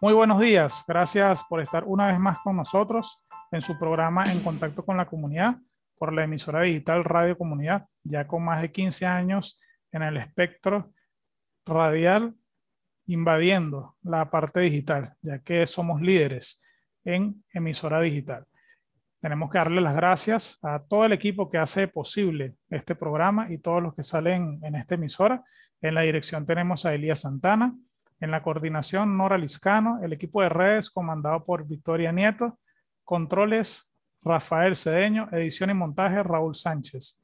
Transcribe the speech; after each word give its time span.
Muy 0.00 0.12
buenos 0.12 0.38
días, 0.38 0.84
gracias 0.86 1.42
por 1.42 1.60
estar 1.60 1.82
una 1.84 2.06
vez 2.06 2.20
más 2.20 2.38
con 2.38 2.54
nosotros 2.54 3.26
en 3.50 3.60
su 3.60 3.76
programa 3.80 4.30
En 4.30 4.40
Contacto 4.44 4.84
con 4.84 4.96
la 4.96 5.06
Comunidad 5.06 5.56
por 5.98 6.12
la 6.12 6.22
emisora 6.22 6.62
digital 6.62 7.02
Radio 7.02 7.36
Comunidad, 7.36 7.88
ya 8.04 8.28
con 8.28 8.44
más 8.44 8.62
de 8.62 8.70
15 8.70 9.06
años 9.06 9.60
en 9.90 10.04
el 10.04 10.16
espectro 10.16 10.92
radial, 11.66 12.36
invadiendo 13.06 13.96
la 14.02 14.30
parte 14.30 14.60
digital, 14.60 15.16
ya 15.20 15.40
que 15.40 15.66
somos 15.66 16.00
líderes 16.00 16.62
en 17.04 17.44
emisora 17.52 18.00
digital. 18.00 18.46
Tenemos 19.20 19.50
que 19.50 19.58
darle 19.58 19.80
las 19.80 19.96
gracias 19.96 20.60
a 20.62 20.78
todo 20.78 21.06
el 21.06 21.12
equipo 21.12 21.50
que 21.50 21.58
hace 21.58 21.88
posible 21.88 22.54
este 22.70 22.94
programa 22.94 23.50
y 23.50 23.58
todos 23.58 23.82
los 23.82 23.96
que 23.96 24.04
salen 24.04 24.60
en 24.62 24.76
esta 24.76 24.94
emisora. 24.94 25.42
En 25.80 25.94
la 25.94 26.02
dirección 26.02 26.46
tenemos 26.46 26.86
a 26.86 26.94
Elías 26.94 27.22
Santana, 27.22 27.74
en 28.20 28.30
la 28.30 28.42
coordinación 28.42 29.16
Nora 29.16 29.38
Liscano, 29.38 30.00
el 30.02 30.12
equipo 30.12 30.42
de 30.42 30.48
redes 30.48 30.90
comandado 30.90 31.44
por 31.44 31.66
Victoria 31.66 32.12
Nieto, 32.12 32.58
controles 33.04 33.94
Rafael 34.22 34.76
Cedeño, 34.76 35.28
edición 35.32 35.70
y 35.70 35.74
montaje 35.74 36.22
Raúl 36.22 36.54
Sánchez. 36.54 37.22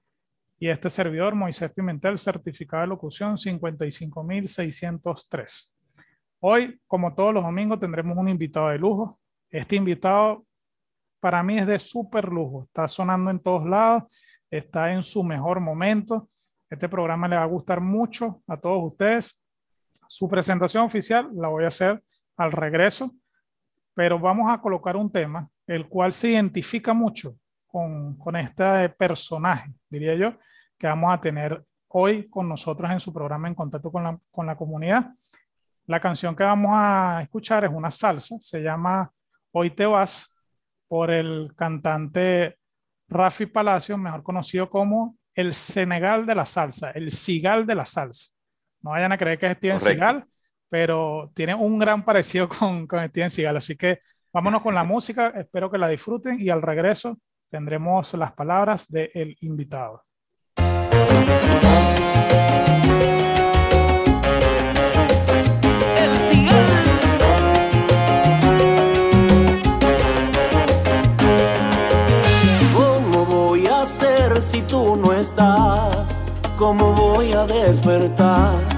Y 0.59 0.69
este 0.69 0.89
servidor, 0.89 1.35
Moisés 1.35 1.73
Pimentel, 1.75 2.17
certificado 2.17 2.83
de 2.83 2.89
locución 2.89 3.37
55603. 3.37 5.77
Hoy, 6.41 6.81
como 6.87 7.15
todos 7.15 7.35
los 7.35 7.43
domingos, 7.43 7.81
tendremos 7.81 8.17
un 8.17 8.29
invitado 8.29 8.69
de 8.69 8.79
lujo. 8.79 9.19
Este 9.51 9.77
invitado 9.77 10.47
para 11.21 11.43
mí 11.43 11.59
es 11.59 11.67
de 11.67 11.79
súper 11.79 12.29
lujo. 12.29 12.65
Está 12.65 12.87
sonando 12.87 13.31
en 13.31 13.41
todos 13.41 13.67
lados, 13.67 14.05
está 14.51 14.93
en 14.93 15.03
su 15.03 15.25
mejor 15.25 15.61
momento. 15.61 16.29
Este 16.71 16.89
programa 16.89 17.29
le 17.29 17.37
va 17.37 17.43
a 17.43 17.47
gustar 17.47 17.81
mucho 17.81 18.43
a 18.47 18.57
todos 18.57 18.93
ustedes. 18.93 19.44
Su 20.17 20.29
presentación 20.29 20.85
oficial 20.85 21.29
la 21.35 21.49
voy 21.49 21.65
a 21.65 21.67
hacer 21.67 22.01
al 22.37 22.53
regreso, 22.53 23.11
pero 23.95 24.17
vamos 24.17 24.49
a 24.49 24.61
colocar 24.61 24.97
un 24.97 25.11
tema 25.11 25.51
el 25.67 25.89
cual 25.89 26.13
se 26.13 26.29
identifica 26.29 26.93
mucho 26.93 27.35
con, 27.67 28.17
con 28.17 28.37
este 28.37 28.91
personaje, 28.91 29.75
diría 29.89 30.15
yo, 30.15 30.39
que 30.79 30.87
vamos 30.87 31.13
a 31.13 31.21
tener 31.21 31.65
hoy 31.89 32.31
con 32.31 32.49
nosotros 32.49 32.93
en 32.93 33.01
su 33.01 33.13
programa 33.13 33.49
en 33.49 33.57
contacto 33.57 33.91
con 33.91 34.05
la, 34.05 34.17
con 34.31 34.47
la 34.47 34.57
comunidad. 34.57 35.11
La 35.87 35.99
canción 35.99 36.37
que 36.37 36.45
vamos 36.45 36.71
a 36.73 37.19
escuchar 37.21 37.65
es 37.65 37.75
una 37.75 37.91
salsa, 37.91 38.37
se 38.39 38.61
llama 38.61 39.11
Hoy 39.51 39.73
te 39.73 39.85
vas, 39.85 40.33
por 40.87 41.11
el 41.11 41.57
cantante 41.57 42.55
Rafi 43.09 43.47
Palacio, 43.47 43.99
mejor 43.99 44.23
conocido 44.23 44.71
como 44.71 45.17
el 45.35 45.53
Senegal 45.55 46.25
de 46.25 46.37
la 46.37 46.47
salsa, 46.47 46.93
el 46.93 47.11
Sigal 47.11 47.67
de 47.67 47.75
la 47.75 47.85
salsa. 47.85 48.34
No 48.85 48.91
vayan 48.91 49.13
a 49.13 49.19
creer 49.19 49.39
que 49.39 49.47
es 49.47 49.57
Steven 49.57 49.81
Seagal, 49.81 50.27
pero 50.69 51.31
tiene 51.35 51.55
un 51.55 51.79
gran 51.79 52.05
parecido 52.05 52.49
con, 52.51 52.87
con 52.87 53.03
Steven 53.09 53.31
Seagal. 53.31 53.57
Así 53.57 53.77
que 53.77 53.99
vámonos 54.31 54.61
con 54.61 54.75
la 54.75 54.85
música, 54.95 55.29
espero 55.35 55.71
que 55.71 55.79
la 55.79 55.89
disfruten 55.89 56.39
y 56.39 56.51
al 56.51 56.61
regreso 56.61 57.19
tendremos 57.49 58.13
las 58.15 58.35
palabras 58.35 58.91
del 58.91 59.35
invitado. 59.41 60.05
¿Cómo 72.75 73.25
voy 73.25 73.67
a 73.67 73.81
hacer 73.81 74.43
si 74.43 74.61
tú 74.63 74.97
no 74.97 75.15
estás? 75.15 76.23
¿Cómo 76.59 76.93
voy 76.93 77.33
a 77.33 77.47
despertar? 77.47 78.74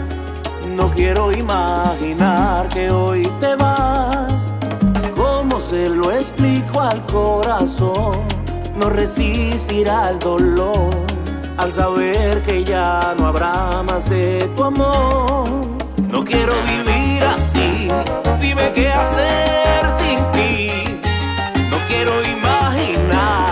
No 0.77 0.91
quiero 0.91 1.33
imaginar 1.33 2.69
que 2.69 2.91
hoy 2.91 3.23
te 3.41 3.57
vas. 3.57 4.55
¿Cómo 5.17 5.59
se 5.59 5.89
lo 5.89 6.13
explico 6.13 6.83
al 6.83 7.01
corazón? 7.07 8.15
No 8.79 8.91
resistirá 8.91 10.11
el 10.11 10.19
dolor 10.19 10.91
al 11.57 11.73
saber 11.73 12.43
que 12.43 12.63
ya 12.63 13.15
no 13.19 13.27
habrá 13.27 13.83
más 13.85 14.11
de 14.11 14.51
tu 14.55 14.65
amor. 14.65 15.49
No 16.11 16.23
quiero 16.23 16.53
vivir 16.65 17.25
así, 17.25 17.89
dime 18.43 18.71
qué 18.75 18.89
hacer 18.89 19.91
sin 19.91 20.19
ti. 20.33 20.71
No 21.71 21.77
quiero 21.89 22.13
imaginar 22.37 23.46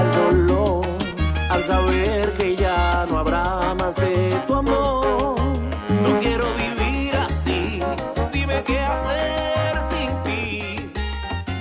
el 0.00 0.12
dolor 0.12 0.86
al 1.50 1.62
saber 1.62 2.32
que 2.34 2.56
ya 2.56 3.06
no 3.10 3.18
habrá 3.18 3.74
más 3.74 3.96
de 3.96 4.40
tu 4.46 4.54
amor. 4.54 5.38
No 6.02 6.20
quiero 6.20 6.46
vivir 6.54 7.16
así, 7.16 7.80
dime 8.32 8.62
qué 8.64 8.80
hacer 8.80 9.80
sin 9.80 10.22
ti. 10.22 10.76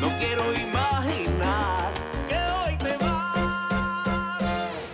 No 0.01 0.07
quiero 0.19 0.43
imaginar 0.53 1.93
que 2.29 2.37
hoy 2.37 2.77
te 2.77 2.97
vas. 2.97 4.43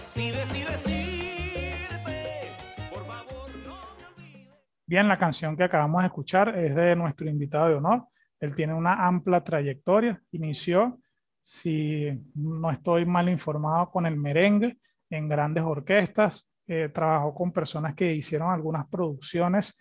Si 0.03 0.31
decides 0.31 0.87
irte, 0.87 2.47
por 2.89 3.05
favor 3.05 3.49
no 3.65 3.75
me 3.99 4.05
olvides. 4.07 4.53
Bien, 4.85 5.07
la 5.07 5.17
canción 5.17 5.57
que 5.57 5.63
acabamos 5.63 6.01
de 6.01 6.07
escuchar 6.07 6.57
es 6.57 6.75
de 6.75 6.95
nuestro 6.95 7.27
invitado 7.29 7.69
de 7.69 7.75
honor. 7.75 8.07
Él 8.39 8.55
tiene 8.55 8.73
una 8.73 9.05
amplia 9.07 9.41
trayectoria. 9.43 10.21
Inició 10.31 10.99
si 11.43 12.07
no 12.35 12.71
estoy 12.71 13.05
mal 13.05 13.27
informado, 13.27 13.91
con 13.91 14.05
el 14.05 14.15
merengue 14.15 14.77
en 15.09 15.27
grandes 15.27 15.63
orquestas. 15.63 16.49
Eh, 16.65 16.87
trabajó 16.87 17.35
con 17.35 17.51
personas 17.51 17.93
que 17.95 18.15
hicieron 18.15 18.49
algunas 18.49 18.87
producciones 18.87 19.77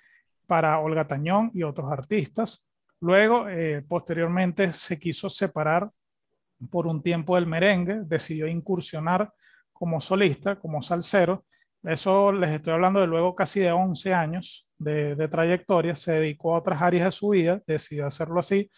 para 0.49 0.81
Olga 0.81 1.06
Tañón 1.06 1.53
y 1.55 1.62
otros 1.62 1.91
artistas. 1.93 2.69
Luego, 3.01 3.49
eh, 3.49 3.84
posteriormente, 3.89 4.72
se 4.72 4.99
quiso 4.99 5.31
separar 5.31 5.89
por 6.69 6.89
un 6.89 7.01
tiempo 7.01 7.37
del 7.37 7.47
merengue, 7.47 8.01
decidió 8.06 8.49
incursionar 8.49 9.33
como 9.72 10.01
solista, 10.01 10.59
como 10.59 10.83
salsero. 10.83 11.45
Eso 11.84 12.33
les 12.33 12.51
estoy 12.51 12.72
hablando 12.72 13.01
de 13.01 13.06
luego 13.06 13.37
casi 13.37 13.61
de 13.61 13.71
11 13.71 14.15
años 14.15 14.72
de, 14.78 15.15
de 15.15 15.28
trayectoria. 15.28 15.95
Se 15.95 16.12
dedicó 16.12 16.56
a 16.56 16.59
otras 16.59 16.83
áreas 16.83 17.05
de 17.05 17.12
su 17.12 17.28
vida, 17.28 17.62
decidió 17.69 18.06
hacerlo 18.06 18.41
así 18.41 18.69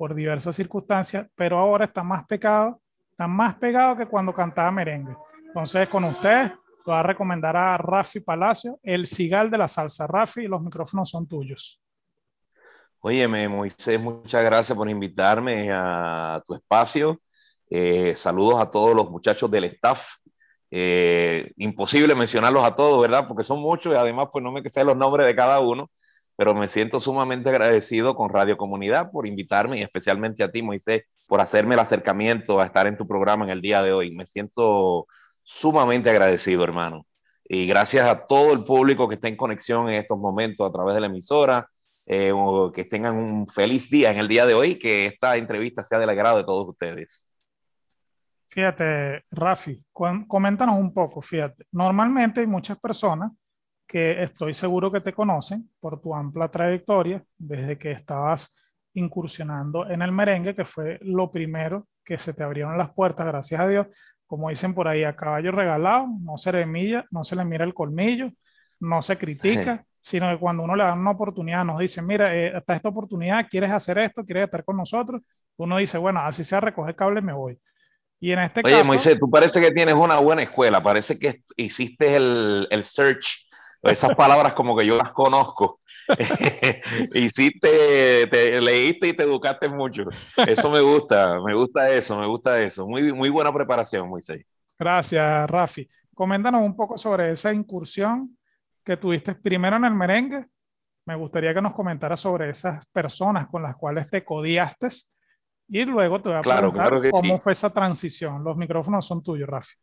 por 0.00 0.14
diversas 0.14 0.56
circunstancias, 0.56 1.28
pero 1.34 1.58
ahora 1.58 1.84
está 1.84 2.02
más 2.02 2.24
pegado, 2.24 2.80
está 3.10 3.28
más 3.28 3.56
pegado 3.56 3.98
que 3.98 4.06
cuando 4.06 4.32
cantaba 4.32 4.70
merengue. 4.70 5.14
Entonces, 5.48 5.86
con 5.90 6.04
ustedes, 6.04 6.52
voy 6.86 6.94
a 6.94 7.02
recomendar 7.02 7.54
a 7.54 7.76
Rafi 7.76 8.20
Palacio, 8.20 8.80
el 8.82 9.06
cigal 9.06 9.50
de 9.50 9.58
la 9.58 9.68
salsa. 9.68 10.06
Rafi, 10.06 10.46
los 10.46 10.62
micrófonos 10.62 11.10
son 11.10 11.28
tuyos. 11.28 11.82
Óyeme, 13.00 13.46
Moisés, 13.46 14.00
muchas 14.00 14.42
gracias 14.42 14.74
por 14.74 14.88
invitarme 14.88 15.70
a 15.70 16.42
tu 16.46 16.54
espacio. 16.54 17.20
Eh, 17.68 18.14
saludos 18.16 18.58
a 18.58 18.70
todos 18.70 18.96
los 18.96 19.10
muchachos 19.10 19.50
del 19.50 19.64
staff. 19.64 20.14
Eh, 20.70 21.52
imposible 21.58 22.14
mencionarlos 22.14 22.64
a 22.64 22.74
todos, 22.74 23.02
¿verdad? 23.02 23.28
Porque 23.28 23.44
son 23.44 23.60
muchos 23.60 23.92
y 23.92 23.96
además 23.96 24.28
pues 24.32 24.42
no 24.42 24.50
me 24.50 24.62
sé 24.70 24.82
los 24.82 24.96
nombres 24.96 25.26
de 25.26 25.36
cada 25.36 25.60
uno, 25.60 25.90
pero 26.40 26.54
me 26.54 26.68
siento 26.68 27.00
sumamente 27.00 27.50
agradecido 27.50 28.14
con 28.14 28.30
Radio 28.30 28.56
Comunidad 28.56 29.10
por 29.10 29.26
invitarme 29.26 29.76
y 29.76 29.82
especialmente 29.82 30.42
a 30.42 30.50
ti, 30.50 30.62
Moisés, 30.62 31.02
por 31.28 31.38
hacerme 31.38 31.74
el 31.74 31.80
acercamiento 31.80 32.60
a 32.60 32.64
estar 32.64 32.86
en 32.86 32.96
tu 32.96 33.06
programa 33.06 33.44
en 33.44 33.50
el 33.50 33.60
día 33.60 33.82
de 33.82 33.92
hoy. 33.92 34.10
Me 34.10 34.24
siento 34.24 35.06
sumamente 35.42 36.08
agradecido, 36.08 36.64
hermano. 36.64 37.06
Y 37.44 37.66
gracias 37.66 38.08
a 38.08 38.26
todo 38.26 38.54
el 38.54 38.64
público 38.64 39.06
que 39.06 39.16
está 39.16 39.28
en 39.28 39.36
conexión 39.36 39.90
en 39.90 39.96
estos 39.96 40.18
momentos 40.18 40.66
a 40.66 40.72
través 40.72 40.94
de 40.94 41.00
la 41.00 41.08
emisora, 41.08 41.68
eh, 42.06 42.32
que 42.72 42.86
tengan 42.86 43.16
un 43.18 43.46
feliz 43.46 43.90
día 43.90 44.10
en 44.10 44.16
el 44.16 44.26
día 44.26 44.46
de 44.46 44.54
hoy, 44.54 44.78
que 44.78 45.04
esta 45.04 45.36
entrevista 45.36 45.82
sea 45.82 45.98
del 45.98 46.08
agrado 46.08 46.38
de 46.38 46.44
todos 46.44 46.66
ustedes. 46.66 47.30
Fíjate, 48.48 49.26
Rafi, 49.30 49.76
coméntanos 49.92 50.76
un 50.76 50.94
poco, 50.94 51.20
fíjate. 51.20 51.66
Normalmente 51.70 52.40
hay 52.40 52.46
muchas 52.46 52.80
personas 52.80 53.30
que 53.90 54.22
estoy 54.22 54.54
seguro 54.54 54.88
que 54.92 55.00
te 55.00 55.12
conocen 55.12 55.68
por 55.80 56.00
tu 56.00 56.14
amplia 56.14 56.46
trayectoria 56.46 57.24
desde 57.36 57.76
que 57.76 57.90
estabas 57.90 58.72
incursionando 58.94 59.90
en 59.90 60.00
el 60.00 60.12
merengue, 60.12 60.54
que 60.54 60.64
fue 60.64 61.00
lo 61.02 61.32
primero 61.32 61.88
que 62.04 62.16
se 62.16 62.32
te 62.32 62.44
abrieron 62.44 62.78
las 62.78 62.92
puertas, 62.92 63.26
gracias 63.26 63.60
a 63.60 63.66
Dios. 63.66 63.88
Como 64.28 64.48
dicen 64.48 64.74
por 64.74 64.86
ahí, 64.86 65.02
a 65.02 65.16
caballo 65.16 65.50
regalado, 65.50 66.06
no 66.22 66.38
se 66.38 66.52
le 66.52 66.66
mira, 66.66 67.04
no 67.10 67.24
se 67.24 67.34
le 67.34 67.44
mira 67.44 67.64
el 67.64 67.74
colmillo, 67.74 68.30
no 68.78 69.02
se 69.02 69.18
critica, 69.18 69.84
sino 69.98 70.30
que 70.30 70.38
cuando 70.38 70.62
uno 70.62 70.76
le 70.76 70.84
da 70.84 70.94
una 70.94 71.10
oportunidad, 71.10 71.64
nos 71.64 71.80
dice, 71.80 72.00
mira, 72.00 72.32
eh, 72.32 72.56
está 72.58 72.76
esta 72.76 72.90
oportunidad, 72.90 73.48
¿quieres 73.50 73.72
hacer 73.72 73.98
esto? 73.98 74.24
¿Quieres 74.24 74.44
estar 74.44 74.64
con 74.64 74.76
nosotros? 74.76 75.20
Uno 75.56 75.78
dice, 75.78 75.98
bueno, 75.98 76.20
así 76.20 76.44
sea, 76.44 76.60
recoger 76.60 76.94
cable, 76.94 77.22
me 77.22 77.32
voy. 77.32 77.58
Y 78.20 78.30
en 78.30 78.38
este 78.38 78.60
Oye, 78.64 78.74
caso... 78.74 78.84
Moisés, 78.84 79.18
tú 79.18 79.28
parece 79.28 79.60
que 79.60 79.72
tienes 79.72 79.96
una 79.96 80.20
buena 80.20 80.44
escuela, 80.44 80.80
parece 80.80 81.18
que 81.18 81.42
hiciste 81.56 82.14
el, 82.14 82.68
el 82.70 82.84
search 82.84 83.49
esas 83.82 84.14
palabras 84.14 84.52
como 84.52 84.76
que 84.76 84.86
yo 84.86 84.96
las 84.96 85.12
conozco. 85.12 85.80
Hiciste, 87.14 88.26
te 88.26 88.60
leíste 88.60 89.08
y 89.08 89.12
te 89.16 89.22
educaste 89.22 89.68
mucho. 89.68 90.04
Eso 90.46 90.70
me 90.70 90.80
gusta, 90.80 91.40
me 91.40 91.54
gusta 91.54 91.90
eso, 91.90 92.18
me 92.18 92.26
gusta 92.26 92.60
eso. 92.60 92.86
Muy, 92.86 93.12
muy 93.12 93.28
buena 93.28 93.52
preparación, 93.52 94.08
Moisés. 94.08 94.44
Gracias, 94.78 95.50
Rafi. 95.50 95.86
Coméntanos 96.14 96.62
un 96.62 96.76
poco 96.76 96.96
sobre 96.98 97.30
esa 97.30 97.52
incursión 97.52 98.36
que 98.84 98.96
tuviste 98.96 99.34
primero 99.34 99.76
en 99.76 99.84
el 99.84 99.94
merengue. 99.94 100.46
Me 101.06 101.16
gustaría 101.16 101.54
que 101.54 101.62
nos 101.62 101.74
comentaras 101.74 102.20
sobre 102.20 102.50
esas 102.50 102.86
personas 102.86 103.46
con 103.48 103.62
las 103.62 103.76
cuales 103.76 104.08
te 104.08 104.24
codiaste 104.24 104.88
y 105.68 105.84
luego 105.84 106.20
te 106.20 106.28
voy 106.30 106.38
a 106.38 106.42
claro, 106.42 106.72
preguntar 106.72 107.00
claro 107.00 107.10
cómo 107.10 107.34
sí. 107.34 107.40
fue 107.40 107.52
esa 107.52 107.70
transición. 107.70 108.42
Los 108.42 108.56
micrófonos 108.56 109.06
son 109.06 109.22
tuyos, 109.22 109.48
Rafi. 109.48 109.74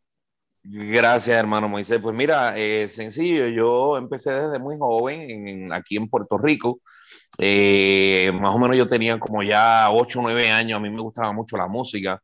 Gracias, 0.62 1.36
hermano 1.38 1.68
Moisés. 1.68 1.98
Pues 2.00 2.14
mira, 2.14 2.58
eh, 2.58 2.88
sencillo, 2.88 3.46
yo 3.48 3.96
empecé 3.96 4.32
desde 4.32 4.58
muy 4.58 4.76
joven 4.78 5.30
en, 5.30 5.72
aquí 5.72 5.96
en 5.96 6.08
Puerto 6.08 6.36
Rico. 6.36 6.80
Eh, 7.38 8.30
más 8.34 8.54
o 8.54 8.58
menos 8.58 8.76
yo 8.76 8.86
tenía 8.88 9.18
como 9.18 9.42
ya 9.42 9.90
8 9.90 10.18
o 10.20 10.22
9 10.22 10.50
años, 10.50 10.76
a 10.78 10.80
mí 10.80 10.90
me 10.90 11.00
gustaba 11.00 11.32
mucho 11.32 11.56
la 11.56 11.68
música 11.68 12.20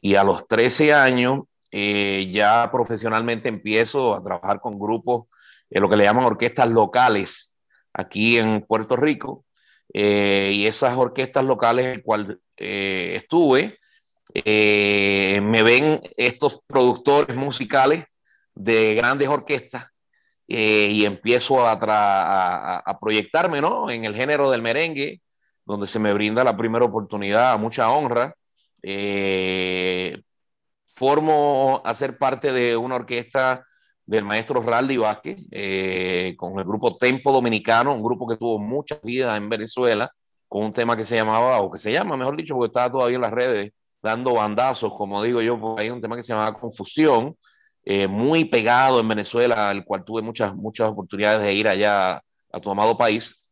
y 0.00 0.14
a 0.16 0.24
los 0.24 0.46
13 0.48 0.92
años 0.94 1.40
eh, 1.70 2.30
ya 2.32 2.70
profesionalmente 2.72 3.48
empiezo 3.48 4.14
a 4.14 4.22
trabajar 4.22 4.60
con 4.60 4.78
grupos, 4.78 5.26
eh, 5.70 5.80
lo 5.80 5.88
que 5.88 5.96
le 5.96 6.04
llaman 6.04 6.24
orquestas 6.24 6.70
locales 6.70 7.56
aquí 7.92 8.38
en 8.38 8.62
Puerto 8.66 8.96
Rico. 8.96 9.44
Eh, 9.94 10.52
y 10.54 10.66
esas 10.66 10.96
orquestas 10.96 11.44
locales 11.44 11.86
en 11.96 12.00
cual 12.02 12.40
eh, 12.56 13.14
estuve, 13.16 13.78
eh, 14.34 15.40
me 15.42 15.62
ven 15.62 16.00
estos 16.16 16.60
productores 16.66 17.36
musicales 17.36 18.04
de 18.54 18.94
grandes 18.94 19.28
orquestas 19.28 19.86
eh, 20.48 20.88
y 20.90 21.04
empiezo 21.04 21.66
a, 21.66 22.98
proyectarme 23.00 23.60
¿no? 23.60 23.90
en 23.90 24.04
el 24.04 24.14
género 24.14 24.50
del 24.50 24.62
merengue, 24.62 25.22
donde 25.64 25.86
se 25.86 25.98
me 25.98 26.12
brinda 26.12 26.44
la 26.44 26.56
primera 26.56 26.84
oportunidad, 26.84 27.58
mucha 27.58 27.90
honra. 27.90 28.34
Eh, 28.82 30.20
formo 30.94 31.80
a 31.84 31.94
ser 31.94 32.18
parte 32.18 32.52
de 32.52 32.76
una 32.76 32.96
orquesta 32.96 33.64
del 34.04 34.24
maestro 34.24 34.60
Raldi 34.62 34.96
Vázquez, 34.96 35.40
eh, 35.50 36.34
con 36.36 36.58
el 36.58 36.64
grupo 36.64 36.96
Tempo 36.96 37.32
Dominicano, 37.32 37.94
un 37.94 38.02
grupo 38.02 38.26
que 38.28 38.36
tuvo 38.36 38.58
mucha 38.58 38.98
vida 39.02 39.36
en 39.36 39.48
Venezuela, 39.48 40.12
con 40.48 40.64
un 40.64 40.72
tema 40.72 40.96
que 40.96 41.04
se 41.04 41.16
llamaba, 41.16 41.60
o 41.60 41.70
que 41.70 41.78
se 41.78 41.92
llama, 41.92 42.16
mejor 42.16 42.36
dicho, 42.36 42.54
porque 42.54 42.68
estaba 42.68 42.92
todavía 42.92 43.16
en 43.16 43.22
las 43.22 43.32
redes, 43.32 43.72
dando 44.02 44.34
bandazos, 44.34 44.92
como 44.94 45.22
digo 45.22 45.40
yo, 45.40 45.76
ahí 45.78 45.90
un 45.90 46.00
tema 46.00 46.16
que 46.16 46.22
se 46.22 46.32
llamaba 46.32 46.58
Confusión, 46.58 47.36
eh, 47.84 48.08
muy 48.08 48.44
pegado 48.44 49.00
en 49.00 49.08
Venezuela, 49.08 49.70
al 49.70 49.84
cual 49.84 50.04
tuve 50.04 50.22
muchas, 50.22 50.54
muchas 50.54 50.90
oportunidades 50.90 51.42
de 51.42 51.54
ir 51.54 51.68
allá 51.68 52.22
a 52.52 52.60
tu 52.60 52.70
amado 52.70 52.96
país. 52.96 53.42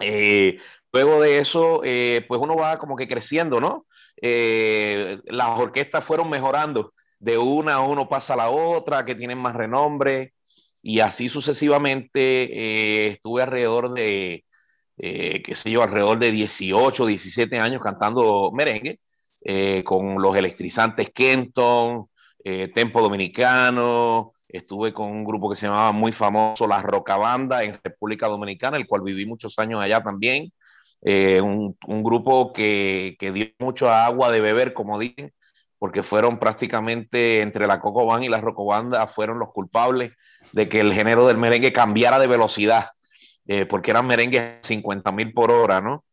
Eh, 0.00 0.58
luego 0.92 1.20
de 1.20 1.38
eso, 1.38 1.82
eh, 1.84 2.24
pues 2.28 2.40
uno 2.40 2.56
va 2.56 2.78
como 2.78 2.96
que 2.96 3.08
creciendo, 3.08 3.60
¿no? 3.60 3.86
Eh, 4.20 5.18
las 5.26 5.58
orquestas 5.58 6.04
fueron 6.04 6.30
mejorando, 6.30 6.94
de 7.18 7.38
una 7.38 7.74
a 7.74 7.80
uno 7.80 8.08
pasa 8.08 8.34
a 8.34 8.36
la 8.38 8.50
otra, 8.50 9.04
que 9.04 9.14
tienen 9.14 9.38
más 9.38 9.54
renombre, 9.54 10.34
y 10.82 11.00
así 11.00 11.28
sucesivamente 11.28 13.08
estuve 13.08 13.42
alrededor 13.42 13.92
de, 13.92 14.44
qué 14.96 15.52
sé 15.54 15.70
yo, 15.70 15.82
alrededor 15.82 16.18
de 16.18 16.32
18, 16.32 17.06
17 17.06 17.58
años 17.58 17.82
cantando 17.82 18.50
merengue 18.52 18.98
eh, 19.42 19.82
con 19.84 20.20
los 20.20 20.36
electrizantes 20.36 21.10
Kenton, 21.10 22.06
eh, 22.44 22.68
Tempo 22.68 23.02
Dominicano, 23.02 24.32
estuve 24.48 24.92
con 24.92 25.10
un 25.10 25.24
grupo 25.24 25.48
que 25.50 25.56
se 25.56 25.66
llamaba 25.66 25.92
muy 25.92 26.12
famoso 26.12 26.66
La 26.66 26.82
Rocabanda 26.82 27.62
en 27.62 27.78
República 27.82 28.26
Dominicana, 28.28 28.76
el 28.76 28.86
cual 28.86 29.02
viví 29.02 29.26
muchos 29.26 29.58
años 29.58 29.80
allá 29.80 30.02
también, 30.02 30.52
eh, 31.02 31.40
un, 31.40 31.76
un, 31.86 32.02
grupo 32.02 32.52
que, 32.52 33.16
que, 33.18 33.32
dio 33.32 33.46
mucho 33.58 33.90
agua 33.90 34.30
de 34.30 34.40
beber, 34.40 34.74
como 34.74 34.98
dicen, 34.98 35.32
porque 35.78 36.02
fueron 36.02 36.38
prácticamente 36.38 37.40
entre 37.40 37.66
la 37.66 37.80
Cocobán 37.80 38.22
y 38.22 38.28
la 38.28 38.40
Rocobanda, 38.40 39.06
fueron 39.06 39.38
los 39.38 39.50
culpables 39.50 40.12
de 40.52 40.68
que 40.68 40.80
el 40.80 40.92
género 40.92 41.26
del 41.26 41.38
merengue 41.38 41.72
cambiara 41.72 42.18
de 42.18 42.26
velocidad, 42.26 42.90
eh, 43.46 43.64
porque 43.64 43.92
eran 43.92 44.06
merengues 44.06 44.58
50 44.62 45.10
mil 45.12 45.32
por 45.32 45.50
hora, 45.50 45.80
¿no? 45.80 46.04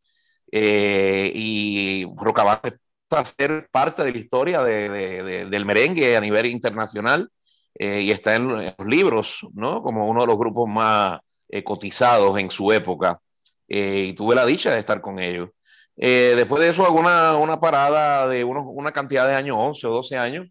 Eh, 0.50 1.30
y 1.34 2.06
Rocabanda 2.16 2.72
a 3.10 3.24
parte 3.70 4.04
de 4.04 4.12
la 4.12 4.18
historia 4.18 4.62
de, 4.62 4.88
de, 4.88 5.22
de, 5.22 5.44
del 5.46 5.64
merengue 5.64 6.16
a 6.16 6.20
nivel 6.20 6.46
internacional 6.46 7.30
eh, 7.78 8.02
y 8.02 8.10
está 8.10 8.34
en, 8.34 8.48
los 8.48 8.74
libros, 8.86 9.46
¿no? 9.54 9.82
Como 9.82 10.08
uno 10.08 10.22
de 10.22 10.26
los 10.26 10.36
grupos 10.36 10.68
más 10.68 11.20
eh, 11.48 11.62
cotizados 11.62 12.36
en 12.38 12.50
su 12.50 12.72
época. 12.72 13.20
Eh, 13.68 14.06
y 14.08 14.12
tuve 14.14 14.34
la 14.34 14.46
dicha 14.46 14.72
de 14.72 14.80
estar 14.80 15.00
con 15.00 15.18
ellos. 15.20 15.50
después 15.96 16.60
de 16.60 16.70
eso, 16.70 16.84
hago 16.84 16.98
una, 16.98 17.36
una 17.36 17.60
parada 17.60 18.28
de 18.28 18.44
unos, 18.44 18.64
una 18.66 18.92
cantidad 18.92 19.26
de 19.28 19.34
años, 19.34 19.56
11 19.58 19.86
o 19.86 19.90
12 19.90 20.16
años, 20.16 20.48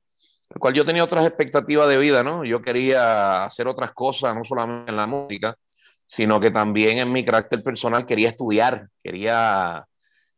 el 0.49 0.59
cual 0.59 0.73
yo 0.73 0.85
tenía 0.85 1.03
otras 1.03 1.25
expectativas 1.25 1.87
de 1.89 1.97
vida, 1.97 2.23
¿no? 2.23 2.45
Yo 2.45 2.61
quería 2.61 3.45
hacer 3.45 3.67
otras 3.67 3.91
cosas, 3.93 4.35
no 4.35 4.43
solamente 4.45 4.91
en 4.91 4.97
la 4.97 5.07
música, 5.07 5.57
sino 6.05 6.39
que 6.39 6.51
también 6.51 6.99
en 6.99 7.11
mi 7.11 7.25
carácter 7.25 7.61
personal 7.63 8.05
quería 8.05 8.29
estudiar, 8.29 8.89
quería 9.03 9.85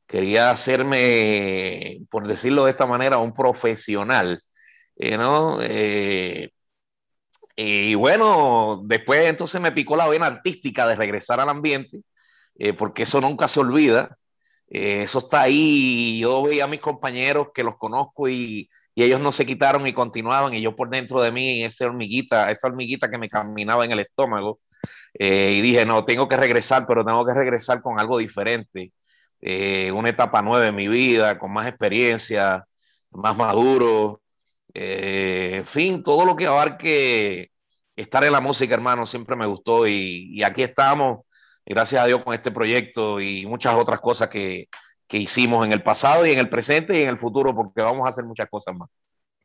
quería 0.10 0.52
hacerme, 0.52 2.00
por 2.10 2.28
decirlo 2.28 2.66
de 2.66 2.72
esta 2.72 2.88
manera, 2.88 3.20
un 3.20 3.34
profesional, 3.34 4.44
eh, 4.98 5.18
¿no? 5.18 5.60
Eh, 5.62 6.52
y 7.56 7.96
bueno, 7.96 8.82
después 8.86 9.22
entonces 9.28 9.62
me 9.62 9.72
picó 9.74 9.96
la 9.98 10.08
vena 10.08 10.28
artística 10.28 10.88
de 10.88 10.96
regresar 10.96 11.40
al 11.40 11.50
ambiente, 11.50 12.02
eh, 12.58 12.74
porque 12.74 13.04
eso 13.04 13.22
nunca 13.22 13.48
se 13.48 13.60
olvida, 13.60 14.18
eh, 14.70 15.04
eso 15.04 15.20
está 15.20 15.42
ahí, 15.42 16.20
yo 16.20 16.44
veía 16.44 16.66
a 16.66 16.68
mis 16.68 16.80
compañeros 16.82 17.50
que 17.54 17.64
los 17.64 17.78
conozco 17.78 18.30
y, 18.30 18.70
ellos 18.96 19.22
no 19.22 19.32
se 19.32 19.46
quitaron 19.46 19.88
y 19.88 19.94
continuaban, 19.94 20.54
y 20.54 20.62
yo 20.62 20.76
por 20.76 20.90
dentro 20.90 21.22
de 21.22 21.32
mí, 21.32 21.64
esa 21.64 21.86
hormiguita, 21.86 22.52
esa 22.52 22.68
hormiguita 22.68 23.10
que 23.10 23.18
me 23.18 23.30
caminaba 23.30 23.86
en 23.86 23.92
el 23.92 24.02
estómago, 24.02 24.60
eh, 25.14 25.54
y 25.56 25.62
dije, 25.62 25.86
no, 25.86 26.06
tengo 26.06 26.28
que 26.28 26.38
regresar, 26.38 26.86
pero 26.88 27.06
tengo 27.06 27.26
que 27.26 27.34
regresar 27.34 27.82
con 27.82 28.00
algo 28.00 28.18
diferente 28.18 28.92
eh, 29.42 29.92
una 29.92 30.10
etapa 30.10 30.42
nueva 30.42 30.68
en 30.68 30.76
mi 30.76 30.88
vida, 30.88 31.40
con 31.40 31.52
más 31.52 31.68
experiencia, 31.68 32.66
más 33.12 33.36
maduro, 33.38 34.22
eh, 34.74 35.58
en 35.58 35.66
fin, 35.66 36.04
todo 36.04 36.26
lo 36.26 36.36
que 36.36 36.48
abarque 36.48 37.52
estar 37.96 38.24
en 38.24 38.32
la 38.32 38.42
música, 38.42 38.74
hermano, 38.74 39.06
siempre 39.06 39.36
me 39.36 39.46
gustó 39.46 39.88
y, 39.88 40.42
aquí 40.44 40.64
estamos, 40.64 41.26
gracias 41.66 42.04
a 42.04 42.06
Dios, 42.06 42.24
con 42.24 42.34
este 42.34 42.52
proyecto 42.52 43.20
y 43.20 43.46
muchas 43.46 43.74
otras 43.76 44.00
cosas 44.00 44.30
que, 44.30 44.68
que, 45.08 45.18
hicimos 45.18 45.66
en 45.66 45.74
el 45.74 45.84
pasado 45.84 46.26
y 46.26 46.32
en 46.32 46.40
el 46.40 46.50
presente 46.50 46.98
y 46.98 47.04
en 47.04 47.10
el 47.10 47.18
futuro, 47.18 47.56
porque 47.56 47.82
vamos 47.82 48.06
a 48.06 48.10
hacer 48.10 48.26
muchas 48.26 48.48
cosas 48.50 48.76
más. 48.76 48.90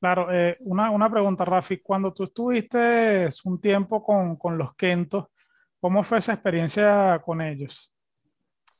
Claro, 0.00 0.30
eh, 0.30 0.56
una, 0.60 0.90
una, 0.90 1.10
pregunta, 1.10 1.44
Rafi, 1.44 1.78
cuando 1.78 2.12
tú 2.12 2.24
estuviste 2.24 3.28
un 3.44 3.60
tiempo 3.60 4.02
con, 4.02 4.36
con 4.36 4.58
los 4.58 4.74
Kentos, 4.74 5.26
¿cómo 5.80 6.02
fue 6.02 6.18
esa 6.18 6.34
experiencia 6.34 7.20
con 7.24 7.40
ellos? 7.40 7.93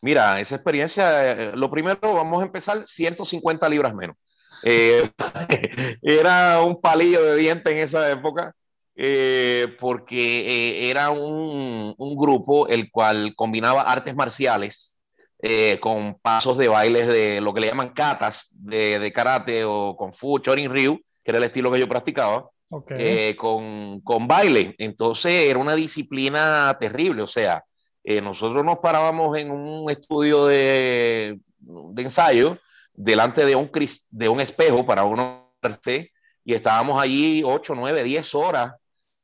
Mira, 0.04 0.38
esa 0.38 0.56
experiencia, 0.56 1.56
lo 1.56 1.70
primero, 1.70 1.99
vamos 2.12 2.42
a 2.42 2.44
empezar 2.44 2.87
150 2.87 3.68
libras 3.70 3.94
menos. 3.94 4.16
Eh, 4.66 5.11
era 6.02 6.62
un 6.62 6.80
palillo 6.80 7.23
de 7.23 7.37
diente 7.37 7.73
en 7.73 7.78
esa 7.78 8.11
época, 8.11 8.54
eh, 8.94 9.76
porque 9.78 10.87
eh, 10.87 10.90
era 10.90 11.11
un, 11.11 11.94
un, 11.99 12.16
grupo 12.16 12.66
el 12.68 12.90
cual 12.90 13.34
combinaba 13.37 13.82
artes 13.82 14.14
marciales 14.14 14.94
eh, 15.42 15.78
con 15.80 16.18
pasos 16.23 16.56
de 16.56 16.68
bailes 16.68 17.06
de 17.08 17.42
lo 17.42 17.52
que 17.52 17.61
le 17.61 17.66
llaman 17.66 17.92
katas 17.92 18.49
de, 18.52 19.00
de 19.00 19.12
karate 19.12 19.64
o 19.64 19.96
kung 19.99 20.14
fu, 20.14 20.38
chorin 20.38 20.70
ryu, 20.70 20.99
que 21.23 21.30
era 21.32 21.38
el 21.38 21.44
estilo 21.44 21.70
que 21.70 21.80
yo 21.80 21.88
practicaba. 21.88 22.49
Okay. 22.70 23.34
con, 23.37 24.00
con 24.00 24.26
baile. 24.26 24.75
Entonces 24.78 25.50
era 25.50 25.58
una 25.58 25.75
disciplina 25.75 26.75
terrible, 26.80 27.23
o 27.23 27.26
sea, 27.26 27.62
eh, 28.04 28.20
nosotros 28.20 28.64
nos 28.64 28.78
parábamos 28.78 29.37
en 29.38 29.50
un 29.50 29.90
estudio 29.90 30.46
de, 30.46 31.40
de 31.58 32.02
ensayo 32.02 32.58
delante 32.92 33.44
de 33.44 33.56
un, 33.56 33.70
de 34.11 34.28
un 34.28 34.40
espejo 34.40 34.87
para 34.87 35.04
uno 35.04 35.54
verse 35.62 36.12
y 36.44 36.54
estábamos 36.54 37.00
allí 37.00 37.42
8, 37.44 37.75
9, 37.75 38.04
10 38.04 38.34
horas 38.34 38.75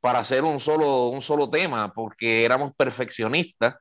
para 0.01 0.19
hacer 0.19 0.43
un 0.43 0.59
solo, 0.59 1.09
un 1.09 1.21
solo 1.21 1.49
tema, 1.49 1.93
porque 1.93 2.43
éramos 2.43 2.73
perfeccionistas. 2.75 3.75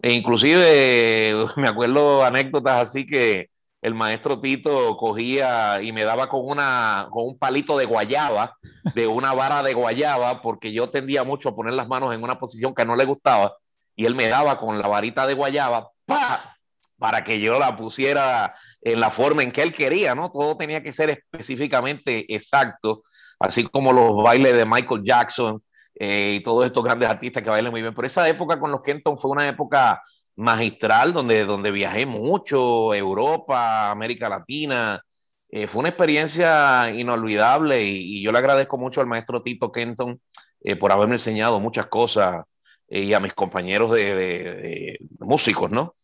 E 0.00 0.12
inclusive 0.12 1.34
me 1.56 1.68
acuerdo 1.68 2.24
anécdotas 2.24 2.82
así 2.82 3.06
que 3.06 3.48
el 3.82 3.94
maestro 3.94 4.40
Tito 4.40 4.96
cogía 4.96 5.82
y 5.82 5.92
me 5.92 6.04
daba 6.04 6.28
con, 6.28 6.40
una, 6.44 7.08
con 7.10 7.26
un 7.26 7.38
palito 7.38 7.76
de 7.76 7.84
guayaba, 7.84 8.56
de 8.94 9.06
una 9.06 9.34
vara 9.34 9.62
de 9.62 9.74
guayaba, 9.74 10.40
porque 10.40 10.72
yo 10.72 10.90
tendía 10.90 11.24
mucho 11.24 11.48
a 11.48 11.56
poner 11.56 11.74
las 11.74 11.88
manos 11.88 12.14
en 12.14 12.22
una 12.22 12.38
posición 12.38 12.74
que 12.74 12.84
no 12.84 12.96
le 12.96 13.04
gustaba, 13.04 13.54
y 13.96 14.06
él 14.06 14.14
me 14.14 14.28
daba 14.28 14.58
con 14.58 14.78
la 14.78 14.86
varita 14.86 15.26
de 15.26 15.34
guayaba, 15.34 15.90
¡pa! 16.04 16.56
para 16.98 17.24
que 17.24 17.40
yo 17.40 17.58
la 17.58 17.76
pusiera 17.76 18.54
en 18.80 19.00
la 19.00 19.10
forma 19.10 19.42
en 19.42 19.52
que 19.52 19.62
él 19.62 19.72
quería, 19.72 20.14
¿no? 20.14 20.30
Todo 20.30 20.56
tenía 20.56 20.82
que 20.82 20.92
ser 20.92 21.10
específicamente 21.10 22.32
exacto, 22.34 23.02
así 23.38 23.64
como 23.64 23.92
los 23.92 24.22
bailes 24.22 24.54
de 24.54 24.64
Michael 24.64 25.02
Jackson 25.04 25.62
eh, 25.94 26.36
y 26.38 26.42
todos 26.42 26.64
estos 26.66 26.84
grandes 26.84 27.08
artistas 27.08 27.42
que 27.42 27.50
bailan 27.50 27.72
muy 27.72 27.82
bien. 27.82 27.94
Pero 27.94 28.06
esa 28.06 28.28
época 28.28 28.58
con 28.58 28.70
los 28.70 28.82
Kenton 28.82 29.18
fue 29.18 29.30
una 29.30 29.48
época 29.48 30.02
magistral 30.36 31.12
donde, 31.12 31.44
donde 31.44 31.70
viajé 31.70 32.06
mucho, 32.06 32.94
Europa, 32.94 33.90
América 33.90 34.28
Latina. 34.28 35.02
Eh, 35.48 35.66
fue 35.66 35.80
una 35.80 35.90
experiencia 35.90 36.90
inolvidable 36.90 37.82
y, 37.84 38.22
yo 38.22 38.32
le 38.32 38.38
agradezco 38.38 38.78
mucho 38.78 39.00
al 39.00 39.06
maestro 39.06 39.42
Tito 39.42 39.70
Kenton 39.72 40.20
eh, 40.60 40.76
por 40.76 40.92
haberme 40.92 41.14
enseñado 41.16 41.60
muchas 41.60 41.86
cosas 41.86 42.44
y 42.88 43.12
a 43.12 43.20
mis 43.20 43.34
compañeros 43.34 43.90
de, 43.90 44.14
de 44.14 44.98
músicos, 45.18 45.70
¿no? 45.70 45.94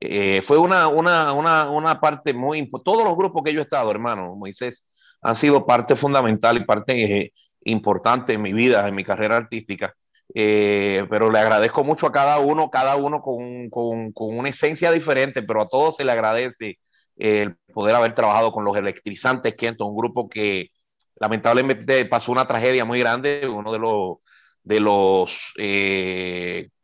Eh, 0.00 0.42
fue 0.42 0.58
una, 0.58 0.86
una, 0.88 1.32
una, 1.32 1.70
una, 1.70 2.00
parte 2.00 2.32
muy 2.32 2.58
importante. 2.58 2.90
Todos 2.92 3.04
los 3.04 3.16
grupos 3.16 3.42
que 3.44 3.52
yo 3.52 3.60
he 3.60 3.62
estado, 3.62 3.90
hermano, 3.90 4.36
Moisés, 4.36 4.86
han 5.22 5.34
sido 5.34 5.66
parte 5.66 5.96
fundamental 5.96 6.56
y 6.56 6.64
parte 6.64 7.20
eh, 7.20 7.32
importante 7.62 8.34
en 8.34 8.42
mi 8.42 8.52
vida, 8.52 8.86
en 8.86 8.94
mi 8.94 9.04
carrera 9.04 9.36
artística. 9.36 9.94
Eh, 10.34 11.06
pero 11.10 11.30
le 11.30 11.38
agradezco 11.38 11.82
mucho 11.84 12.06
a 12.06 12.12
cada 12.12 12.38
uno, 12.38 12.70
cada 12.70 12.96
uno 12.96 13.20
con, 13.22 13.70
con, 13.70 14.12
con, 14.12 14.38
una 14.38 14.50
esencia 14.50 14.92
diferente, 14.92 15.42
pero 15.42 15.62
a 15.62 15.68
todos 15.68 15.96
se 15.96 16.04
le 16.04 16.12
agradece 16.12 16.78
el 17.16 17.56
poder 17.72 17.96
haber 17.96 18.14
trabajado 18.14 18.52
con 18.52 18.64
los 18.64 18.76
electrizantes 18.76 19.56
Kenton, 19.56 19.88
un 19.88 19.96
grupo 19.96 20.28
que 20.28 20.70
lamentablemente 21.16 22.04
pasó 22.04 22.30
una 22.30 22.46
tragedia 22.46 22.84
muy 22.84 23.00
grande, 23.00 23.48
uno 23.48 23.72
de 23.72 23.78
los, 23.78 24.18
de 24.62 24.80
los 24.80 25.54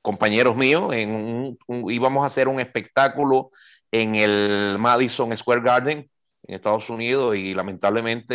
compañeros 0.03 0.57
míos, 0.57 0.93
en 0.95 1.57
íbamos 1.89 2.23
a 2.23 2.27
hacer 2.27 2.49
un 2.49 2.61
espectáculo 2.61 3.51
en 3.91 4.15
el 4.17 4.77
Madison 4.79 5.37
Square 5.37 5.63
Garden 5.63 6.11
en 6.47 6.55
Estados 6.55 6.91
Unidos 6.91 7.37
y 7.37 7.55
lamentablemente 7.55 8.35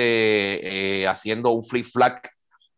eh, 1.01 1.08
haciendo 1.08 1.51
un 1.51 1.63
flip 1.63 1.86
flag 1.86 2.22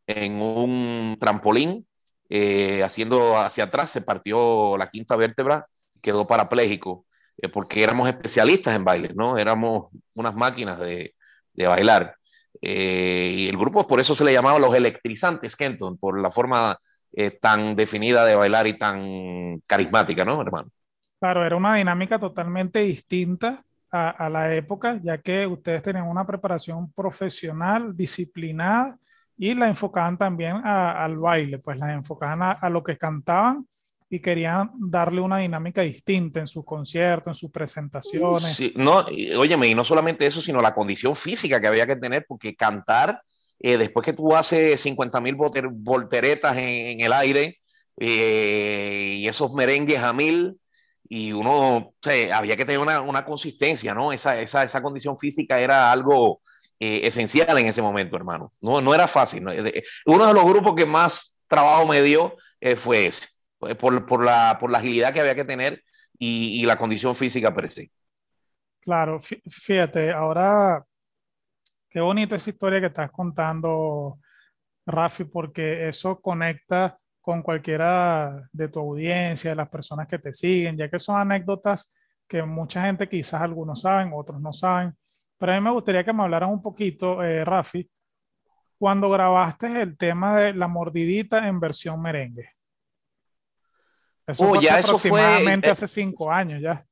en 0.08 0.42
un 0.42 1.18
trampolín, 1.20 1.88
eh, 2.30 2.84
haciendo 2.84 3.38
hacia 3.38 3.66
atrás, 3.66 3.90
se 3.92 4.02
partió 4.02 4.78
la 4.78 4.88
quinta 4.88 5.16
vértebra, 5.16 5.68
quedó 6.02 6.28
parapléjico, 6.28 7.06
eh, 7.38 7.50
porque 7.50 7.84
éramos 7.84 8.08
especialistas 8.10 8.76
en 8.76 8.84
baile, 8.84 9.12
¿no? 9.16 9.38
Éramos 9.38 9.88
unas 10.16 10.36
máquinas 10.36 10.80
de, 10.80 11.16
de 11.54 11.68
bailar. 11.68 12.16
Y 12.62 13.50
el 13.50 13.58
grupo 13.58 13.88
por 13.88 14.00
eso 14.00 14.14
se 14.14 14.24
le 14.24 14.34
llamaba 14.34 14.60
los 14.60 14.76
electrizantes 14.76 15.56
Kenton, 15.56 15.98
por 15.98 16.20
la 16.20 16.30
forma 16.30 16.78
eh, 17.14 17.32
tan 17.32 17.76
definida 17.76 18.24
de 18.24 18.36
bailar 18.36 18.68
y 18.68 18.78
tan 18.78 19.60
carismática, 19.66 20.24
¿no, 20.24 20.42
hermano? 20.42 20.70
Claro, 21.20 21.46
era 21.46 21.56
una 21.58 21.76
dinámica 21.76 22.18
totalmente 22.18 22.80
distinta 22.80 23.62
a, 23.92 24.30
la 24.30 24.56
época, 24.56 25.02
ya 25.04 25.18
que 25.18 25.46
ustedes 25.46 25.82
tenían 25.82 26.08
una 26.08 26.26
preparación 26.26 26.92
profesional, 26.94 27.96
disciplinada, 27.96 28.98
y 29.38 29.54
la 29.54 29.68
enfocaban 29.68 30.18
también 30.18 30.62
al 30.64 31.18
baile, 31.18 31.60
pues 31.60 31.78
la 31.80 31.92
enfocaban 31.92 32.42
a, 32.42 32.70
lo 32.70 32.82
que 32.84 32.98
cantaban 32.98 33.68
y 34.14 34.20
querían 34.20 34.72
darle 34.78 35.22
una 35.22 35.38
dinámica 35.38 35.82
distinta 35.82 36.42
en 36.42 36.48
sus 36.48 36.66
conciertos, 36.66 37.28
en 37.28 37.34
sus 37.34 37.50
presentaciones. 37.50 38.58
Sí, 38.58 38.74
no, 38.76 39.10
y, 39.10 39.32
óyeme, 39.32 39.70
y 39.70 39.74
no 39.74 39.86
solamente 39.86 40.26
eso, 40.26 40.42
sino 40.42 40.62
la 40.62 40.74
condición 40.74 41.16
física 41.16 41.62
que 41.62 41.68
había 41.68 41.88
que 41.88 41.96
tener, 41.96 42.26
porque 42.28 42.54
cantar 42.54 43.22
eh, 43.58 43.78
después 43.78 44.04
que 44.04 44.12
tú 44.12 44.36
haces 44.36 44.82
50 44.82 45.22
mil 45.22 45.36
volteretas 45.36 46.58
en, 46.58 46.66
en, 46.66 47.00
el 47.00 47.14
aire 47.14 47.60
eh, 47.98 49.16
y 49.20 49.28
esos 49.30 49.54
merengues 49.54 50.00
a 50.00 50.12
mil, 50.12 50.60
y 51.08 51.32
uno, 51.32 51.78
o 51.78 51.94
sea, 52.02 52.38
había 52.38 52.58
que 52.58 52.66
tener 52.66 52.80
una, 52.80 53.00
una 53.00 53.24
consistencia, 53.24 53.94
¿no? 53.94 54.12
Esa, 54.12 54.42
esa, 54.42 54.64
esa, 54.64 54.82
condición 54.82 55.18
física 55.18 55.58
era 55.58 55.90
algo 55.90 56.42
eh, 56.82 57.08
esencial 57.08 57.58
en 57.58 57.68
ese 57.68 57.82
momento, 57.82 58.18
hermano. 58.18 58.52
No, 58.60 58.82
no 58.82 58.94
era 58.94 59.08
fácil. 59.08 59.46
¿no? 59.46 59.52
Uno 60.06 60.28
de 60.28 60.34
los 60.34 60.44
grupos 60.44 60.76
que 60.76 60.86
más 60.86 61.40
trabajo 61.48 61.86
me 61.86 62.02
dio 62.02 62.36
eh, 62.62 62.76
fue 62.76 63.08
ese, 63.08 63.28
por, 63.80 64.06
por, 64.06 64.26
la, 64.26 64.58
por 64.60 64.72
la 64.72 64.80
agilidad 64.80 65.14
que 65.14 65.22
había 65.22 65.36
que 65.36 65.46
tener 65.46 65.84
y, 66.18 66.62
y 66.62 66.66
la 66.66 66.78
condición 66.78 67.16
física 67.16 67.54
per 67.54 67.70
se. 67.70 67.92
Claro, 68.82 69.20
fíjate, 69.20 70.12
ahora 70.12 70.86
Qué 71.92 72.00
bonita 72.00 72.38
esa 72.38 72.50
historia 72.52 72.80
que 72.80 72.86
estás 72.88 73.12
contando, 73.12 74.18
Rafi, 74.86 75.26
porque 75.26 75.90
eso 75.90 76.22
conecta 76.22 76.98
con 77.20 77.42
cualquiera 77.44 78.44
de 78.54 78.70
tu 78.70 78.80
audiencia, 78.80 79.50
de 79.52 79.58
las 79.58 79.68
personas 79.68 80.08
que 80.08 80.18
te 80.18 80.34
siguen, 80.34 80.78
ya 80.78 80.90
que 80.90 80.98
son 80.98 81.20
anécdotas 81.20 81.94
que 82.30 82.44
mucha 82.44 82.84
gente 82.86 83.10
quizás 83.10 83.42
algunos 83.42 83.82
saben, 83.82 84.12
otros 84.14 84.40
no 84.40 84.54
saben. 84.54 84.96
Pero 85.38 85.52
a 85.52 85.56
mí 85.56 85.62
me 85.62 85.72
gustaría 85.72 86.06
que 86.06 86.14
me 86.14 86.24
hablaran 86.24 86.50
un 86.50 86.62
poquito, 86.62 87.22
eh, 87.24 87.44
Rafi, 87.44 87.92
cuando 88.78 89.10
grabaste 89.10 89.82
el 89.82 89.98
tema 89.98 90.38
de 90.40 90.54
la 90.54 90.70
mordidita 90.70 91.46
en 91.46 91.60
versión 91.60 92.02
merengue. 92.02 92.52
Eso 94.32 94.46
oh, 94.46 94.56
fue 94.56 94.62
ya 94.62 94.78
aproximadamente 94.78 95.68
fue, 95.68 95.72
hace 95.72 95.88
cinco 95.88 96.32
años 96.32 96.62
ya. 96.62 96.86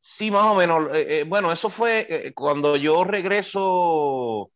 Sí, 0.00 0.30
más 0.30 0.44
o 0.44 0.54
menos. 0.54 0.88
Eh, 0.94 1.20
eh, 1.20 1.24
bueno, 1.24 1.52
eso 1.52 1.70
fue 1.70 2.06
eh, 2.08 2.32
cuando 2.34 2.76
yo 2.76 3.04
regreso, 3.04 4.50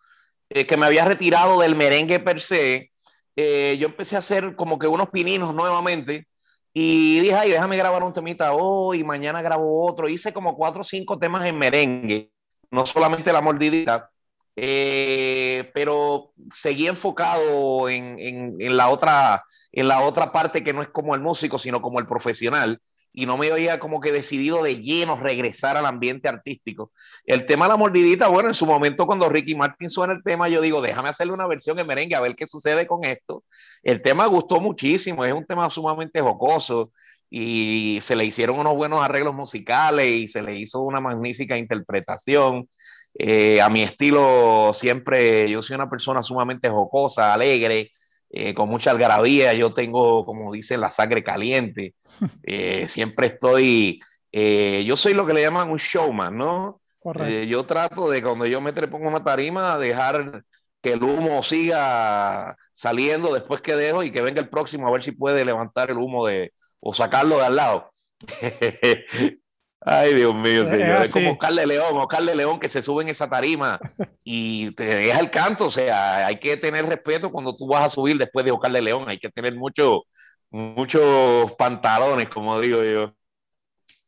eh, 0.49 0.67
que 0.67 0.77
me 0.77 0.87
había 0.87 1.05
retirado 1.05 1.61
del 1.61 1.77
merengue 1.77 2.19
per 2.21 2.41
se, 2.41 2.91
eh, 3.37 3.77
yo 3.79 3.89
empecé 3.89 4.17
a 4.17 4.21
hacer 4.21 4.57
como 4.57 4.79
que 4.79 4.87
unos 4.87 5.11
pininos 5.11 5.55
nuevamente 5.55 6.29
y 6.73 7.21
dije, 7.21 7.35
ay, 7.35 7.51
déjame 7.51 7.77
grabar 7.77 8.03
un 8.03 8.13
temita 8.13 8.53
hoy, 8.53 9.05
mañana 9.05 9.43
grabo 9.43 9.87
otro. 9.87 10.09
Hice 10.09 10.33
como 10.33 10.57
cuatro 10.57 10.81
o 10.81 10.85
cinco 10.85 11.19
temas 11.19 11.45
en 11.47 11.59
merengue, 11.59 12.31
no 12.71 12.85
solamente 12.87 13.33
la 13.33 13.41
mordidita, 13.41 14.11
pero 14.55 16.33
seguí 16.55 16.87
enfocado 16.87 17.89
en, 17.89 18.19
en, 18.19 18.57
en, 18.59 18.77
la 18.77 18.89
otra, 18.89 19.45
en 19.73 19.89
la 19.89 20.01
otra 20.01 20.33
parte 20.33 20.63
que 20.63 20.73
no 20.73 20.83
es 20.83 20.89
como 20.89 21.15
el 21.15 21.21
músico, 21.21 21.59
sino 21.59 21.83
como 21.83 21.99
el 22.01 22.07
profesional 22.07 22.81
y 23.17 23.27
no 23.27 23.39
me 23.39 23.51
había 23.51 23.79
como 23.79 24.01
que 24.01 24.11
decidido 24.11 24.63
de 24.63 24.83
lleno 24.83 25.17
regresar 25.17 25.77
al 25.77 25.87
ambiente 25.87 26.29
artístico. 26.29 26.91
El 27.25 27.47
tema 27.47 27.67
de 27.67 27.71
la 27.71 27.77
mordidita, 27.77 28.27
bueno, 28.27 28.49
en 28.49 28.55
su 28.55 28.67
momento 28.67 29.07
cuando 29.07 29.29
Ricky 29.29 29.55
Martin 29.55 29.89
suena 29.89 30.13
el 30.13 30.23
tema, 30.25 30.49
yo 30.49 30.61
digo, 30.61 30.83
déjame 30.83 31.11
hacerle 31.11 31.33
una 31.33 31.47
versión 31.47 31.79
en 31.79 31.87
merengue 31.87 32.17
a 32.17 32.21
ver 32.21 32.35
qué 32.35 32.47
sucede 32.47 32.89
con 32.89 33.05
esto. 33.05 33.45
El 33.85 34.03
tema 34.03 34.27
gustó 34.27 34.61
muchísimo, 34.61 35.25
es 35.25 35.33
un 35.33 35.47
tema 35.47 35.71
sumamente 35.71 36.21
jocoso 36.21 36.91
y 37.31 38.01
se 38.03 38.17
le 38.17 38.25
hicieron 38.25 38.59
unos 38.59 38.75
buenos 38.75 39.01
arreglos 39.01 39.35
musicales 39.35 40.09
y 40.09 40.27
se 40.29 40.43
le 40.43 40.57
hizo 40.57 40.81
una 40.81 41.01
magnífica 41.01 41.57
interpretación. 41.57 42.69
Eh, 43.17 43.61
a 43.61 43.69
mi 43.69 43.83
estilo 43.83 44.73
siempre, 44.75 45.49
yo 45.49 45.63
soy 45.63 45.77
una 45.77 45.89
persona 45.89 46.23
sumamente 46.23 46.69
jocosa, 46.69 47.33
alegre, 47.33 47.91
eh, 48.31 48.53
con 48.53 48.69
mucha 48.69 48.91
algarabía, 48.91 49.55
yo 49.55 49.73
tengo, 49.73 50.25
como 50.27 50.53
dicen, 50.53 50.81
la 50.81 50.91
sangre 50.91 51.23
caliente, 51.23 51.95
eh, 52.43 52.87
siempre 52.89 53.29
estoy, 53.29 54.01
eh, 54.33 54.83
yo 54.85 54.97
soy 54.97 55.15
lo 55.15 55.25
que 55.25 55.35
le 55.35 55.43
llaman 55.43 55.71
un 55.71 55.79
showman, 55.79 56.37
¿no? 56.37 56.81
Eh, 57.21 57.47
yo 57.47 57.65
trato 57.65 58.09
de 58.09 58.23
cuando 58.23 58.47
yo 58.47 58.61
me 58.61 58.73
trepo 58.73 58.97
en 58.97 59.07
una 59.07 59.23
tarima, 59.23 59.79
dejar 59.79 60.43
que 60.81 60.95
el 60.95 61.03
humo 61.03 61.43
siga 61.43 62.57
saliendo 62.73 63.33
después 63.33 63.61
que 63.61 63.77
dejo 63.77 64.03
y 64.03 64.11
que 64.11 64.23
venga 64.23 64.41
el 64.41 64.49
próximo 64.49 64.89
a 64.89 64.91
ver 64.91 65.03
si 65.03 65.13
puede 65.13 65.45
levantar 65.45 65.91
el 65.91 65.99
humo 65.99 66.27
de, 66.27 66.53
o 66.81 66.93
sacarlo 66.93 67.39
de 67.39 67.47
al 67.47 67.57
lado. 67.57 67.93
Ay, 69.87 70.15
Dios 70.15 70.35
mío, 70.35 70.69
señor. 70.69 71.03
Es, 71.03 71.13
como 71.13 71.33
Oscar 71.33 71.53
de 71.53 71.67
León, 71.67 71.97
Oscar 71.99 72.23
de 72.23 72.35
León 72.35 72.59
que 72.59 72.69
se 72.69 72.81
sube 72.81 73.03
en 73.03 73.11
esa 73.11 73.29
tarima 73.29 73.79
y 74.25 74.71
te 74.73 74.85
deja 74.85 75.21
el 75.21 75.31
canto. 75.31 75.67
O 75.67 75.71
sea, 75.71 76.27
hay 76.27 76.39
que 76.39 76.57
tener 76.57 76.87
respeto 76.87 77.31
cuando 77.31 77.55
tú 77.55 77.67
vas 77.69 77.85
a 77.85 77.89
subir 77.91 78.17
después 78.17 78.45
de 78.47 78.53
Oscar 78.53 78.73
de 78.73 78.81
León. 78.81 79.09
Hay 79.09 79.19
que 79.19 79.29
tener 79.29 79.55
mucho, 79.55 80.05
muchos 80.51 81.53
pantalones, 81.55 82.29
como 82.31 82.59
digo 82.59 82.83
yo. 82.83 83.13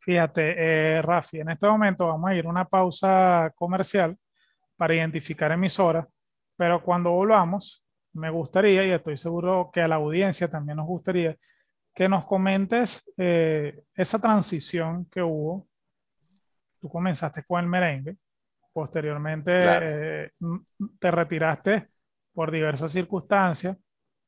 Fíjate, 0.07 0.55
eh, 0.57 1.03
Rafi, 1.03 1.41
en 1.41 1.51
este 1.51 1.67
momento 1.67 2.07
vamos 2.07 2.31
a 2.31 2.35
ir 2.35 2.47
a 2.47 2.49
una 2.49 2.65
pausa 2.65 3.53
comercial 3.57 4.17
para 4.77 4.95
identificar 4.95 5.51
emisoras, 5.51 6.07
pero 6.57 6.83
cuando 6.83 7.11
volvamos, 7.11 7.85
me 8.13 8.31
gustaría, 8.31 8.87
y 8.87 8.91
estoy 8.91 9.17
seguro 9.17 9.71
que 9.73 9.83
a 9.83 9.89
la 9.89 9.97
audiencia 9.97 10.49
también 10.49 10.77
nos 10.77 10.87
gustaría, 10.87 11.37
que 11.97 12.11
nos 12.11 12.27
comentes 12.27 13.11
eh, 13.17 13.85
esa 13.95 14.19
transición 14.19 15.07
que 15.07 15.23
hubo. 15.23 15.67
Tú 16.79 16.91
comenzaste 16.91 17.43
con 17.45 17.59
el 17.59 17.71
merengue, 17.71 18.19
posteriormente 18.71 19.63
claro. 19.63 19.87
eh, 19.89 20.33
te 21.01 21.11
retiraste 21.11 21.89
por 22.35 22.51
diversas 22.51 22.93
circunstancias, 22.93 23.79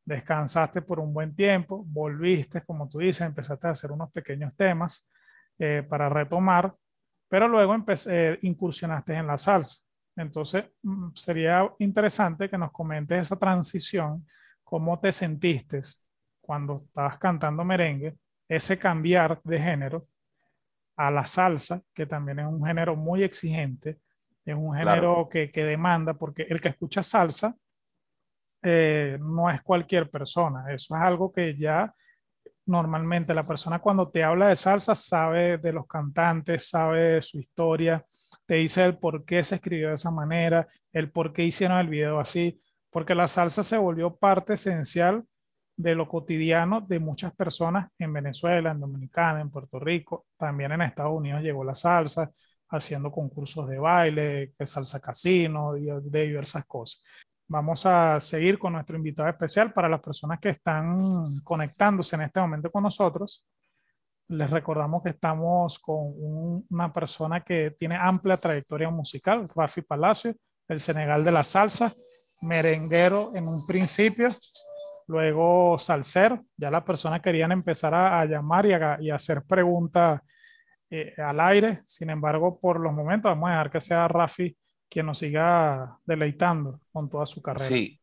descansaste 0.03 0.81
por 0.81 0.99
un 0.99 1.13
buen 1.13 1.37
tiempo, 1.37 1.85
volviste, 1.87 2.65
como 2.65 2.89
tú 2.89 3.01
dices, 3.01 3.27
empezaste 3.27 3.67
a 3.67 3.73
hacer 3.73 3.93
unos 3.93 4.11
pequeños 4.13 4.57
temas 4.57 5.11
eh, 5.59 5.87
para 5.87 6.09
retomar, 6.09 6.75
pero 7.29 7.47
luego 7.49 7.75
empecé, 7.75 8.39
incursionaste 8.41 9.13
en 9.13 9.27
la 9.27 9.37
salsa. 9.37 9.85
Entonces, 10.17 10.65
mm, 10.83 11.11
sería 11.15 11.71
interesante 11.81 12.49
que 12.49 12.57
nos 12.57 12.73
comentes 12.73 13.21
esa 13.21 13.39
transición, 13.39 14.27
cómo 14.65 14.99
te 14.99 15.13
sentiste 15.13 15.83
cuando 16.49 16.85
estabas 16.87 17.19
cantando 17.19 17.63
merengue, 17.63 18.17
ese 18.49 18.79
cambiar 18.79 19.39
de 19.45 19.61
género 19.61 20.09
a 20.97 21.11
la 21.11 21.27
salsa, 21.27 21.83
que 21.93 22.07
también 22.07 22.39
es 22.39 22.47
un 22.47 22.65
género 22.65 22.97
muy 22.97 23.23
exigente, 23.23 23.99
es 24.47 24.55
un 24.55 24.75
género 24.75 25.29
que, 25.31 25.51
que, 25.51 25.63
demanda, 25.63 26.15
porque 26.15 26.47
el 26.49 26.59
que 26.63 26.71
escucha 26.71 27.03
salsa 27.03 27.55
eh, 28.63 29.19
no 29.21 29.51
es 29.51 29.61
cualquier 29.61 30.09
persona, 30.09 30.73
eso 30.73 30.97
es 30.97 31.03
algo 31.03 31.31
que 31.31 31.55
ya 31.55 31.95
normalmente 32.65 33.35
la 33.35 33.47
persona 33.47 33.79
cuando 33.79 34.11
te 34.11 34.25
habla 34.25 34.49
de 34.49 34.57
salsa 34.57 34.95
sabe 34.95 35.59
de 35.59 35.75
los 35.75 35.87
cantantes, 35.87 36.71
sabe 36.71 37.21
su 37.21 37.41
historia, 37.41 38.07
te 38.47 38.55
dice 38.55 38.85
el 38.85 38.97
por 38.97 39.27
qué 39.27 39.43
se 39.43 39.57
escribió 39.57 39.89
de 39.89 39.95
esa 39.97 40.11
manera, 40.11 40.67
el 40.95 41.11
por 41.11 41.35
qué 41.35 41.45
hicieron 41.45 41.77
el 41.77 41.89
video 41.89 42.19
así, 42.19 42.59
porque 42.89 43.15
la 43.15 43.29
salsa 43.29 43.63
se 43.63 43.77
volvió 43.77 44.17
parte 44.17 44.55
esencial 44.55 45.27
de 45.79 45.95
lo 45.95 46.09
cotidiano 46.09 46.81
de 46.81 46.99
muchas 46.99 47.33
personas 47.37 47.89
en 47.99 48.13
Venezuela, 48.13 48.73
en 48.73 48.81
Dominicana, 48.81 49.41
en 49.41 49.49
Puerto 49.49 49.79
Rico, 49.79 50.27
también 50.37 50.73
en 50.73 50.83
Estados 50.83 51.17
Unidos 51.17 51.41
llegó 51.41 51.63
la 51.63 51.75
salsa, 51.75 52.29
haciendo 52.71 53.13
concursos 53.13 53.69
de 53.69 53.79
baile, 53.79 54.53
que 54.59 54.67
salsa 54.67 54.99
casino, 54.99 55.75
de, 55.75 56.01
de 56.03 56.27
diversas 56.27 56.67
cosas. 56.67 57.05
Vamos 57.47 57.87
a 57.87 58.21
seguir 58.21 58.59
con 58.59 58.73
nuestro 58.73 58.97
invitado 58.97 59.29
especial 59.29 59.73
para 59.73 59.89
las 59.89 60.01
personas 60.01 60.41
que 60.41 60.49
están 60.49 61.39
conectándose 61.45 62.17
en 62.17 62.23
este 62.23 62.41
momento 62.41 62.73
con 62.73 62.83
nosotros. 62.83 63.47
Les 64.27 64.51
recordamos 64.51 65.01
que 65.01 65.11
estamos 65.11 65.79
con 65.79 66.13
una 66.69 66.93
persona 66.93 67.45
que 67.45 67.71
tiene 67.79 67.97
amplia 67.97 68.37
trayectoria 68.37 68.91
musical, 68.91 69.47
Rafi 69.55 69.83
Palacio, 69.83 70.35
el 70.67 70.81
Senegal 70.81 71.25
de 71.25 71.31
la 71.31 71.45
salsa, 71.45 71.91
merenguero 72.43 73.31
en 73.33 73.45
un 73.45 73.65
principio, 73.67 74.29
luego 75.09 75.77
salsero. 75.79 76.45
Ya 76.57 76.71
las 76.71 76.85
personas 76.85 77.21
querían 77.21 77.51
empezar 77.51 77.95
a, 77.95 78.25
llamar 78.25 78.67
y 78.67 78.73
a, 78.73 78.99
y 79.01 79.11
a 79.11 79.17
hacer 79.17 79.43
preguntas 79.43 80.21
eh, 80.91 81.15
al 81.19 81.41
aire. 81.41 81.79
Sin 81.85 82.11
embargo, 82.11 82.59
por 82.61 82.79
los 82.79 82.93
momentos 82.93 83.31
vamos 83.31 83.49
a 83.49 83.53
dejar 83.53 83.71
que 83.71 83.81
sea 83.81 84.07
Rafi 84.07 84.57
quien 84.89 85.07
nos 85.07 85.19
siga 85.19 85.99
deleitando 86.05 86.81
con 86.93 87.11
toda 87.11 87.27
su 87.27 87.43
carrera. 87.43 87.67
Sí, 87.67 88.01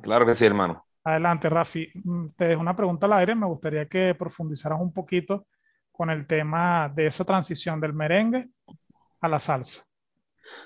claro 0.00 0.24
que 0.24 0.34
sí, 0.34 0.46
hermano. 0.46 0.86
Adelante, 1.04 1.50
Rafi. 1.50 1.88
Mm, 2.02 2.28
te 2.36 2.48
dejo 2.48 2.60
una 2.60 2.76
pregunta 2.76 3.06
al 3.06 3.12
aire. 3.14 3.34
Me 3.34 3.46
gustaría 3.46 3.86
que 3.86 4.14
profundizaras 4.14 4.80
un 4.80 4.92
poquito 4.92 5.46
con 5.92 6.10
el 6.10 6.26
tema 6.26 6.90
de 6.94 7.06
esa 7.06 7.24
transición 7.24 7.78
del 7.78 7.92
merengue 7.92 8.48
a 9.20 9.28
la 9.28 9.38
salsa. 9.38 9.84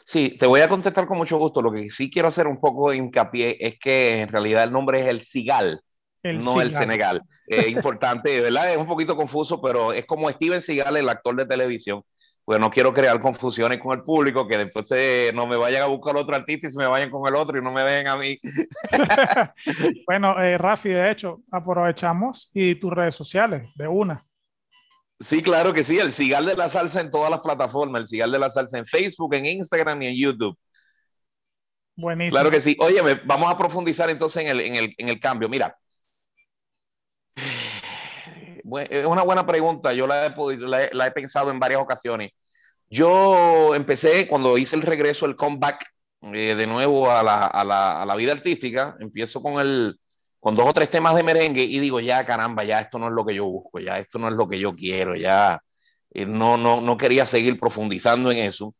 Sí, 0.04 0.36
te 0.38 0.46
voy 0.46 0.60
a 0.60 0.68
contestar 0.68 1.06
con 1.06 1.18
mucho 1.18 1.38
gusto. 1.38 1.62
Lo 1.62 1.72
que 1.72 1.90
sí 1.90 2.10
quiero 2.10 2.28
hacer 2.28 2.46
un 2.46 2.60
poco 2.60 2.90
de 2.90 2.96
hincapié 2.96 3.56
es 3.60 3.78
que 3.78 4.20
en 4.20 4.28
realidad 4.28 4.64
el 4.64 4.72
nombre 4.72 5.00
es 5.00 5.06
el 5.06 5.22
Sigal, 5.22 5.80
no 6.22 6.60
el 6.60 6.74
Senegal. 6.74 7.22
Es 7.46 7.68
importante, 7.68 8.40
¿verdad? 8.40 8.70
Es 8.72 8.76
un 8.76 8.86
poquito 8.86 9.16
confuso, 9.16 9.60
pero 9.60 9.92
es 9.92 10.06
como 10.06 10.30
Steven 10.30 10.62
Seagal, 10.62 10.96
el 10.96 11.08
actor 11.08 11.36
de 11.36 11.46
televisión. 11.46 12.02
Pues 12.44 12.60
no 12.60 12.70
quiero 12.70 12.94
crear 12.94 13.20
confusiones 13.20 13.78
con 13.78 13.98
el 13.98 14.02
público, 14.02 14.48
que 14.48 14.56
después 14.56 14.88
no 15.34 15.46
me 15.46 15.56
vayan 15.56 15.82
a 15.82 15.86
buscar 15.86 16.16
otro 16.16 16.34
artista 16.34 16.66
y 16.66 16.70
se 16.70 16.78
me 16.78 16.88
vayan 16.88 17.10
con 17.10 17.28
el 17.28 17.34
otro 17.34 17.58
y 17.58 17.62
no 17.62 17.70
me 17.70 17.82
dejen 17.82 18.08
a 18.08 18.16
mí. 18.16 18.38
bueno, 20.06 20.40
eh, 20.40 20.56
Rafi, 20.56 20.88
de 20.88 21.10
hecho, 21.10 21.42
aprovechamos 21.50 22.50
y 22.54 22.76
tus 22.76 22.90
redes 22.90 23.14
sociales, 23.14 23.68
de 23.74 23.86
una. 23.86 24.24
Sí, 25.20 25.42
claro 25.42 25.72
que 25.72 25.82
sí, 25.82 25.98
el 25.98 26.12
Cigal 26.12 26.46
de 26.46 26.54
la 26.54 26.68
Salsa 26.68 27.00
en 27.00 27.10
todas 27.10 27.30
las 27.30 27.40
plataformas, 27.40 28.02
el 28.02 28.06
Cigal 28.06 28.30
de 28.30 28.38
la 28.38 28.50
Salsa 28.50 28.78
en 28.78 28.86
Facebook, 28.86 29.34
en 29.34 29.46
Instagram 29.46 30.02
y 30.02 30.06
en 30.06 30.16
YouTube. 30.16 30.56
Buenísimo. 31.96 32.36
Claro 32.38 32.50
que 32.50 32.60
sí. 32.60 32.76
Oye, 32.78 33.00
vamos 33.24 33.52
a 33.52 33.56
profundizar 33.56 34.08
entonces 34.10 34.42
en 34.44 34.48
el, 34.48 34.60
en 34.60 34.76
el, 34.76 34.94
en 34.96 35.08
el 35.08 35.18
cambio. 35.18 35.48
Mira, 35.48 35.76
es 38.90 39.06
una 39.06 39.22
buena 39.22 39.44
pregunta. 39.44 39.92
Yo 39.92 40.06
la 40.06 40.26
he, 40.26 40.90
la, 40.92 41.06
he, 41.06 41.10
pensado 41.10 41.50
en 41.50 41.58
varias 41.58 41.80
ocasiones. 41.80 42.30
Yo 42.88 43.74
empecé 43.74 44.28
cuando 44.28 44.56
hice 44.56 44.76
el 44.76 44.82
regreso, 44.82 45.26
el 45.26 45.34
comeback 45.34 45.84
eh, 46.32 46.54
de 46.54 46.66
nuevo 46.66 47.10
a 47.10 47.22
la, 47.24 47.46
a, 47.46 47.64
la, 47.64 48.02
a 48.02 48.06
la, 48.06 48.14
vida 48.14 48.32
artística. 48.32 48.96
Empiezo 49.00 49.42
con, 49.42 49.60
el, 49.60 49.98
con 50.40 50.54
dos 50.54 50.68
o 50.68 50.72
tres 50.72 50.90
temas 50.90 51.14
de 51.16 51.22
merengue 51.22 51.62
y 51.62 51.78
digo, 51.78 52.00
ya 52.00 52.24
caramba, 52.24 52.64
ya 52.64 52.80
esto 52.80 52.98
no 52.98 53.08
es 53.08 53.12
lo 53.12 53.24
que 53.24 53.34
yo 53.34 53.44
busco, 53.44 53.80
ya 53.80 53.98
esto 53.98 54.18
no 54.18 54.28
es 54.28 54.34
lo 54.34 54.48
que 54.48 54.58
yo 54.58 54.74
quiero, 54.74 55.16
ya 55.16 55.62
eh, 56.10 56.26
no, 56.26 56.56
no, 56.56 56.80
no 56.80 56.96
quería 56.96 57.26
seguir 57.26 57.58
profundizando 57.58 58.30
en 58.30 58.38
eso. 58.38 58.74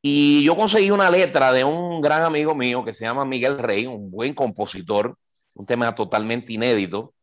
Y 0.00 0.44
yo 0.44 0.54
conseguí 0.54 0.90
una 0.90 1.10
letra 1.10 1.52
de 1.52 1.64
un 1.64 2.00
gran 2.00 2.22
amigo 2.22 2.54
mío 2.54 2.84
que 2.84 2.92
se 2.92 3.04
llama 3.04 3.24
Miguel 3.24 3.58
Rey, 3.58 3.86
un 3.86 4.10
buen 4.10 4.34
compositor, 4.34 5.16
un 5.54 5.66
tema 5.66 5.92
totalmente 5.92 6.52
inédito. 6.52 7.14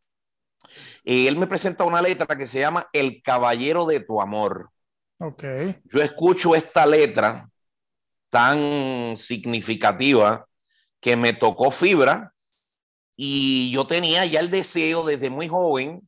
Y 1.03 1.27
él 1.27 1.38
me 1.38 1.47
presenta 1.47 1.84
una 1.84 2.01
letra 2.01 2.36
que 2.38 2.47
se 2.47 2.60
llama 2.60 2.88
El 2.91 3.21
Caballero 3.21 3.86
de 3.86 3.99
tu 3.99 4.19
Amor. 4.19 4.71
Okay. 5.19 5.79
Yo 5.86 6.01
escucho 6.01 6.55
esta 6.55 6.88
letra 6.88 7.47
tan 8.29 9.15
significativa 9.15 10.47
que 10.99 11.15
me 11.15 11.34
tocó 11.34 11.69
fibra 11.69 12.34
y 13.23 13.69
yo 13.69 13.86
tenía 13.86 14.25
ya 14.25 14.39
el 14.39 14.49
deseo 14.49 15.05
desde 15.05 15.29
muy 15.29 15.47
joven 15.47 16.01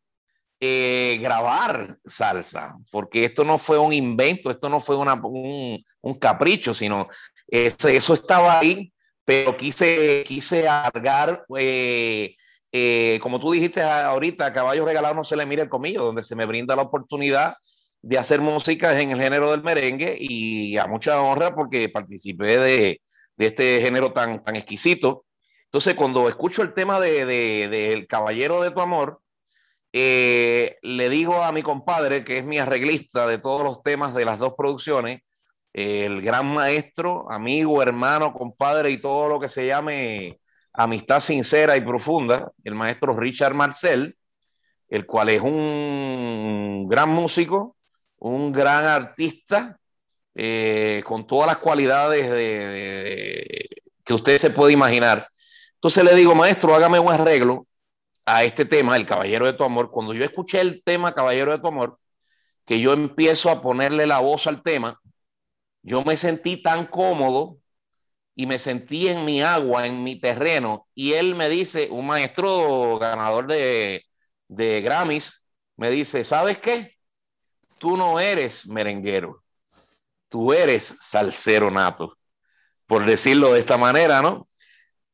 eh, 0.59 1.19
grabar 1.21 1.99
salsa, 2.03 2.75
porque 2.91 3.23
esto 3.23 3.43
no 3.43 3.59
fue 3.59 3.77
un 3.77 3.93
invento, 3.93 4.49
esto 4.49 4.67
no 4.67 4.79
fue 4.79 4.95
un, 4.95 5.83
un, 6.01 6.13
capricho, 6.15 6.73
sino 6.73 7.07
ese, 7.47 7.95
eso 7.95 8.15
estaba 8.15 8.57
ahí, 8.57 8.91
pero 9.23 9.55
quise, 9.55 10.23
quise 10.25 10.67
alargar 10.67 11.45
eh, 11.55 12.35
eh, 12.71 13.19
como 13.21 13.39
tú 13.39 13.51
dijiste 13.51 13.83
ahorita, 13.83 14.47
a 14.47 14.53
caballo 14.53 14.83
regalado 14.83 15.13
no 15.13 15.23
se 15.23 15.35
le 15.35 15.45
mira 15.45 15.61
el 15.61 15.69
comillo, 15.69 16.05
donde 16.05 16.23
se 16.23 16.35
me 16.35 16.47
brinda 16.47 16.75
la 16.75 16.81
oportunidad 16.81 17.53
de 18.01 18.17
hacer 18.17 18.41
música 18.41 18.99
en 18.99 19.11
el 19.11 19.21
género 19.21 19.51
del 19.51 19.61
merengue 19.61 20.17
y 20.19 20.77
a 20.77 20.87
mucha 20.87 21.21
honra 21.21 21.53
porque 21.53 21.89
participé 21.89 22.57
de, 22.57 23.01
de 23.37 23.45
este 23.45 23.81
género 23.81 24.13
tan, 24.13 24.43
tan 24.43 24.55
exquisito. 24.55 25.25
Entonces, 25.73 25.95
cuando 25.95 26.29
escucho 26.29 26.61
el 26.61 26.75
tema 26.75 26.99
de, 26.99 27.25
de, 27.25 28.05
Caballero 28.07 28.61
de 28.61 28.69
tu 28.69 28.79
Amor, 28.79 29.21
eh, 29.91 30.77
le 30.83 31.09
digo 31.09 31.41
a 31.41 31.51
mi 31.51 31.63
compadre, 31.63 32.23
que 32.23 32.37
es 32.37 32.45
mi 32.45 32.59
arreglista 32.59 33.25
de 33.25 33.39
todos 33.39 33.63
los 33.63 33.81
temas 33.81 34.13
de 34.13 34.23
las 34.23 34.37
dos 34.37 34.53
producciones, 34.55 35.21
el 35.73 36.21
gran 36.21 36.45
maestro, 36.45 37.25
amigo, 37.31 37.81
hermano, 37.81 38.33
compadre 38.33 38.91
y 38.91 38.99
todo 38.99 39.27
lo 39.27 39.39
que 39.39 39.49
se 39.49 39.65
llame 39.65 40.39
Amistad 40.73 41.21
Sincera 41.21 41.75
y 41.75 41.81
Profunda, 41.81 42.51
el 42.63 42.75
maestro 42.75 43.17
Richard 43.17 43.55
Marcel, 43.55 44.15
el 44.89 45.07
cual 45.07 45.29
es 45.29 45.41
un 45.41 46.85
gran 46.87 47.09
músico, 47.09 47.77
un 48.19 48.51
gran 48.51 48.85
artista, 48.85 49.79
eh, 50.35 51.01
con 51.03 51.25
todas 51.25 51.47
las 51.47 51.57
cualidades 51.57 52.29
que 54.03 54.13
usted 54.13 54.37
se 54.37 54.51
puede 54.51 54.73
imaginar. 54.73 55.27
Entonces 55.83 56.05
le 56.05 56.15
digo, 56.15 56.33
maestro, 56.33 56.73
hágame 56.73 56.97
un 56.97 57.11
arreglo 57.11 57.67
a 58.23 58.45
este 58.45 58.63
tema, 58.63 58.95
El 58.95 59.05
Caballero 59.05 59.45
de 59.45 59.51
tu 59.51 59.65
Amor. 59.65 59.91
Cuando 59.91 60.13
yo 60.13 60.23
escuché 60.23 60.61
el 60.61 60.81
tema 60.81 61.13
Caballero 61.13 61.51
de 61.51 61.59
tu 61.59 61.67
Amor, 61.67 61.99
que 62.65 62.79
yo 62.79 62.93
empiezo 62.93 63.49
a 63.49 63.61
ponerle 63.61 64.07
la 64.07 64.19
voz 64.19 64.47
al 64.47 64.63
tema, 64.63 65.01
yo 65.81 66.01
me 66.05 66.15
sentí 66.15 66.63
tan 66.63 66.87
cómodo 66.87 67.57
y 68.33 68.45
me 68.45 68.59
sentí 68.59 69.09
en 69.09 69.25
mi 69.25 69.41
agua, 69.41 69.85
en 69.85 70.03
mi 70.03 70.17
terreno, 70.17 70.87
y 70.95 71.15
él 71.15 71.35
me 71.35 71.49
dice, 71.49 71.89
un 71.91 72.07
maestro 72.07 72.97
ganador 72.97 73.47
de, 73.47 74.05
de 74.47 74.79
Grammys, 74.79 75.43
me 75.75 75.89
dice, 75.89 76.23
¿sabes 76.23 76.59
qué? 76.59 76.95
Tú 77.77 77.97
no 77.97 78.21
eres 78.21 78.65
merenguero, 78.67 79.43
tú 80.29 80.53
eres 80.53 80.95
salsero 81.01 81.69
nato, 81.69 82.17
por 82.85 83.05
decirlo 83.05 83.51
de 83.51 83.59
esta 83.59 83.77
manera, 83.77 84.21
¿no? 84.21 84.47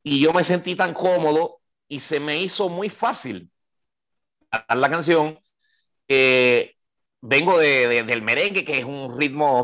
Y 0.09 0.19
yo 0.19 0.33
me 0.33 0.43
sentí 0.43 0.75
tan 0.75 0.93
cómodo 0.93 1.59
y 1.87 1.99
se 1.99 2.19
me 2.19 2.41
hizo 2.41 2.67
muy 2.67 2.89
fácil 2.89 3.51
la 4.67 4.89
canción. 4.89 5.39
vengo 7.21 7.57
de, 7.59 8.03
del 8.03 8.21
merengue, 8.21 8.65
que 8.65 8.79
es 8.79 8.85
un 8.85 9.17
ritmo 9.17 9.63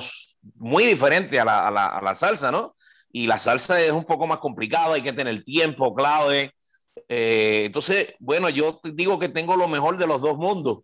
muy 0.56 0.86
diferente 0.86 1.40
a 1.40 1.46
la, 1.46 1.68
a 1.68 1.72
la, 1.72 1.86
a 1.88 2.02
la 2.02 2.16
salsa, 2.16 2.52
¿no? 2.52 2.76
y 3.16 3.28
la 3.28 3.40
salsa 3.40 3.80
es 3.82 3.94
un 3.94 4.04
poco 4.04 4.28
más 4.28 4.40
complicada, 4.40 4.96
hay 4.96 5.02
que 5.02 5.14
tener 5.14 5.42
tiempo 5.46 5.96
clave. 5.96 6.54
Eh, 7.08 7.64
entonces, 7.66 8.14
bueno, 8.20 8.50
yo 8.50 8.82
digo 8.94 9.18
que 9.20 9.30
tengo 9.30 9.56
lo 9.56 9.70
mejor 9.70 9.98
de 9.98 10.06
los 10.06 10.20
dos 10.20 10.36
mundos, 10.38 10.80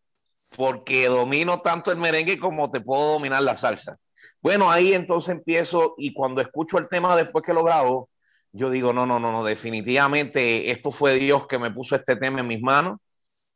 porque 0.56 1.08
domino 1.08 1.60
tanto 1.62 1.92
el 1.92 1.98
merengue 1.98 2.40
como 2.40 2.72
te 2.72 2.80
puedo 2.80 3.14
dominar 3.14 3.44
la 3.44 3.58
salsa. 3.58 3.98
Bueno, 4.42 4.72
ahí 4.72 4.94
entonces 4.94 5.36
empiezo 5.36 5.94
y 5.98 6.14
cuando 6.14 6.40
escucho 6.40 6.78
el 6.78 6.88
tema 6.88 7.18
después 7.18 7.44
que 7.46 7.54
lo 7.54 7.66
grabo, 7.66 8.10
yo 8.54 8.70
digo, 8.70 8.94
no, 8.94 9.06
no, 9.06 9.20
no, 9.20 9.32
no, 9.32 9.44
definitivamente 9.44 10.72
esto 10.72 10.92
fue 10.92 11.16
Dios 11.16 11.48
que 11.48 11.60
me 11.60 11.72
puso 11.72 11.96
este 11.96 12.16
tema 12.16 12.42
en 12.42 12.48
mis 12.48 12.62
manos. 12.62 13.00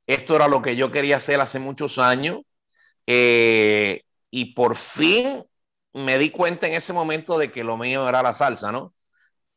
Esto 0.08 0.36
era 0.36 0.48
lo 0.48 0.62
que 0.62 0.76
yo 0.76 0.92
quería 0.92 1.18
hacer 1.18 1.40
hace 1.42 1.60
muchos 1.60 1.98
años. 2.00 2.42
Eh, 3.08 4.04
y 4.32 4.54
por 4.54 4.76
fin 4.76 5.46
me 5.94 6.18
di 6.18 6.30
cuenta 6.30 6.68
en 6.68 6.74
ese 6.74 6.94
momento 6.94 7.38
de 7.38 7.52
que 7.52 7.64
lo 7.64 7.78
mío 7.78 8.08
era 8.08 8.22
la 8.24 8.34
salsa, 8.34 8.72
¿no? 8.72 8.94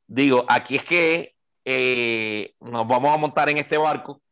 Digo, 0.07 0.45
aquí 0.49 0.77
es 0.77 0.85
que 0.85 1.35
eh, 1.65 2.55
nos 2.61 2.87
vamos 2.87 3.15
a 3.15 3.19
montar 3.19 3.49
en 3.51 3.59
este 3.59 3.77
barco. 3.79 4.23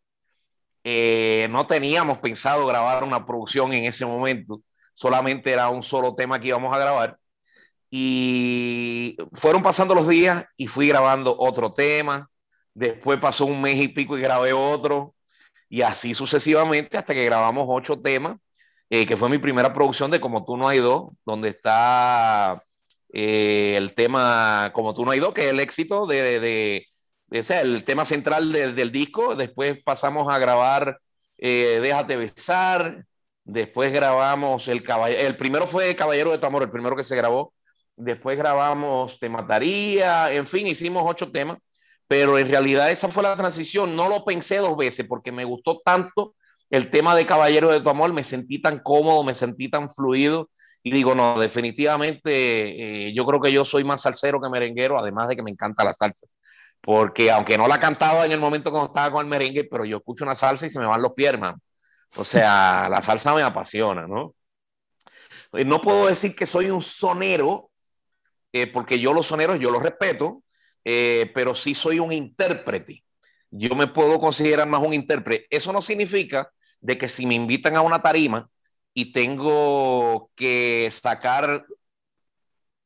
Eh, 0.85 1.49
no 1.51 1.67
teníamos 1.67 2.19
pensado 2.19 2.67
grabar 2.67 3.05
una 3.05 3.27
producción 3.27 3.73
en 3.73 3.85
ese 3.87 4.07
momento, 4.07 4.63
solamente 4.95 5.51
era 5.53 5.69
un 5.69 5.83
solo 5.83 6.15
tema 6.15 6.39
que 6.41 6.49
íbamos 6.49 6.73
a 6.75 6.79
grabar. 6.79 7.19
Y 7.91 9.17
fueron 9.33 9.63
pasando 9.63 9.95
los 9.95 10.09
días 10.09 10.45
y 10.57 10.67
fui 10.67 10.89
grabando 10.89 11.37
otro 11.39 11.73
tema. 11.73 12.29
Después 12.75 13.19
pasó 13.19 13.47
un 13.47 13.61
mes 13.61 13.77
y 13.77 13.89
pico 13.89 14.19
y 14.19 14.21
grabé 14.21 14.53
otro. 14.53 15.15
Y 15.69 15.83
así 15.83 16.15
sucesivamente 16.15 16.99
hasta 16.99 17.15
que 17.15 17.25
grabamos 17.25 17.67
ocho 17.69 18.01
temas, 18.01 18.39
eh, 18.91 19.07
que 19.07 19.17
fue 19.17 19.29
mi 19.29 19.39
primera 19.39 19.73
producción 19.73 20.11
de 20.11 20.21
Como 20.21 20.45
tú 20.45 20.57
no 20.57 20.69
hay 20.69 20.79
dos, 20.79 21.11
donde 21.25 21.49
está 21.49 22.63
eh, 23.13 23.75
el 23.77 23.95
tema 23.95 24.71
Como 24.75 24.95
tú 24.95 25.05
no 25.05 25.11
hay 25.13 25.21
dos, 25.21 25.35
que 25.35 25.47
es 25.47 25.51
el 25.53 25.61
éxito 25.61 26.07
de, 26.07 26.41
de, 26.41 26.87
el 27.31 27.85
tema 27.85 28.05
central 28.05 28.53
del 28.53 28.93
disco. 28.93 29.35
Después 29.35 29.83
pasamos 29.83 30.29
a 30.29 30.39
grabar 30.39 31.01
eh, 31.39 31.81
Déjate 31.83 32.17
besar. 32.17 33.07
Después 33.45 33.93
grabamos 33.93 34.69
el 34.69 34.83
caballero. 34.83 35.21
El 35.27 35.37
primero 35.37 35.67
fue 35.67 35.95
Caballero 35.95 36.33
de 36.33 36.39
tu 36.39 36.47
amor, 36.47 36.63
el 36.63 36.71
primero 36.71 36.97
que 36.97 37.05
se 37.05 37.17
grabó. 37.17 37.53
Después 37.97 38.39
grabamos 38.39 39.19
Te 39.19 39.29
mataría. 39.29 40.33
En 40.33 40.47
fin, 40.47 40.67
hicimos 40.67 41.05
ocho 41.07 41.31
temas. 41.31 41.59
Pero 42.09 42.39
en 42.39 42.49
realidad 42.49 42.91
esa 42.91 43.09
fue 43.09 43.23
la 43.23 43.37
transición. 43.37 43.97
No 43.97 44.09
lo 44.09 44.25
pensé 44.25 44.59
dos 44.59 44.77
veces 44.77 45.07
porque 45.09 45.33
me 45.33 45.45
gustó 45.45 45.81
tanto 45.85 46.35
el 46.71 46.91
tema 46.91 47.17
de 47.17 47.27
Caballero 47.27 47.71
de 47.71 47.81
tu 47.81 47.89
amor. 47.89 48.13
Me 48.13 48.23
sentí 48.23 48.61
tan 48.61 48.79
cómodo, 48.81 49.25
me 49.25 49.35
sentí 49.35 49.69
tan 49.69 49.91
fluido 49.91 50.51
y 50.87 50.93
digo, 50.93 51.17
no, 51.17 51.41
definitivamente 51.41 53.09
eh, 53.09 53.13
yo 53.13 53.27
creo 53.27 53.41
que 53.41 53.51
yo 53.51 53.65
soy 53.65 53.83
más 53.83 54.03
salsero 54.03 54.41
que 54.41 54.49
merenguero, 54.49 54.97
además 54.97 55.27
de 55.27 55.35
que 55.35 55.43
me 55.43 55.51
encanta 55.51 55.83
la 55.83 55.93
salsa. 55.93 56.29
Porque 56.81 57.29
aunque 57.33 57.59
no 57.59 57.67
la 57.67 57.81
cantaba 57.81 58.25
en 58.25 58.31
el 58.31 58.39
momento 58.39 58.71
cuando 58.71 58.87
estaba 58.87 59.11
con 59.11 59.27
el 59.27 59.29
merengue, 59.29 59.65
pero 59.65 59.85
yo 59.85 59.97
escucho 59.97 60.23
una 60.23 60.37
salsa 60.37 60.65
y 60.65 60.69
se 60.69 60.79
me 60.79 60.87
van 60.87 61.03
los 61.03 61.13
pies, 61.15 61.31
hermano. 61.31 61.59
O 62.17 62.23
sea, 62.23 62.89
la 62.89 63.03
salsa 63.03 63.35
me 63.35 63.43
apasiona, 63.43 64.07
¿no? 64.07 64.37
Eh, 65.55 65.65
no 65.65 65.81
puedo 65.81 66.07
decir 66.07 66.37
que 66.37 66.47
soy 66.47 66.71
un 66.71 66.81
sonero, 66.81 67.71
eh, 68.63 68.67
porque 68.67 68.99
yo 68.99 69.13
los 69.13 69.27
soneros 69.27 69.59
yo 69.59 69.71
los 69.71 69.83
respeto, 69.83 70.43
pero 70.85 71.55
sí 71.57 71.75
soy 71.75 71.99
un 71.99 72.13
intérprete. 72.13 73.03
Yo 73.51 73.75
me 73.75 73.89
puedo 73.89 74.21
considerar 74.21 74.69
más 74.69 74.83
un 74.83 74.93
intérprete. 74.93 75.47
Eso 75.51 75.73
no 75.73 75.83
significa 75.83 76.51
de 76.81 76.97
que 76.97 77.09
si 77.09 77.27
me 77.27 77.35
invitan 77.35 77.77
a 77.77 77.81
una 77.81 78.03
tarima, 78.03 78.49
y 78.97 79.13
tengo 79.13 80.31
que 80.35 80.89
sacar 80.91 81.67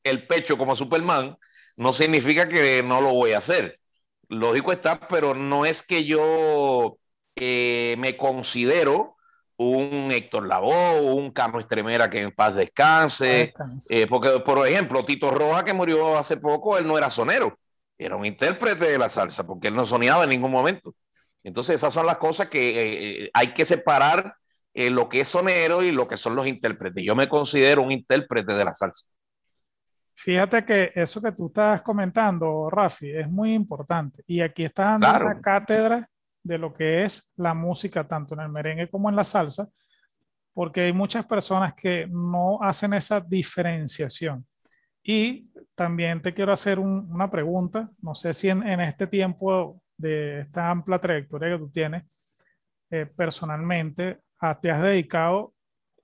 el 0.03 0.27
pecho 0.27 0.59
como 0.59 0.75
Superman, 0.75 1.39
no 1.77 1.93
significa 1.93 2.49
que 2.49 2.83
no 2.83 3.01
lo 3.01 3.15
voy 3.15 3.31
a 3.31 3.39
hacer. 3.39 3.79
Lógico 4.27 4.73
está, 4.73 5.07
pero 5.07 5.35
no 5.37 5.65
es 5.65 5.83
que 5.83 6.05
yo 6.05 6.99
eh, 7.37 7.95
me 8.01 8.17
considero 8.17 9.19
un 9.63 10.11
Héctor 10.11 10.47
Lavoe, 10.47 11.03
un 11.13 11.31
Carlos 11.33 11.63
Estremera 11.63 12.09
que 12.09 12.23
en 12.23 12.33
paz 12.33 12.55
descanse, 12.55 13.53
eh, 13.91 14.07
porque 14.09 14.41
por 14.41 14.67
ejemplo, 14.67 15.05
Tito 15.05 15.31
Roja 15.31 15.65
que 15.65 15.75
murió 15.75 16.17
hace 16.17 16.39
poco, 16.39 16.79
él 16.79 16.87
no 16.87 16.97
era 16.97 17.11
sonero, 17.11 17.59
era 17.99 18.17
un 18.17 18.25
intérprete 18.25 18.87
de 18.87 18.99
la 18.99 19.11
salsa, 19.11 19.47
porque 19.47 19.69
él 19.69 19.75
no 19.75 19.85
soñaba 19.85 20.25
en 20.25 20.31
ningún 20.31 20.51
momento. 20.51 20.95
Entonces 21.45 21.75
esas 21.75 21.93
son 21.93 22.07
las 22.07 22.17
cosas 22.17 22.49
que 22.49 23.25
eh, 23.25 23.31
hay 23.35 23.53
que 23.53 23.67
separar 23.67 24.35
eh, 24.73 24.89
lo 24.89 25.11
que 25.11 25.21
es 25.21 25.29
sonero 25.29 25.83
y 25.83 25.93
lo 25.93 26.09
que 26.09 26.17
son 26.17 26.37
los 26.37 26.47
intérpretes. 26.47 27.05
Yo 27.05 27.15
me 27.15 27.29
considero 27.29 27.83
un 27.83 27.93
intérprete 27.93 28.55
de 28.55 28.65
la 28.65 28.73
salsa. 28.73 29.05
Fíjate 30.15 30.65
que 30.65 30.93
eso 30.95 31.21
que 31.21 31.33
tú 31.33 31.49
estás 31.49 31.83
comentando, 31.83 32.71
Rafi, 32.71 33.11
es 33.11 33.29
muy 33.29 33.53
importante. 33.53 34.23
Y 34.27 34.41
aquí 34.41 34.65
está 34.65 34.97
dando 34.99 35.11
una 35.11 35.41
cátedra 35.41 36.09
de 36.43 36.59
lo 36.59 36.73
que 36.73 37.05
es 37.05 37.33
la 37.37 37.55
música, 37.55 38.07
tanto 38.07 38.35
en 38.35 38.41
el 38.41 38.49
merengue 38.49 38.91
como 38.91 39.09
en 39.09 39.17
la 39.17 39.25
salsa, 39.25 39.69
porque 40.53 40.83
hay 40.83 40.93
muchas 40.93 41.27
personas 41.27 41.75
que 41.75 42.07
no 42.11 42.59
hacen 42.63 42.95
esa 42.95 43.21
diferenciación. 43.21 44.47
Y 45.03 45.51
también 45.75 46.21
te 46.21 46.35
quiero 46.35 46.53
hacer 46.53 46.79
una 46.79 47.31
pregunta, 47.31 47.91
no 48.03 48.15
sé 48.15 48.35
si 48.35 48.49
en, 48.51 48.63
este 48.81 49.07
tiempo 49.07 49.83
de 49.97 50.41
esta 50.41 50.71
amplia 50.71 50.99
trayectoria 50.99 51.53
que 51.53 51.59
tú 51.59 51.71
tienes, 51.71 52.05
eh, 52.91 53.07
personalmente, 53.07 54.21
te 54.61 54.71
has 54.71 54.83
dedicado, 54.83 55.55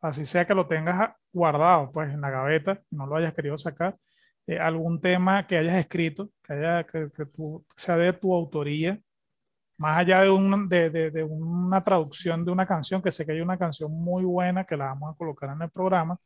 así 0.00 0.24
sea 0.24 0.46
que 0.46 0.54
lo 0.54 0.66
tengas 0.66 1.10
guardado 1.32 1.90
pues 1.92 2.12
en 2.12 2.20
la 2.20 2.30
gaveta, 2.30 2.82
no 2.90 3.06
lo 3.06 3.16
hayas 3.16 3.34
querido 3.34 3.58
sacar, 3.58 3.96
eh, 4.46 4.58
algún 4.58 5.00
tema 5.00 5.46
que 5.46 5.58
hayas 5.58 5.76
escrito, 5.76 6.30
que, 6.42 6.54
haya, 6.54 6.84
que, 6.84 7.08
sea 7.74 7.96
de 7.96 8.12
tu 8.12 8.32
autoría, 8.34 9.00
más 9.78 9.98
allá 9.98 10.22
de, 10.22 10.30
un, 10.30 10.68
de, 10.68 10.90
de, 10.90 11.22
una 11.22 11.82
traducción 11.82 12.44
de 12.44 12.50
una 12.50 12.66
canción, 12.66 13.02
que 13.02 13.10
sé 13.10 13.26
que 13.26 13.32
hay 13.32 13.40
una 13.40 13.58
canción 13.58 13.92
muy 13.92 14.24
buena 14.24 14.64
que 14.64 14.76
la 14.76 14.86
vamos 14.86 15.12
a 15.12 15.16
colocar 15.16 15.50
en 15.54 15.62
el 15.62 15.70
programa, 15.70 16.18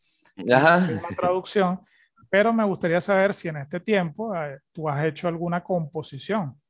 Ajá. 0.53 0.89
una 0.89 1.17
traducción, 1.17 1.81
pero 2.29 2.53
me 2.53 2.65
gustaría 2.65 3.01
saber 3.01 3.35
si 3.35 3.49
en 3.49 3.57
este 3.57 3.81
tiempo 3.81 4.35
eh, 4.35 4.59
tú 4.73 4.89
has 4.89 5.05
hecho 5.05 5.29
alguna 5.29 5.63
composición. 5.63 6.61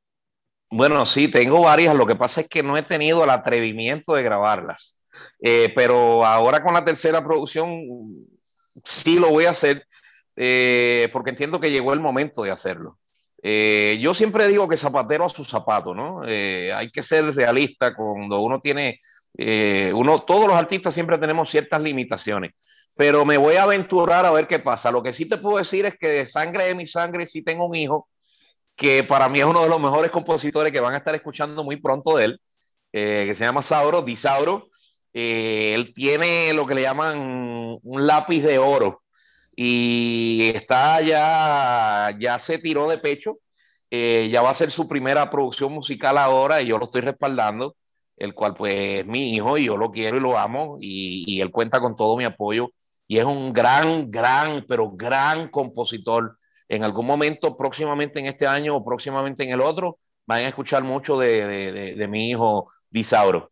Bueno, 0.71 1.05
sí, 1.05 1.27
tengo 1.27 1.61
varias, 1.61 1.93
lo 1.95 2.07
que 2.07 2.15
pasa 2.15 2.41
es 2.41 2.47
que 2.47 2.63
no 2.63 2.77
he 2.77 2.83
tenido 2.83 3.23
el 3.23 3.29
atrevimiento 3.29 4.15
de 4.15 4.23
grabarlas. 4.23 5.01
Eh, 5.41 5.71
pero 5.75 6.25
ahora 6.25 6.63
con 6.63 6.73
la 6.73 6.85
tercera 6.85 7.23
producción 7.23 7.69
sí 8.83 9.19
lo 9.19 9.29
voy 9.29 9.45
a 9.45 9.49
hacer 9.49 9.85
eh, 10.35 11.09
porque 11.11 11.31
entiendo 11.31 11.59
que 11.59 11.71
llegó 11.71 11.93
el 11.93 11.99
momento 11.99 12.43
de 12.43 12.51
hacerlo. 12.51 12.97
Eh, 13.43 13.97
yo 14.01 14.13
siempre 14.13 14.47
digo 14.47 14.67
que 14.67 14.77
zapatero 14.77 15.25
a 15.25 15.29
su 15.29 15.43
zapato, 15.43 15.95
¿no? 15.95 16.21
hay 16.21 16.91
que 16.91 17.01
ser 17.01 17.35
realista 17.35 17.95
cuando 17.95 18.39
uno 18.41 18.59
tiene, 18.61 18.99
uno, 19.93 20.19
todos 20.19 20.47
los 20.47 20.55
artistas 20.55 20.93
siempre 20.93 21.17
tenemos 21.17 21.49
ciertas 21.49 21.81
limitaciones, 21.81 22.51
pero 22.97 23.25
me 23.25 23.37
voy 23.37 23.55
a 23.55 23.63
aventurar 23.63 24.25
a 24.25 24.31
ver 24.31 24.47
qué 24.47 24.59
pasa. 24.59 24.91
Lo 24.91 25.01
que 25.01 25.13
sí 25.13 25.27
te 25.27 25.37
puedo 25.37 25.57
decir 25.57 25.85
es 25.85 25.95
que 25.99 26.07
de 26.07 26.25
sangre 26.27 26.65
de 26.65 26.75
mi 26.75 26.85
sangre 26.85 27.25
sí 27.25 27.43
tengo 27.43 27.67
un 27.67 27.75
hijo 27.75 28.07
que 28.75 29.03
para 29.03 29.29
mí 29.29 29.39
es 29.39 29.45
uno 29.45 29.63
de 29.63 29.69
los 29.69 29.79
mejores 29.79 30.11
compositores 30.11 30.71
que 30.71 30.79
van 30.79 30.93
a 30.93 30.97
estar 30.97 31.15
escuchando 31.15 31.63
muy 31.63 31.77
pronto 31.77 32.17
de 32.17 32.25
él, 32.25 32.41
que 32.91 33.33
se 33.35 33.45
llama 33.45 33.61
Sauro, 33.61 34.01
Disauro. 34.01 34.69
Eh, 35.13 35.73
él 35.73 35.93
tiene 35.93 36.53
lo 36.53 36.65
que 36.65 36.75
le 36.75 36.83
llaman 36.83 37.79
un 37.83 38.07
lápiz 38.07 38.41
de 38.41 38.57
oro 38.59 39.00
y 39.63 40.49
está 40.55 41.01
ya, 41.01 42.17
ya 42.19 42.39
se 42.39 42.57
tiró 42.57 42.89
de 42.89 42.97
pecho. 42.97 43.37
Eh, 43.91 44.29
ya 44.31 44.41
va 44.41 44.49
a 44.49 44.53
ser 44.55 44.71
su 44.71 44.87
primera 44.87 45.29
producción 45.29 45.71
musical 45.73 46.17
ahora 46.17 46.61
y 46.61 46.67
yo 46.67 46.79
lo 46.79 46.85
estoy 46.85 47.01
respaldando, 47.01 47.75
el 48.17 48.33
cual 48.33 48.55
pues 48.55 48.73
es 49.01 49.05
mi 49.05 49.33
hijo 49.35 49.57
y 49.59 49.65
yo 49.65 49.77
lo 49.77 49.91
quiero 49.91 50.17
y 50.17 50.19
lo 50.21 50.37
amo 50.37 50.77
y, 50.79 51.39
él 51.41 51.51
cuenta 51.51 51.79
con 51.79 51.95
todo 51.95 52.17
mi 52.17 52.25
apoyo 52.25 52.69
y 53.07 53.19
es 53.19 53.25
un 53.25 53.53
gran, 53.53 54.09
gran, 54.09 54.65
pero 54.67 54.91
gran 54.91 55.49
compositor. 55.49 56.37
En 56.67 56.83
algún 56.83 57.05
momento, 57.05 57.55
próximamente 57.57 58.19
en 58.19 58.27
este 58.27 58.47
año 58.47 58.77
o 58.77 58.85
próximamente 58.85 59.43
en 59.43 59.51
el 59.51 59.61
otro, 59.61 59.99
van 60.25 60.45
a 60.45 60.47
escuchar 60.47 60.83
mucho 60.83 61.19
de, 61.19 61.95
de 61.95 62.07
mi 62.07 62.29
hijo 62.31 62.71
Disauro. 62.89 63.51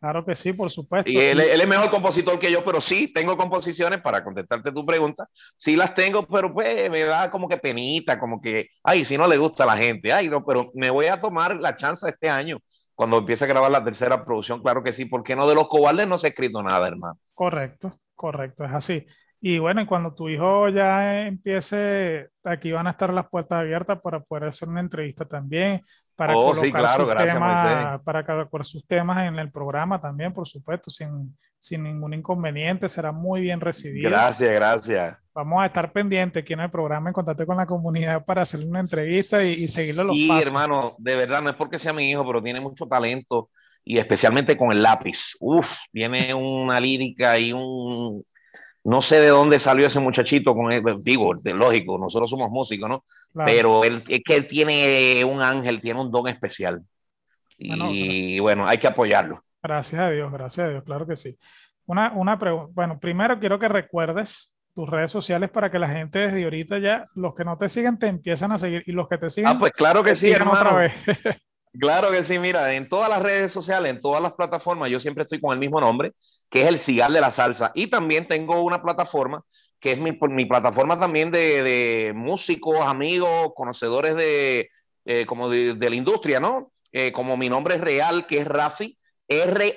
Claro 0.00 0.24
que 0.24 0.34
sí, 0.34 0.52
por 0.52 0.70
supuesto. 0.70 1.10
Y 1.10 1.18
él, 1.18 1.40
es 1.40 1.66
mejor 1.66 1.90
compositor 1.90 2.38
que 2.38 2.50
yo, 2.50 2.64
pero 2.64 2.80
sí 2.80 3.12
tengo 3.12 3.36
composiciones 3.36 4.00
para 4.00 4.22
contestarte 4.22 4.72
tu 4.72 4.84
pregunta. 4.84 5.26
Sí 5.56 5.74
las 5.74 5.94
tengo, 5.94 6.22
pero 6.26 6.52
pues 6.52 6.90
me 6.90 7.04
da 7.04 7.30
como 7.30 7.48
que 7.48 7.56
penita, 7.56 8.18
como 8.18 8.40
que, 8.40 8.68
ay, 8.82 9.04
si 9.04 9.16
no 9.16 9.26
le 9.26 9.38
gusta 9.38 9.64
a 9.64 9.66
la 9.66 9.76
gente, 9.76 10.12
ay, 10.12 10.28
no, 10.28 10.44
pero 10.44 10.70
me 10.74 10.90
voy 10.90 11.06
a 11.06 11.20
tomar 11.20 11.56
la 11.56 11.76
chance 11.76 12.08
este 12.08 12.28
año 12.28 12.58
cuando 12.94 13.18
empiece 13.18 13.44
a 13.44 13.48
grabar 13.48 13.70
la 13.70 13.84
tercera 13.84 14.24
producción, 14.24 14.62
claro 14.62 14.82
que 14.82 14.92
sí, 14.92 15.04
porque 15.04 15.36
no 15.36 15.46
de 15.46 15.54
los 15.54 15.68
cobardes 15.68 16.08
no 16.08 16.16
se 16.16 16.28
ha 16.28 16.30
escrito 16.30 16.62
nada, 16.62 16.88
hermano. 16.88 17.18
Correcto, 17.34 17.92
correcto, 18.14 18.64
es 18.64 18.72
así. 18.72 19.06
Y 19.48 19.60
bueno, 19.60 19.86
cuando 19.86 20.12
tu 20.12 20.28
hijo 20.28 20.68
ya 20.70 21.24
empiece, 21.24 22.30
aquí 22.42 22.72
van 22.72 22.88
a 22.88 22.90
estar 22.90 23.12
las 23.12 23.28
puertas 23.28 23.60
abiertas 23.60 24.00
para 24.02 24.18
poder 24.18 24.48
hacer 24.48 24.68
una 24.68 24.80
entrevista 24.80 25.24
también, 25.24 25.80
para 26.16 26.36
oh, 26.36 26.52
colocar 26.52 26.88
sus 26.88 27.14
temas, 27.14 28.02
para 28.02 28.26
colocar 28.26 28.64
sus 28.64 28.86
temas 28.88 29.18
en 29.18 29.38
el 29.38 29.52
programa 29.52 30.00
también, 30.00 30.32
por 30.32 30.48
supuesto, 30.48 30.90
sin, 30.90 31.32
sin 31.60 31.84
ningún 31.84 32.14
inconveniente, 32.14 32.88
será 32.88 33.12
muy 33.12 33.40
bien 33.42 33.60
recibido. 33.60 34.10
Gracias, 34.10 34.52
gracias. 34.52 35.16
Vamos 35.32 35.62
a 35.62 35.66
estar 35.66 35.92
pendientes 35.92 36.42
aquí 36.42 36.54
en 36.54 36.60
el 36.62 36.70
programa 36.70 37.10
en 37.10 37.14
contacto 37.14 37.46
con 37.46 37.56
la 37.56 37.66
comunidad 37.66 38.24
para 38.24 38.42
hacerle 38.42 38.66
una 38.66 38.80
entrevista 38.80 39.44
y, 39.44 39.52
y 39.52 39.68
seguirlo 39.68 40.02
los 40.02 40.16
sí, 40.16 40.28
hermano, 40.44 40.96
de 40.98 41.14
verdad, 41.14 41.40
no 41.40 41.50
es 41.50 41.54
porque 41.54 41.78
sea 41.78 41.92
mi 41.92 42.10
hijo, 42.10 42.26
pero 42.26 42.42
tiene 42.42 42.60
mucho 42.60 42.86
talento 42.86 43.50
y 43.84 43.98
especialmente 43.98 44.56
con 44.56 44.72
el 44.72 44.82
lápiz. 44.82 45.36
Uf, 45.38 45.72
tiene 45.92 46.34
una 46.34 46.80
lírica 46.80 47.38
y 47.38 47.52
un 47.52 48.24
no 48.86 49.02
sé 49.02 49.20
de 49.20 49.28
dónde 49.28 49.58
salió 49.58 49.88
ese 49.88 49.98
muchachito 49.98 50.54
con 50.54 50.70
él, 50.70 50.82
digo, 51.02 51.34
lógico, 51.34 51.98
nosotros 51.98 52.30
somos 52.30 52.50
músicos, 52.50 52.88
¿no? 52.88 53.04
Pero 53.44 53.82
él, 53.82 54.00
es 54.08 54.20
que 54.24 54.36
él 54.36 54.46
tiene 54.46 55.24
un 55.24 55.42
ángel, 55.42 55.80
tiene 55.80 56.00
un 56.00 56.10
don 56.12 56.28
especial. 56.28 56.80
Y 57.58 58.38
bueno, 58.38 58.64
hay 58.64 58.78
que 58.78 58.86
apoyarlo. 58.86 59.42
Gracias 59.60 60.00
a 60.00 60.10
Dios, 60.10 60.30
gracias 60.30 60.66
a 60.66 60.70
Dios, 60.70 60.84
claro 60.84 61.04
que 61.04 61.16
sí. 61.16 61.36
Una, 61.86 62.12
una 62.12 62.38
pregunta, 62.38 62.70
bueno, 62.74 63.00
primero 63.00 63.40
quiero 63.40 63.58
que 63.58 63.68
recuerdes 63.68 64.54
tus 64.72 64.88
redes 64.88 65.10
sociales 65.10 65.50
para 65.50 65.68
que 65.68 65.80
la 65.80 65.88
gente 65.88 66.20
desde 66.20 66.44
ahorita 66.44 66.78
ya, 66.78 67.02
los 67.16 67.34
que 67.34 67.44
no 67.44 67.58
te 67.58 67.68
siguen, 67.68 67.98
te 67.98 68.06
empiezan 68.06 68.52
a 68.52 68.58
seguir 68.58 68.84
y 68.86 68.92
los 68.92 69.08
que 69.08 69.18
te 69.18 69.30
siguen. 69.30 69.50
Ah, 69.50 69.56
pues 69.58 69.72
claro 69.72 70.04
que 70.04 70.14
sí, 70.14 70.30
hermano. 70.30 70.60
Otra 70.60 70.76
vez. 70.76 70.92
claro 71.78 72.10
que 72.10 72.22
sí, 72.22 72.38
mira, 72.38 72.74
en 72.74 72.88
todas 72.88 73.08
las 73.08 73.22
redes 73.22 73.52
sociales, 73.52 73.90
en 73.90 74.00
todas 74.00 74.22
las 74.22 74.34
plataformas, 74.34 74.90
yo 74.90 75.00
siempre 75.00 75.22
estoy 75.22 75.40
con 75.40 75.52
el 75.52 75.58
mismo 75.58 75.80
nombre, 75.80 76.12
que 76.50 76.62
es 76.62 76.68
el 76.68 76.78
Cigal 76.78 77.12
de 77.12 77.20
la 77.20 77.30
Salsa. 77.30 77.72
Y 77.74 77.88
también 77.88 78.28
tengo 78.28 78.60
una 78.62 78.82
plataforma 78.82 79.44
que 79.78 79.92
es 79.92 79.98
mi, 79.98 80.12
plataforma 80.46 80.98
también 80.98 81.30
de, 81.30 81.62
de, 81.62 82.12
músicos, 82.14 82.80
amigos, 82.80 83.52
conocedores 83.54 84.16
de, 84.16 84.70
eh, 85.04 85.26
como 85.26 85.48
de, 85.50 85.74
de, 85.74 85.90
la 85.90 85.96
industria, 85.96 86.40
¿no? 86.40 86.72
Eh, 86.92 87.12
como 87.12 87.36
mi 87.36 87.48
nombre 87.48 87.74
es 87.74 87.80
real, 87.80 88.26
que 88.26 88.38
es 88.38 88.46
Rafi, 88.46 88.98
R-A-P-H-Y, 89.28 89.74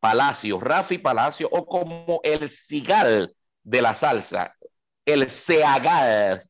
Palacio, 0.00 0.60
Rafi 0.60 0.98
Palacio, 0.98 1.48
o 1.50 1.66
como 1.66 2.20
el 2.22 2.50
cigal 2.50 3.34
de 3.62 3.82
la 3.82 3.94
salsa, 3.94 4.54
el 5.04 5.30
seagal. 5.30 6.44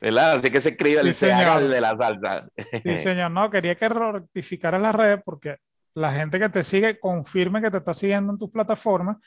¿Verdad? 0.00 0.34
Así 0.34 0.50
que 0.50 0.60
se 0.60 0.70
escribe 0.70 1.00
el 1.00 1.12
seagal 1.12 1.68
de 1.68 1.80
la 1.80 1.96
salsa. 1.96 2.48
Sí, 2.82 2.96
señor. 2.96 3.30
No, 3.30 3.50
quería 3.50 3.74
que 3.74 3.88
rectificara 3.88 4.78
las 4.78 4.94
redes 4.94 5.20
porque 5.24 5.56
la 5.94 6.12
gente 6.12 6.38
que 6.38 6.48
te 6.48 6.62
sigue 6.62 6.98
confirme 6.98 7.60
que 7.60 7.70
te 7.70 7.78
está 7.78 7.92
siguiendo 7.92 8.32
en 8.32 8.38
tus 8.38 8.50
plataformas 8.50 9.18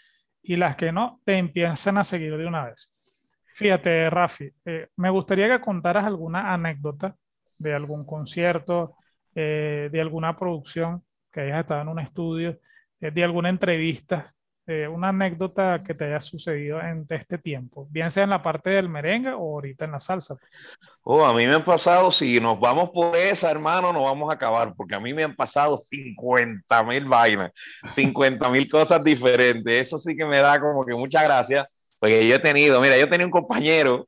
y 0.42 0.56
las 0.56 0.76
que 0.76 0.92
no 0.92 1.22
te 1.24 1.38
empiezan 1.38 1.98
a 1.98 2.04
seguir 2.04 2.38
de 2.38 2.46
una 2.48 2.66
vez. 2.66 3.42
Fíjate, 3.54 4.10
Rafi, 4.10 4.52
eh, 4.66 4.88
me 4.98 5.12
gustaría 5.12 5.48
que 5.48 5.62
contaras 5.62 6.06
alguna 6.06 6.54
anécdota 6.54 7.16
de 7.58 7.74
algún 7.74 8.04
concierto, 8.04 8.96
eh, 9.36 9.90
de 9.92 10.02
alguna 10.02 10.36
producción 10.36 11.04
que 11.32 11.42
hayas 11.42 11.60
estado 11.60 11.82
en 11.82 11.88
un 11.90 12.00
estudio, 12.00 12.60
eh, 13.00 13.12
de 13.12 13.24
alguna 13.24 13.50
entrevista, 13.50 14.26
eh, 14.65 14.88
una 14.88 15.10
anécdota 15.10 15.82
que 15.86 15.93
te 15.93 16.06
haya 16.06 16.21
sucedido 16.21 16.80
en 16.80 17.06
este 17.10 17.38
tiempo, 17.38 17.86
bien 17.89 18.10
sea 18.10 18.23
en 18.23 18.30
la 18.30 18.41
parte 18.41 18.69
del 18.69 18.88
merengue 18.88 19.34
o 19.34 19.39
ahorita 19.39 19.86
en 19.86 19.91
la 19.91 19.99
salsa. 19.99 20.36
Oh, 21.04 21.26
a 21.26 21.34
mí 21.34 21.45
me 21.45 21.56
han 21.56 21.63
pasado, 21.63 22.12
si 22.12 22.39
nos 22.39 22.60
vamos 22.60 22.89
por 22.91 23.15
esa, 23.15 23.52
hermano, 23.52 23.91
nos 23.91 24.04
vamos 24.04 24.30
a 24.30 24.36
acabar, 24.36 24.73
porque 24.76 24.95
a 24.95 25.02
mí 25.02 25.13
me 25.13 25.23
han 25.26 25.36
pasado 25.36 25.78
50 25.78 26.84
mil 26.84 27.06
vainas, 27.06 27.52
50 27.93 28.47
mil 28.49 28.69
cosas 28.69 29.04
diferentes. 29.04 29.88
Eso 29.88 29.97
sí 29.97 30.15
que 30.15 30.26
me 30.26 30.38
da 30.38 30.60
como 30.60 30.86
que 30.86 30.95
mucha 30.95 31.21
gracia, 31.23 31.67
porque 31.99 32.26
yo 32.26 32.36
he 32.36 32.39
tenido, 32.39 32.80
mira, 32.80 32.97
yo 32.97 33.10
tenía 33.10 33.26
un 33.26 33.32
compañero 33.32 34.08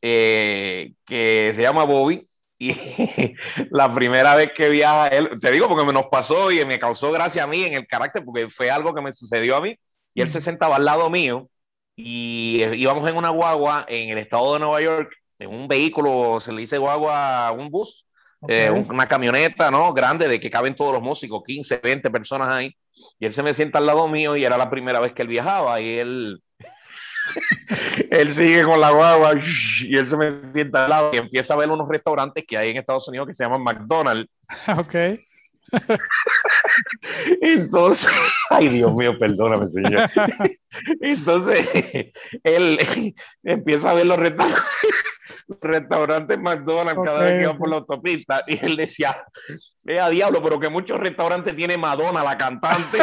que 0.00 1.52
se 1.54 1.62
llama 1.62 1.84
Bobby, 1.84 2.28
y 2.58 2.72
la 3.70 3.92
primera 3.94 4.34
vez 4.36 4.52
que 4.52 4.68
viaja 4.68 5.08
él, 5.08 5.30
te 5.40 5.50
digo 5.50 5.68
porque 5.68 5.84
me 5.84 5.92
nos 5.92 6.06
pasó 6.06 6.52
y 6.52 6.64
me 6.64 6.78
causó 6.78 7.10
gracia 7.12 7.44
a 7.44 7.46
mí 7.46 7.64
en 7.64 7.74
el 7.74 7.86
carácter, 7.86 8.24
porque 8.24 8.48
fue 8.48 8.70
algo 8.70 8.94
que 8.94 9.02
me 9.02 9.12
sucedió 9.12 9.56
a 9.56 9.60
mí, 9.60 9.76
y 10.14 10.22
él 10.22 10.28
se 10.28 10.40
sentaba 10.40 10.76
al 10.76 10.84
lado 10.84 11.10
mío 11.10 11.48
y 11.96 12.62
íbamos 12.74 13.08
en 13.08 13.16
una 13.16 13.30
guagua 13.30 13.84
en 13.88 14.10
el 14.10 14.18
estado 14.18 14.54
de 14.54 14.60
Nueva 14.60 14.80
York, 14.80 15.12
en 15.38 15.50
un 15.50 15.68
vehículo, 15.68 16.40
se 16.40 16.52
le 16.52 16.60
dice 16.60 16.78
guagua, 16.78 17.52
un 17.52 17.70
bus, 17.70 18.06
eh, 18.48 18.70
una 18.70 19.06
camioneta, 19.06 19.70
¿no? 19.70 19.92
Grande, 19.92 20.28
de 20.28 20.38
que 20.38 20.50
caben 20.50 20.74
todos 20.74 20.92
los 20.92 21.02
músicos, 21.02 21.42
15, 21.44 21.80
20 21.82 22.10
personas 22.10 22.48
ahí, 22.48 22.76
y 23.18 23.26
él 23.26 23.32
se 23.32 23.42
me 23.42 23.54
sienta 23.54 23.78
al 23.78 23.86
lado 23.86 24.06
mío 24.08 24.36
y 24.36 24.44
era 24.44 24.56
la 24.56 24.70
primera 24.70 25.00
vez 25.00 25.12
que 25.12 25.22
él 25.22 25.28
viajaba 25.28 25.80
y 25.80 25.98
él 25.98 26.42
él 28.10 28.32
sigue 28.32 28.64
con 28.64 28.80
la 28.80 28.90
guagua 28.90 29.32
y 29.80 29.96
él 29.96 30.08
se 30.08 30.16
me 30.16 30.52
sienta 30.52 30.84
al 30.84 30.90
lado 30.90 31.10
y 31.12 31.16
empieza 31.16 31.54
a 31.54 31.56
ver 31.56 31.70
unos 31.70 31.88
restaurantes 31.88 32.44
que 32.46 32.56
hay 32.56 32.70
en 32.70 32.76
Estados 32.76 33.08
Unidos 33.08 33.26
que 33.26 33.34
se 33.34 33.44
llaman 33.44 33.62
McDonald's. 33.62 34.30
Ok. 34.78 34.94
Entonces, 37.40 38.10
ay 38.50 38.68
Dios 38.68 38.94
mío, 38.94 39.18
perdóname, 39.18 39.66
señor. 39.66 40.02
Entonces, 41.00 41.66
él 42.42 43.14
empieza 43.42 43.90
a 43.90 43.94
ver 43.94 44.06
los 44.06 44.18
restaurantes, 45.60 46.38
McDonald's 46.38 47.02
cada 47.04 47.22
vez 47.22 47.40
que 47.40 47.46
va 47.46 47.56
por 47.56 47.68
la 47.68 47.76
autopista 47.76 48.42
y 48.46 48.64
él 48.64 48.76
decía, 48.76 49.24
eh, 49.86 50.00
a 50.00 50.08
diablo, 50.08 50.42
pero 50.42 50.58
que 50.58 50.68
muchos 50.68 50.98
restaurantes 50.98 51.54
tiene 51.54 51.76
Madonna, 51.76 52.24
la 52.24 52.36
cantante. 52.36 52.98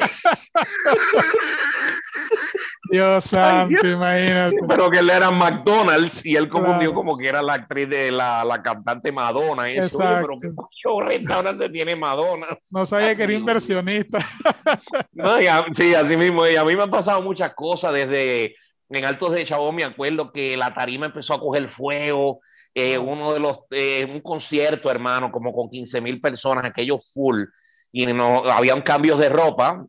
Dios 2.91 3.23
santo, 3.23 3.87
imagínate. 3.87 4.57
Pero 4.67 4.89
que 4.89 4.99
él 4.99 5.09
era 5.09 5.31
McDonald's 5.31 6.25
y 6.25 6.35
él 6.35 6.49
confundió 6.49 6.93
como 6.93 7.17
que 7.17 7.27
era 7.27 7.41
la 7.41 7.53
actriz 7.53 7.89
de 7.89 8.11
la, 8.11 8.43
la 8.43 8.61
cantante 8.61 9.11
Madonna. 9.11 9.71
Y 9.71 9.77
eso, 9.77 9.99
pero 9.99 10.37
que 10.39 11.05
restaurante 11.07 11.69
tiene 11.69 11.95
Madonna. 11.95 12.47
No 12.69 12.85
sabía 12.85 13.15
que 13.15 13.23
era 13.23 13.33
inversionista. 13.33 14.19
no, 15.13 15.37
sí, 15.73 15.93
así 15.93 16.17
mismo. 16.17 16.47
Y 16.47 16.55
a 16.55 16.65
mí 16.65 16.75
me 16.75 16.83
han 16.83 16.91
pasado 16.91 17.21
muchas 17.21 17.53
cosas 17.55 17.93
desde 17.93 18.55
en 18.97 19.05
Altos 19.05 19.31
de 19.31 19.45
Chabón, 19.45 19.75
me 19.75 19.83
acuerdo 19.83 20.31
que 20.31 20.57
la 20.57 20.73
tarima 20.73 21.05
empezó 21.05 21.33
a 21.33 21.39
coger 21.39 21.69
fuego. 21.69 22.41
Eh, 22.73 22.97
uno 22.97 23.33
de 23.33 23.39
los, 23.39 23.59
eh, 23.71 24.07
un 24.11 24.21
concierto, 24.21 24.89
hermano, 24.89 25.31
como 25.31 25.53
con 25.53 25.69
15 25.69 26.01
mil 26.01 26.21
personas, 26.21 26.65
aquello 26.65 26.97
full, 26.99 27.43
y 27.91 28.05
no, 28.05 28.45
habían 28.45 28.81
cambios 28.81 29.19
de 29.19 29.27
ropa, 29.27 29.85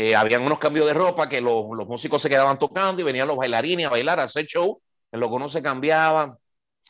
eh, 0.00 0.14
habían 0.14 0.42
unos 0.42 0.60
cambios 0.60 0.86
de 0.86 0.94
ropa 0.94 1.28
que 1.28 1.40
los, 1.40 1.64
los, 1.76 1.88
músicos 1.88 2.22
se 2.22 2.28
quedaban 2.28 2.56
tocando 2.56 3.02
y 3.02 3.04
venían 3.04 3.26
los 3.26 3.36
bailarines 3.36 3.88
a 3.88 3.90
bailar, 3.90 4.20
a 4.20 4.22
hacer 4.22 4.46
show, 4.46 4.80
en 5.10 5.18
lo 5.18 5.28
que 5.28 5.34
uno 5.34 5.48
se 5.48 5.60
cambiaba, 5.60 6.38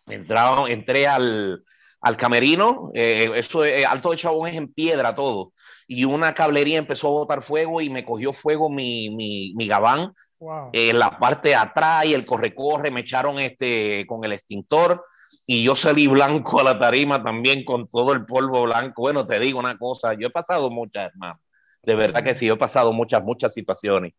entraba, 0.06 0.68
entré 0.68 1.06
al, 1.06 1.64
al 2.02 2.16
camerino, 2.18 2.90
eh, 2.92 3.30
eso 3.34 3.64
eh, 3.64 3.86
Alto 3.86 4.10
de 4.10 4.18
Chabón 4.18 4.48
es 4.48 4.56
en 4.56 4.70
piedra 4.70 5.14
todo, 5.14 5.54
y 5.86 6.04
una 6.04 6.34
cablería 6.34 6.76
empezó 6.76 7.08
a 7.08 7.20
botar 7.20 7.40
fuego 7.40 7.80
y 7.80 7.88
me 7.88 8.04
cogió 8.04 8.34
fuego 8.34 8.68
mi, 8.68 9.08
mi, 9.08 9.54
mi 9.56 9.66
gabán, 9.66 10.12
wow. 10.38 10.68
en 10.74 10.98
la 10.98 11.18
parte 11.18 11.48
de 11.48 11.54
atrás 11.54 12.04
y 12.04 12.12
el 12.12 12.26
corre-corre, 12.26 12.90
me 12.90 13.00
echaron 13.00 13.38
este, 13.38 14.04
con 14.06 14.22
el 14.22 14.32
extintor, 14.32 15.02
y 15.46 15.62
yo 15.62 15.74
salí 15.74 16.08
blanco 16.08 16.60
a 16.60 16.64
la 16.64 16.78
tarima 16.78 17.24
también 17.24 17.64
con 17.64 17.88
todo 17.88 18.12
el 18.12 18.26
polvo 18.26 18.64
blanco. 18.64 19.00
Bueno, 19.00 19.26
te 19.26 19.40
digo 19.40 19.58
una 19.58 19.78
cosa, 19.78 20.12
yo 20.12 20.26
he 20.26 20.30
pasado 20.30 20.68
muchas, 20.68 21.10
hermano. 21.10 21.38
De 21.82 21.94
verdad 21.94 22.22
que 22.22 22.34
sí, 22.34 22.48
he 22.48 22.56
pasado 22.56 22.92
muchas, 22.92 23.22
muchas 23.22 23.54
situaciones. 23.54 24.12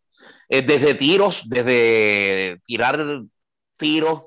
Eh, 0.48 0.62
desde 0.62 0.96
tiros, 0.96 1.48
desde 1.48 2.60
tirar 2.66 3.00
tiros 3.78 4.24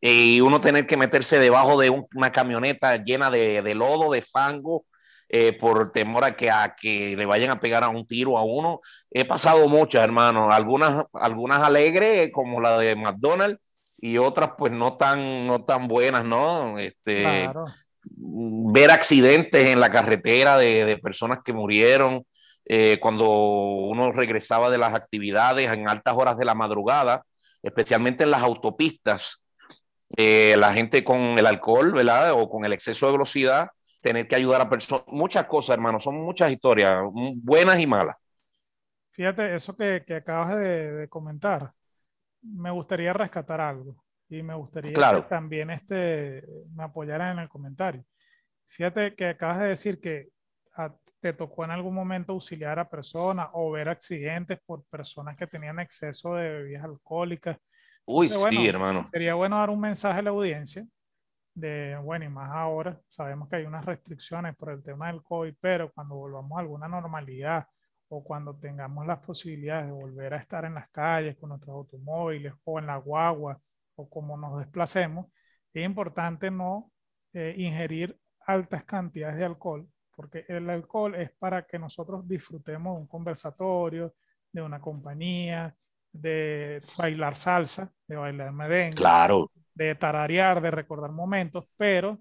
eh, 0.00 0.12
y 0.12 0.40
uno 0.40 0.60
tener 0.60 0.86
que 0.86 0.96
meterse 0.96 1.38
debajo 1.38 1.78
de 1.80 1.90
un, 1.90 2.06
una 2.14 2.32
camioneta 2.32 2.96
llena 2.96 3.30
de, 3.30 3.62
de, 3.62 3.74
lodo, 3.74 4.12
de 4.12 4.22
fango, 4.22 4.84
eh, 5.28 5.52
por 5.52 5.92
temor 5.92 6.24
a 6.24 6.36
que, 6.36 6.50
a 6.50 6.74
que 6.74 7.14
le 7.16 7.26
vayan 7.26 7.50
a 7.50 7.60
pegar 7.60 7.84
a 7.84 7.88
un 7.88 8.06
tiro 8.06 8.38
a 8.38 8.42
uno. 8.44 8.80
He 9.10 9.24
pasado 9.24 9.68
muchas, 9.68 10.02
hermano. 10.02 10.50
Algunas, 10.50 11.04
algunas 11.12 11.62
alegres, 11.62 12.30
como 12.32 12.60
la 12.60 12.78
de 12.78 12.96
McDonald's, 12.96 13.60
y 14.00 14.16
otras 14.16 14.52
pues 14.56 14.72
no 14.72 14.96
tan, 14.96 15.46
no 15.46 15.64
tan 15.64 15.88
buenas, 15.88 16.24
¿no? 16.24 16.78
Este, 16.78 17.22
claro. 17.22 17.64
Ver 18.04 18.90
accidentes 18.90 19.66
en 19.66 19.80
la 19.80 19.90
carretera 19.90 20.56
de, 20.56 20.84
de 20.84 20.96
personas 20.96 21.40
que 21.44 21.52
murieron 21.52 22.24
eh, 22.70 22.98
cuando 23.00 23.26
uno 23.30 24.12
regresaba 24.12 24.68
de 24.68 24.76
las 24.76 24.94
actividades 24.94 25.70
en 25.70 25.88
altas 25.88 26.14
horas 26.14 26.36
de 26.36 26.44
la 26.44 26.54
madrugada, 26.54 27.24
especialmente 27.62 28.24
en 28.24 28.30
las 28.30 28.42
autopistas, 28.42 29.46
eh, 30.18 30.54
la 30.58 30.74
gente 30.74 31.02
con 31.02 31.38
el 31.38 31.46
alcohol, 31.46 31.92
¿verdad? 31.92 32.32
O 32.32 32.50
con 32.50 32.66
el 32.66 32.74
exceso 32.74 33.06
de 33.06 33.12
velocidad, 33.12 33.68
tener 34.02 34.28
que 34.28 34.36
ayudar 34.36 34.60
a 34.60 34.68
personas, 34.68 35.04
muchas 35.06 35.46
cosas, 35.46 35.74
hermano, 35.74 35.98
son 35.98 36.16
muchas 36.16 36.52
historias, 36.52 37.02
buenas 37.36 37.80
y 37.80 37.86
malas. 37.86 38.16
Fíjate, 39.10 39.54
eso 39.54 39.74
que, 39.74 40.04
que 40.06 40.16
acabas 40.16 40.58
de, 40.58 40.92
de, 40.92 41.08
comentar, 41.08 41.72
me 42.42 42.70
gustaría 42.70 43.14
rescatar 43.14 43.62
algo 43.62 44.04
y 44.28 44.42
me 44.42 44.54
gustaría 44.54 44.92
claro. 44.92 45.22
que 45.22 45.28
también 45.28 45.70
este, 45.70 46.44
me 46.74 46.84
apoyaran 46.84 47.38
en 47.38 47.44
el 47.44 47.48
comentario. 47.48 48.04
Fíjate 48.66 49.14
que 49.14 49.28
acabas 49.30 49.60
de 49.60 49.68
decir 49.68 50.00
que 50.00 50.28
a, 50.76 50.94
te 51.20 51.32
tocó 51.32 51.64
en 51.64 51.70
algún 51.70 51.94
momento 51.94 52.32
auxiliar 52.32 52.78
a 52.78 52.88
personas 52.88 53.48
o 53.52 53.70
ver 53.70 53.88
accidentes 53.88 54.58
por 54.64 54.84
personas 54.84 55.36
que 55.36 55.46
tenían 55.46 55.80
exceso 55.80 56.34
de 56.34 56.48
bebidas 56.48 56.84
alcohólicas. 56.84 57.58
Uy, 58.04 58.26
Entonces, 58.26 58.38
bueno, 58.38 58.60
sí, 58.60 58.68
hermano. 58.68 59.08
Sería 59.12 59.34
bueno 59.34 59.56
dar 59.56 59.70
un 59.70 59.80
mensaje 59.80 60.20
a 60.20 60.22
la 60.22 60.30
audiencia 60.30 60.86
de, 61.54 61.96
bueno, 62.02 62.24
y 62.24 62.28
más 62.28 62.50
ahora, 62.52 63.00
sabemos 63.08 63.48
que 63.48 63.56
hay 63.56 63.64
unas 63.64 63.84
restricciones 63.84 64.54
por 64.56 64.70
el 64.70 64.82
tema 64.82 65.08
del 65.08 65.22
COVID, 65.22 65.54
pero 65.60 65.92
cuando 65.92 66.14
volvamos 66.14 66.56
a 66.56 66.60
alguna 66.60 66.86
normalidad 66.86 67.66
o 68.08 68.22
cuando 68.22 68.56
tengamos 68.56 69.06
las 69.06 69.18
posibilidades 69.18 69.86
de 69.86 69.92
volver 69.92 70.34
a 70.34 70.38
estar 70.38 70.64
en 70.64 70.74
las 70.74 70.88
calles 70.88 71.36
con 71.36 71.50
nuestros 71.50 71.74
automóviles 71.74 72.54
o 72.64 72.78
en 72.78 72.86
la 72.86 72.96
guagua 72.96 73.60
o 73.96 74.08
como 74.08 74.36
nos 74.36 74.58
desplacemos, 74.58 75.26
es 75.74 75.84
importante 75.84 76.50
no 76.50 76.90
eh, 77.32 77.54
ingerir 77.58 78.18
altas 78.46 78.84
cantidades 78.84 79.36
de 79.36 79.44
alcohol 79.44 79.88
porque 80.18 80.44
el 80.48 80.68
alcohol 80.68 81.14
es 81.14 81.30
para 81.38 81.64
que 81.64 81.78
nosotros 81.78 82.26
disfrutemos 82.26 82.96
de 82.96 83.02
un 83.02 83.06
conversatorio, 83.06 84.16
de 84.50 84.60
una 84.60 84.80
compañía, 84.80 85.76
de 86.10 86.82
bailar 86.96 87.36
salsa, 87.36 87.94
de 88.04 88.16
bailar 88.16 88.52
merengue, 88.52 88.96
claro. 88.96 89.48
de 89.74 89.94
tararear, 89.94 90.60
de 90.60 90.72
recordar 90.72 91.12
momentos, 91.12 91.66
pero 91.76 92.20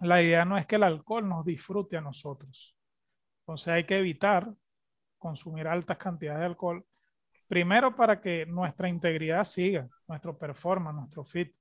la 0.00 0.20
idea 0.20 0.44
no 0.44 0.58
es 0.58 0.66
que 0.66 0.76
el 0.76 0.82
alcohol 0.82 1.26
nos 1.26 1.46
disfrute 1.46 1.96
a 1.96 2.02
nosotros. 2.02 2.76
Entonces 3.40 3.68
hay 3.68 3.84
que 3.84 3.96
evitar 3.96 4.52
consumir 5.16 5.68
altas 5.68 5.96
cantidades 5.96 6.40
de 6.40 6.46
alcohol, 6.46 6.84
primero 7.48 7.96
para 7.96 8.20
que 8.20 8.44
nuestra 8.44 8.90
integridad 8.90 9.44
siga, 9.44 9.88
nuestro 10.06 10.36
performance, 10.36 10.94
nuestro 10.94 11.24
fit. 11.24 11.56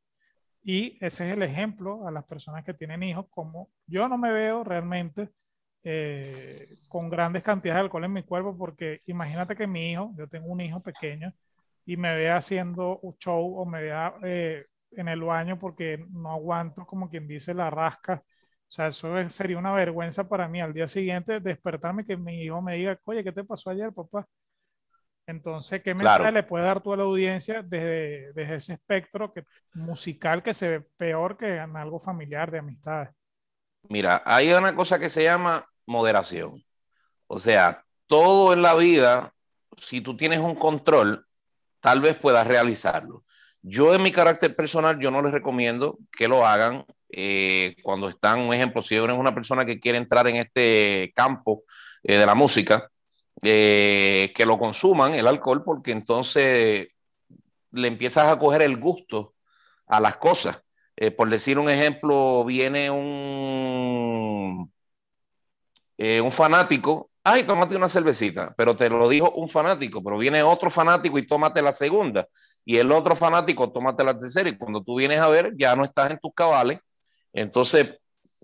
Y 0.61 0.97
ese 0.99 1.29
es 1.29 1.37
el 1.37 1.43
ejemplo 1.43 2.05
a 2.05 2.11
las 2.11 2.25
personas 2.25 2.65
que 2.65 2.73
tienen 2.73 3.03
hijos, 3.03 3.27
como 3.29 3.69
yo 3.87 4.09
no 4.09 4.17
me 4.17 4.33
veo 4.33 4.61
realmente 4.65 5.29
eh, 5.87 6.67
con 6.87 7.09
grandes 7.09 7.43
cantidades 7.43 7.77
de 7.77 7.85
alcohol 7.85 8.05
en 8.05 8.13
mi 8.13 8.23
cuerpo, 8.23 8.57
porque 8.57 9.01
imagínate 9.05 9.55
que 9.55 9.67
mi 9.67 9.91
hijo, 9.91 10.13
yo 10.17 10.27
tengo 10.27 10.47
un 10.47 10.59
hijo 10.59 10.81
pequeño, 10.81 11.31
y 11.85 11.95
me 11.95 12.15
vea 12.15 12.37
haciendo 12.37 12.97
un 13.03 13.13
show 13.19 13.59
o 13.59 13.65
me 13.65 13.83
vea 13.83 14.15
eh, 14.23 14.65
en 14.91 15.07
el 15.07 15.21
baño 15.21 15.59
porque 15.59 16.03
no 16.09 16.31
aguanto, 16.31 16.87
como 16.87 17.07
quien 17.07 17.27
dice, 17.27 17.53
la 17.53 17.69
rasca. 17.69 18.23
O 18.67 18.71
sea, 18.71 18.87
eso 18.87 19.13
sería 19.29 19.59
una 19.59 19.73
vergüenza 19.73 20.27
para 20.27 20.47
mí 20.47 20.59
al 20.59 20.73
día 20.73 20.87
siguiente 20.87 21.39
despertarme 21.39 22.03
que 22.03 22.17
mi 22.17 22.41
hijo 22.41 22.61
me 22.63 22.75
diga, 22.77 22.99
oye, 23.05 23.23
¿qué 23.23 23.31
te 23.31 23.43
pasó 23.43 23.69
ayer, 23.69 23.93
papá? 23.93 24.27
Entonces, 25.27 25.83
¿qué 25.83 25.93
mensaje 25.93 26.31
le 26.31 26.41
puede 26.41 26.65
dar 26.65 26.81
tú 26.81 26.93
a 26.93 26.97
la 26.97 27.03
audiencia 27.03 27.61
desde, 27.61 28.33
desde 28.33 28.55
ese 28.55 28.73
espectro 28.73 29.31
que, 29.31 29.43
musical 29.75 30.41
que 30.41 30.55
se 30.55 30.69
ve 30.69 30.87
peor 30.97 31.37
que 31.37 31.57
en 31.57 31.77
algo 31.77 31.99
familiar, 31.99 32.49
de 32.49 32.57
amistades? 32.57 33.09
Mira, 33.89 34.23
hay 34.25 34.51
una 34.51 34.75
cosa 34.75 34.97
que 34.97 35.11
se 35.11 35.23
llama 35.23 35.67
moderación. 35.85 36.63
O 37.27 37.39
sea, 37.39 37.83
todo 38.07 38.53
en 38.53 38.61
la 38.61 38.75
vida, 38.75 39.33
si 39.77 40.01
tú 40.01 40.15
tienes 40.15 40.39
un 40.39 40.55
control, 40.55 41.25
tal 41.79 42.01
vez 42.01 42.15
puedas 42.15 42.47
realizarlo. 42.47 43.23
Yo 43.61 43.95
en 43.95 44.03
mi 44.03 44.11
carácter 44.11 44.55
personal, 44.55 44.99
yo 44.99 45.09
no 45.11 45.21
les 45.21 45.31
recomiendo 45.31 45.97
que 46.11 46.27
lo 46.27 46.45
hagan 46.45 46.85
eh, 47.09 47.75
cuando 47.81 48.09
están, 48.09 48.39
un 48.39 48.53
ejemplo, 48.53 48.81
si 48.81 48.95
eres 48.95 49.17
una 49.17 49.33
persona 49.33 49.65
que 49.65 49.79
quiere 49.79 49.97
entrar 49.97 50.27
en 50.27 50.35
este 50.35 51.11
campo 51.15 51.63
eh, 52.03 52.17
de 52.17 52.25
la 52.25 52.35
música, 52.35 52.89
eh, 53.43 54.31
que 54.35 54.45
lo 54.45 54.57
consuman, 54.57 55.13
el 55.13 55.27
alcohol, 55.27 55.63
porque 55.63 55.91
entonces 55.91 56.87
le 57.71 57.87
empiezas 57.87 58.27
a 58.27 58.39
coger 58.39 58.61
el 58.61 58.77
gusto 58.77 59.33
a 59.87 59.99
las 59.99 60.17
cosas. 60.17 60.61
Eh, 60.97 61.11
por 61.11 61.29
decir 61.29 61.59
un 61.59 61.69
ejemplo, 61.69 62.45
viene 62.45 62.89
un, 62.89 63.84
eh, 65.97 66.21
un 66.21 66.31
fanático, 66.31 67.09
ay, 67.23 67.43
tómate 67.43 67.75
una 67.75 67.89
cervecita, 67.89 68.53
pero 68.57 68.75
te 68.75 68.89
lo 68.89 69.09
dijo 69.09 69.31
un 69.31 69.49
fanático, 69.49 70.03
pero 70.03 70.17
viene 70.17 70.43
otro 70.43 70.69
fanático 70.69 71.17
y 71.17 71.27
tómate 71.27 71.61
la 71.61 71.73
segunda, 71.73 72.27
y 72.63 72.77
el 72.77 72.91
otro 72.91 73.15
fanático, 73.15 73.71
tómate 73.71 74.03
la 74.03 74.17
tercera, 74.17 74.49
y 74.49 74.57
cuando 74.57 74.83
tú 74.83 74.95
vienes 74.97 75.19
a 75.19 75.29
ver, 75.29 75.53
ya 75.57 75.75
no 75.75 75.83
estás 75.85 76.11
en 76.11 76.19
tus 76.19 76.33
cabales, 76.33 76.79
entonces 77.33 77.99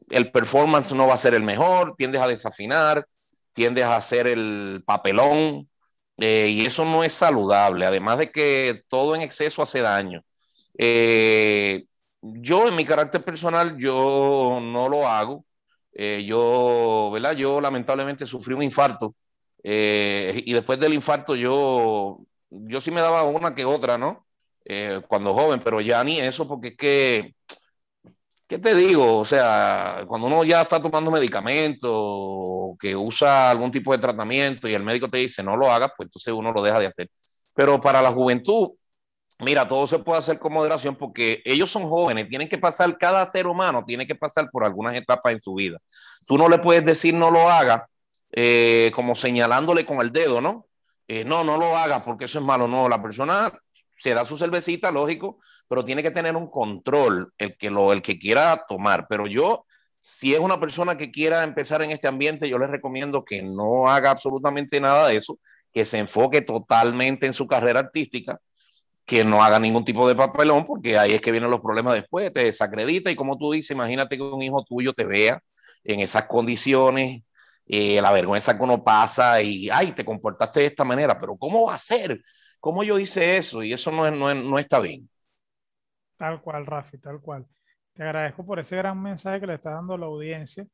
el 0.10 0.32
performance 0.32 0.94
no 0.94 1.08
va 1.08 1.14
a 1.16 1.18
ser 1.18 1.34
el 1.34 1.44
mejor, 1.44 1.96
tiendes 1.98 2.22
a 2.22 2.28
desafinar, 2.28 3.08
tiendes 3.54 3.86
a 3.86 3.96
hacer 3.96 4.28
el 4.28 4.84
papelón 4.86 5.68
eh, 6.18 6.50
y 6.50 6.66
eso 6.66 6.86
no 6.86 7.04
es 7.04 7.14
saludable, 7.14 7.86
además 7.86 8.18
de 8.20 8.32
que 8.32 8.84
todo 8.90 9.16
en 9.16 9.22
exceso 9.22 9.62
hace 9.62 9.82
daño. 9.82 10.24
Eh, 10.78 11.86
yo 12.22 12.68
en 12.68 12.76
mi 12.76 12.86
carácter 12.86 13.24
personal, 13.24 13.78
yo 13.78 14.60
no 14.62 14.90
lo 14.90 15.08
hago. 15.08 15.46
Eh, 15.94 16.24
yo, 16.26 17.10
¿verdad? 17.14 17.34
Yo 17.34 17.60
lamentablemente 17.62 18.26
sufrí 18.26 18.54
un 18.54 18.64
infarto 18.64 19.16
y 19.64 20.54
después 20.54 20.80
del 20.80 20.94
infarto 20.94 21.36
yo, 21.36 22.20
yo 22.50 22.82
sí 22.82 22.90
me 22.90 23.02
daba 23.02 23.24
una 23.24 23.54
que 23.54 23.64
otra, 23.66 23.98
¿no? 23.98 24.26
cuando 25.08 25.34
joven, 25.34 25.60
pero 25.64 25.82
ya 25.82 26.04
ni 26.04 26.20
eso, 26.20 26.48
porque 26.48 26.70
es 26.70 26.78
que 26.78 27.36
¿qué 28.52 28.60
te 28.60 28.76
digo? 28.76 29.20
O 29.20 29.24
sea, 29.26 30.04
cuando 30.08 30.28
uno 30.28 30.44
ya 30.44 30.64
está 30.64 30.82
tomando 30.82 31.10
medicamentos, 31.10 32.76
que 32.78 32.94
usa 32.98 33.50
algún 33.50 33.72
tipo 33.72 33.94
de 33.94 34.00
tratamiento 34.00 34.68
y 34.68 34.74
el 34.74 34.84
médico 34.84 35.10
te 35.10 35.20
dice 35.20 35.42
no 35.42 35.56
lo 35.56 35.72
hagas, 35.72 35.92
pues 35.96 36.08
entonces 36.08 36.34
uno 36.34 36.52
lo 36.52 36.62
deja 36.62 36.78
de 36.78 36.88
hacer. 36.88 37.10
Pero 37.54 37.80
para 37.80 38.02
la 38.02 38.12
juventud, 38.12 38.72
mira, 39.42 39.68
todo 39.68 39.88
se 39.88 40.00
puede 40.00 40.20
hacer 40.20 40.40
con 40.40 40.54
moderación 40.54 40.96
porque 40.96 41.42
ellos 41.46 41.70
son 41.70 41.84
jóvenes, 41.84 42.30
tienen 42.30 42.50
que 42.50 42.58
pasar, 42.58 42.98
cada 42.98 43.26
ser 43.30 43.48
humano 43.48 43.84
tiene 43.86 44.08
que 44.08 44.16
pasar 44.16 44.50
por 44.50 44.64
algunas 44.64 44.96
etapas 44.96 45.34
en 45.34 45.42
su 45.42 45.54
vida. 45.56 45.80
Tú 46.28 46.38
no 46.38 46.48
le 46.48 46.60
puedes 46.60 46.86
decir 46.86 47.14
no 47.14 47.32
lo 47.32 47.50
haga 47.50 47.88
eh, 48.32 48.92
como 48.96 49.16
señalándole 49.16 49.86
con 49.86 50.00
el 50.00 50.12
dedo, 50.12 50.42
¿no? 50.42 50.68
Eh, 51.08 51.26
no, 51.26 51.44
no 51.44 51.58
lo 51.58 51.78
haga 51.78 52.04
porque 52.04 52.26
eso 52.26 52.40
es 52.40 52.46
malo. 52.46 52.68
No, 52.68 52.88
la 52.88 53.02
persona 53.02 53.52
se 54.00 54.14
da 54.14 54.26
su 54.26 54.38
cervecita, 54.38 54.92
lógico, 54.92 55.40
pero 55.68 55.84
tiene 55.84 56.02
que 56.02 56.12
tener 56.12 56.36
un 56.36 56.50
control 56.50 57.34
el 57.38 57.58
que, 57.58 57.70
lo, 57.70 57.94
el 57.94 58.02
que 58.02 58.18
quiera 58.18 58.66
tomar. 58.68 59.08
Pero 59.10 59.28
yo, 59.28 59.66
si 60.00 60.34
es 60.34 60.40
una 60.40 60.60
persona 60.60 60.98
que 60.98 61.12
quiera 61.12 61.44
empezar 61.44 61.82
en 61.82 61.92
este 61.92 62.08
ambiente, 62.08 62.50
yo 62.50 62.58
les 62.58 62.70
recomiendo 62.70 63.26
que 63.26 63.42
no 63.42 63.88
haga 63.90 64.12
absolutamente 64.12 64.80
nada 64.80 65.10
de 65.10 65.18
eso, 65.18 65.38
que 65.74 65.86
se 65.86 66.00
enfoque 66.00 66.42
totalmente 66.42 67.26
en 67.26 67.34
su 67.34 67.46
carrera 67.48 67.82
artística, 67.82 68.40
que 69.06 69.24
no 69.24 69.44
haga 69.44 69.60
ningún 69.60 69.86
tipo 69.86 70.08
de 70.08 70.16
papelón, 70.16 70.66
porque 70.66 70.98
ahí 70.98 71.14
es 71.14 71.22
que 71.22 71.32
vienen 71.32 71.52
los 71.52 71.62
problemas 71.62 71.94
después, 71.96 72.32
te 72.34 72.44
desacredita 72.46 73.12
y 73.12 73.16
como 73.16 73.38
tú 73.38 73.52
dices, 73.52 73.72
imagínate 73.72 74.18
que 74.18 74.24
un 74.24 74.42
hijo 74.42 74.64
tuyo 74.64 74.94
te 74.94 75.06
vea 75.06 75.42
en 75.84 76.00
esas 76.00 76.28
condiciones, 76.28 77.24
eh, 77.66 78.02
la 78.02 78.12
vergüenza 78.12 78.58
que 78.58 78.64
uno 78.64 78.84
pasa 78.84 79.42
y, 79.42 79.70
ay, 79.70 79.94
te 79.94 80.06
comportaste 80.06 80.62
de 80.62 80.66
esta 80.68 80.84
manera, 80.84 81.20
pero 81.20 81.38
¿cómo 81.38 81.66
va 81.68 81.76
a 81.76 81.78
ser? 81.78 82.22
¿Cómo 82.60 82.84
yo 82.84 83.00
hice 83.00 83.38
eso? 83.38 83.64
Y 83.64 83.74
eso 83.74 83.92
no, 83.92 84.10
no, 84.12 84.34
no 84.36 84.60
está 84.60 84.80
bien. 84.80 85.10
Tal 86.18 86.42
cual, 86.42 86.66
Rafi, 86.66 87.00
tal 87.00 87.20
cual. 87.22 87.48
Te 87.94 88.04
agradezco 88.04 88.46
por 88.46 88.60
ese 88.60 88.78
gran 88.78 89.02
mensaje 89.02 89.40
que 89.40 89.48
le 89.48 89.56
está 89.56 89.72
dando 89.72 89.96
a 89.96 89.98
la 89.98 90.06
audiencia, 90.06 90.66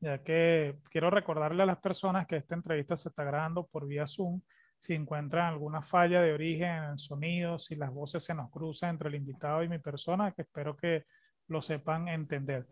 ya 0.00 0.22
que 0.22 0.78
quiero 0.90 1.10
recordarle 1.10 1.62
a 1.62 1.66
las 1.66 1.78
personas 1.78 2.26
que 2.26 2.36
esta 2.36 2.54
entrevista 2.54 2.96
se 2.96 3.08
está 3.08 3.24
grabando 3.24 3.66
por 3.66 3.86
vía 3.86 4.06
Zoom. 4.06 4.40
Si 4.82 4.94
encuentran 4.94 5.46
alguna 5.46 5.80
falla 5.80 6.20
de 6.20 6.32
origen 6.32 6.68
en 6.68 6.84
el 6.90 6.98
sonido, 6.98 7.56
si 7.56 7.76
las 7.76 7.92
voces 7.92 8.24
se 8.24 8.34
nos 8.34 8.50
cruzan 8.50 8.90
entre 8.90 9.10
el 9.10 9.14
invitado 9.14 9.62
y 9.62 9.68
mi 9.68 9.78
persona, 9.78 10.32
que 10.32 10.42
espero 10.42 10.76
que 10.76 11.04
lo 11.46 11.62
sepan 11.62 12.08
entender. 12.08 12.66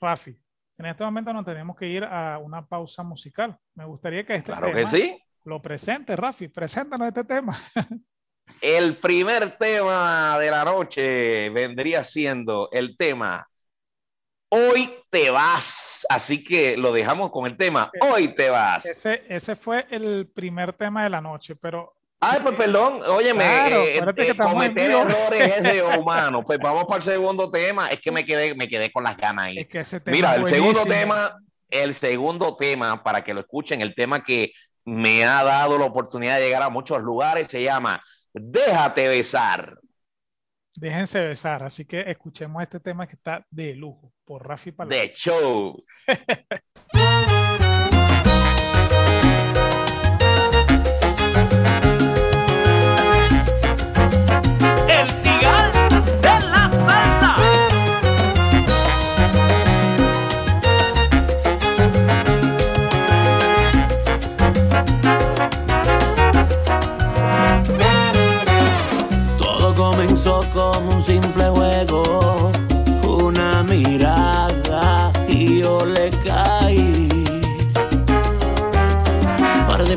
Rafi, 0.00 0.34
en 0.78 0.86
este 0.86 1.04
momento 1.04 1.34
nos 1.34 1.44
tenemos 1.44 1.76
que 1.76 1.86
ir 1.86 2.02
a 2.04 2.38
una 2.38 2.66
pausa 2.66 3.02
musical. 3.02 3.58
Me 3.74 3.84
gustaría 3.84 4.24
que 4.24 4.36
este 4.36 4.52
claro 4.52 4.72
que 4.72 4.86
sí. 4.86 5.22
lo 5.44 5.60
presente, 5.60 6.16
Rafi. 6.16 6.48
Preséntanos 6.48 7.08
este 7.08 7.24
tema. 7.24 7.54
El 8.62 8.96
primer 8.96 9.58
tema 9.58 10.38
de 10.38 10.50
la 10.50 10.64
noche 10.64 11.50
vendría 11.50 12.02
siendo 12.04 12.70
el 12.72 12.96
tema 12.96 13.49
Hoy 14.50 14.92
te 15.10 15.30
vas. 15.30 16.06
Así 16.08 16.44
que 16.44 16.76
lo 16.76 16.92
dejamos 16.92 17.30
con 17.30 17.46
el 17.46 17.56
tema 17.56 17.90
Hoy 18.00 18.34
te 18.34 18.50
vas. 18.50 18.84
Ese, 18.84 19.22
ese 19.28 19.56
fue 19.56 19.86
el 19.90 20.26
primer 20.26 20.72
tema 20.72 21.04
de 21.04 21.10
la 21.10 21.20
noche, 21.20 21.56
pero 21.56 21.94
Ay, 22.22 22.38
pues 22.42 22.54
perdón, 22.54 23.00
óyeme, 23.08 23.44
eh, 23.44 23.96
eh, 23.96 24.36
cometer 24.36 24.90
errores 24.90 25.56
es 25.56 25.62
de 25.62 25.82
humano. 25.98 26.44
Pues 26.44 26.58
vamos 26.58 26.84
para 26.84 26.98
el 26.98 27.02
segundo 27.02 27.50
tema. 27.50 27.88
Es 27.88 27.98
que 28.00 28.12
me 28.12 28.26
quedé, 28.26 28.54
me 28.54 28.68
quedé 28.68 28.92
con 28.92 29.04
las 29.04 29.16
ganas 29.16 29.46
ahí. 29.46 29.66
Mira, 30.06 30.36
el 30.36 30.44
segundo 30.44 30.84
tema, 30.84 31.34
el 31.70 31.94
segundo 31.94 32.56
tema, 32.56 33.02
para 33.02 33.24
que 33.24 33.32
lo 33.32 33.40
escuchen, 33.40 33.80
el 33.80 33.94
tema 33.94 34.22
que 34.22 34.52
me 34.84 35.24
ha 35.24 35.42
dado 35.42 35.78
la 35.78 35.86
oportunidad 35.86 36.36
de 36.36 36.44
llegar 36.44 36.62
a 36.62 36.68
muchos 36.68 37.00
lugares, 37.00 37.48
se 37.48 37.62
llama 37.62 38.02
Déjate 38.34 39.08
besar. 39.08 39.78
Déjense 40.80 41.26
besar, 41.26 41.62
así 41.62 41.84
que 41.84 42.00
escuchemos 42.10 42.62
este 42.62 42.80
tema 42.80 43.06
que 43.06 43.12
está 43.12 43.46
de 43.50 43.74
lujo 43.74 44.14
por 44.24 44.48
Rafi 44.48 44.72
Palacio. 44.72 45.02
De 45.02 45.14
show. 45.14 45.84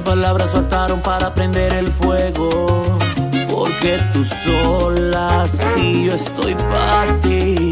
palabras 0.03 0.53
bastaron 0.53 1.01
para 1.01 1.33
prender 1.33 1.73
el 1.73 1.87
fuego, 1.87 2.97
porque 3.49 3.99
tú 4.13 4.23
sola 4.23 5.45
y 5.77 6.05
yo 6.05 6.13
estoy 6.13 6.55
para 6.55 7.19
ti. 7.21 7.71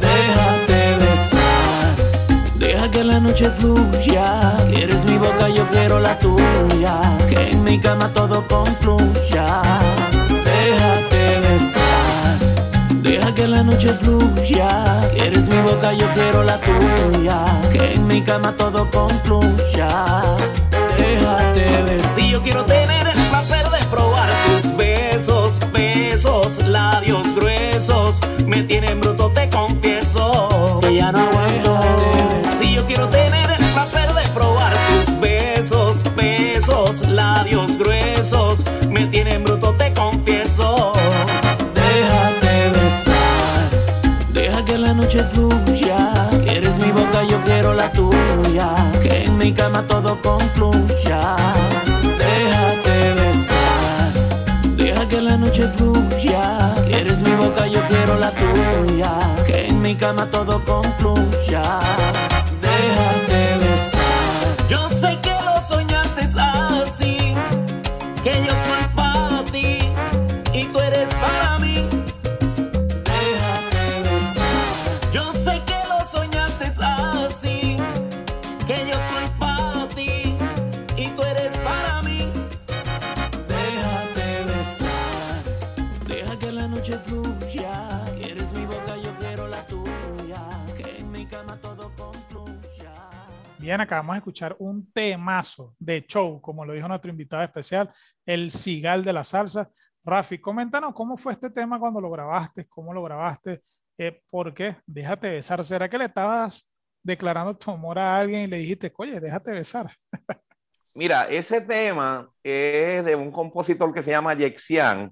Déjate 0.00 0.96
besar, 0.98 1.94
deja 2.56 2.90
que 2.90 3.04
la 3.04 3.20
noche 3.20 3.50
fluya. 3.50 4.56
Quieres 4.72 5.04
mi 5.04 5.16
boca, 5.18 5.48
yo 5.48 5.66
quiero 5.68 6.00
la 6.00 6.18
tuya. 6.18 7.00
Que 7.28 7.50
en 7.50 7.64
mi 7.64 7.78
cama 7.80 8.12
todo 8.12 8.46
concluya. 8.46 9.62
Déjate 10.44 11.40
besar, 11.48 12.38
deja 13.02 13.34
que 13.34 13.46
la 13.48 13.62
noche 13.62 13.88
fluya. 13.92 14.68
Quieres 15.14 15.48
mi 15.48 15.60
boca, 15.62 15.92
yo 15.92 16.06
quiero 16.14 16.44
la 16.44 16.60
tuya. 16.60 17.44
Que 17.72 17.94
en 17.94 18.06
mi 18.06 18.22
cama 18.22 18.52
todo 18.52 18.88
concluya. 18.90 20.22
Déjate. 21.14 22.02
Si 22.14 22.30
yo 22.30 22.42
quiero 22.42 22.64
tener 22.64 23.06
el 23.06 23.20
placer 23.30 23.68
de 23.70 23.78
probar 23.86 24.28
tus 24.46 24.76
besos, 24.76 25.52
besos, 25.72 26.58
labios 26.64 27.32
gruesos, 27.36 28.16
me 28.46 28.64
tienen 28.64 29.00
bruto, 29.00 29.30
te 29.30 29.48
confieso. 29.48 30.80
Que 30.82 30.96
ya 30.96 31.12
no 31.12 31.20
aguanto. 31.20 31.80
Si 32.58 32.72
yo 32.72 32.84
quiero 32.86 33.08
tener 33.08 33.53
mi 49.44 49.52
cama 49.52 49.82
todo 49.86 50.16
concluya. 50.22 51.36
Déjate 52.18 53.12
besar, 53.20 54.12
deja 54.78 55.06
que 55.06 55.20
la 55.20 55.36
noche 55.36 55.68
fluya. 55.76 56.74
Quieres 56.88 57.20
mi 57.20 57.34
boca, 57.34 57.66
yo 57.66 57.80
quiero 57.86 58.18
la 58.18 58.30
tuya. 58.30 59.12
Que 59.46 59.66
en 59.66 59.82
mi 59.82 59.94
cama 59.96 60.24
todo 60.30 60.64
concluya. 60.64 61.62
Déjate 62.68 63.40
besar. 63.64 64.66
Yo 64.66 64.88
sé 64.88 65.13
Bien, 93.64 93.80
acabamos 93.80 94.12
de 94.12 94.18
escuchar 94.18 94.54
un 94.58 94.92
temazo 94.92 95.74
de 95.78 96.04
show, 96.06 96.38
como 96.42 96.66
lo 96.66 96.74
dijo 96.74 96.86
nuestro 96.86 97.10
invitado 97.10 97.42
especial, 97.44 97.90
el 98.26 98.50
Cigal 98.50 99.02
de 99.02 99.14
la 99.14 99.24
Salsa. 99.24 99.70
Rafi, 100.04 100.38
coméntanos 100.38 100.92
cómo 100.92 101.16
fue 101.16 101.32
este 101.32 101.48
tema 101.48 101.80
cuando 101.80 101.98
lo 101.98 102.10
grabaste, 102.10 102.68
cómo 102.68 102.92
lo 102.92 103.02
grabaste, 103.02 103.62
eh, 103.96 104.20
por 104.28 104.52
qué, 104.52 104.76
déjate 104.84 105.30
besar. 105.30 105.64
¿Será 105.64 105.88
que 105.88 105.96
le 105.96 106.04
estabas 106.04 106.74
declarando 107.02 107.56
tu 107.56 107.70
amor 107.70 107.98
a 107.98 108.18
alguien 108.18 108.42
y 108.42 108.46
le 108.48 108.58
dijiste, 108.58 108.92
oye, 108.98 109.18
déjate 109.18 109.52
besar? 109.52 109.90
Mira, 110.92 111.24
ese 111.30 111.62
tema 111.62 112.30
es 112.42 113.02
de 113.02 113.16
un 113.16 113.32
compositor 113.32 113.94
que 113.94 114.02
se 114.02 114.10
llama 114.10 114.34
Yexian. 114.34 115.10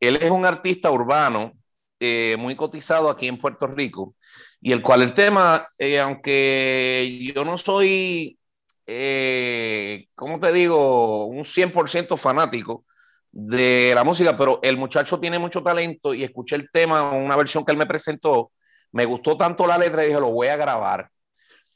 Él 0.00 0.16
es 0.16 0.32
un 0.32 0.44
artista 0.44 0.90
urbano 0.90 1.52
eh, 2.00 2.34
muy 2.40 2.56
cotizado 2.56 3.08
aquí 3.08 3.28
en 3.28 3.38
Puerto 3.38 3.68
Rico 3.68 4.16
y 4.64 4.72
el 4.72 4.82
cual 4.82 5.02
el 5.02 5.14
tema, 5.14 5.68
eh, 5.78 6.00
aunque 6.00 7.30
yo 7.34 7.44
no 7.44 7.58
soy, 7.58 8.38
eh, 8.86 10.08
¿cómo 10.16 10.40
te 10.40 10.52
digo?, 10.52 11.26
un 11.26 11.44
100% 11.44 12.16
fanático 12.16 12.86
de 13.32 13.92
la 13.94 14.04
música, 14.04 14.36
pero 14.36 14.60
el 14.62 14.78
muchacho 14.78 15.20
tiene 15.20 15.38
mucho 15.38 15.62
talento 15.62 16.14
y 16.14 16.24
escuché 16.24 16.56
el 16.56 16.70
tema, 16.72 17.12
una 17.12 17.36
versión 17.36 17.64
que 17.64 17.72
él 17.72 17.78
me 17.78 17.86
presentó, 17.86 18.52
me 18.92 19.04
gustó 19.06 19.36
tanto 19.36 19.66
la 19.66 19.78
letra 19.78 20.04
y 20.04 20.08
dije, 20.08 20.20
lo 20.20 20.30
voy 20.32 20.48
a 20.48 20.56
grabar. 20.56 21.10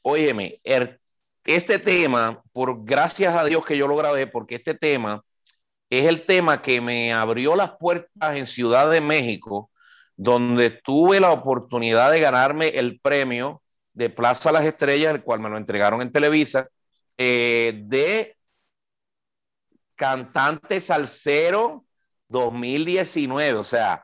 Óyeme, 0.01 0.59
el- 0.63 0.99
este 1.45 1.79
tema, 1.79 2.41
por 2.53 2.83
gracias 2.85 3.35
a 3.35 3.45
Dios 3.45 3.65
que 3.65 3.77
yo 3.77 3.87
lo 3.87 3.95
grabé, 3.97 4.27
porque 4.27 4.55
este 4.55 4.75
tema 4.75 5.23
es 5.89 6.05
el 6.05 6.25
tema 6.25 6.61
que 6.61 6.81
me 6.81 7.13
abrió 7.13 7.55
las 7.55 7.71
puertas 7.77 8.35
en 8.37 8.47
Ciudad 8.47 8.89
de 8.91 9.01
México, 9.01 9.71
donde 10.19 10.69
tuve 10.71 11.21
la 11.21 11.31
oportunidad 11.31 12.11
de 12.11 12.19
ganarme 12.19 12.67
el 12.67 12.99
premio 12.99 13.63
de 13.93 14.09
Plaza 14.09 14.51
Las 14.51 14.65
Estrellas, 14.65 15.15
el 15.15 15.23
cual 15.23 15.39
me 15.39 15.49
lo 15.49 15.55
entregaron 15.55 16.01
en 16.01 16.11
Televisa, 16.11 16.67
eh, 17.17 17.83
de 17.85 18.35
cantante 19.95 20.81
salsero 20.81 21.85
2019. 22.27 23.59
O 23.59 23.63
sea, 23.63 24.03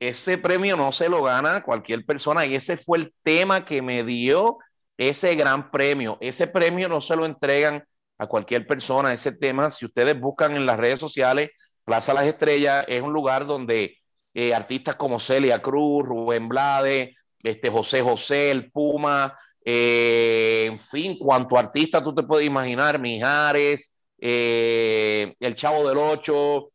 ese 0.00 0.36
premio 0.36 0.76
no 0.76 0.90
se 0.90 1.08
lo 1.08 1.22
gana 1.22 1.62
cualquier 1.62 2.04
persona 2.04 2.44
y 2.44 2.56
ese 2.56 2.76
fue 2.76 2.98
el 2.98 3.14
tema 3.22 3.64
que 3.64 3.82
me 3.82 4.02
dio 4.02 4.58
ese 4.98 5.36
gran 5.36 5.70
premio. 5.70 6.18
Ese 6.20 6.48
premio 6.48 6.88
no 6.88 7.00
se 7.00 7.14
lo 7.14 7.24
entregan 7.24 7.84
a 8.18 8.26
cualquier 8.26 8.66
persona. 8.66 9.12
Ese 9.12 9.30
tema, 9.30 9.70
si 9.70 9.86
ustedes 9.86 10.18
buscan 10.18 10.56
en 10.56 10.66
las 10.66 10.76
redes 10.76 10.98
sociales, 10.98 11.50
Plaza 11.84 12.14
Las 12.14 12.26
Estrellas 12.26 12.84
es 12.88 13.00
un 13.00 13.12
lugar 13.12 13.46
donde 13.46 13.99
eh, 14.34 14.54
artistas 14.54 14.96
como 14.96 15.20
Celia 15.20 15.60
Cruz, 15.60 16.06
Rubén 16.06 16.48
Blade, 16.48 17.16
este 17.42 17.70
José 17.70 18.02
José, 18.02 18.50
el 18.50 18.70
Puma, 18.70 19.36
eh, 19.64 20.64
en 20.66 20.78
fin, 20.78 21.18
cuanto 21.18 21.56
artista 21.56 22.02
tú 22.02 22.14
te 22.14 22.22
puedes 22.22 22.46
imaginar, 22.46 22.98
Mijares, 22.98 23.96
eh, 24.18 25.34
el 25.40 25.54
Chavo 25.54 25.88
del 25.88 25.98
Ocho, 25.98 26.68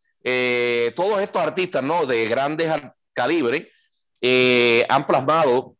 todos 0.95 1.21
estos 1.21 1.41
artistas, 1.41 1.83
¿no? 1.83 2.05
De 2.05 2.27
grandes 2.27 2.67
calibre, 3.13 3.71
eh, 4.21 4.85
han 4.89 5.07
plasmado 5.07 5.75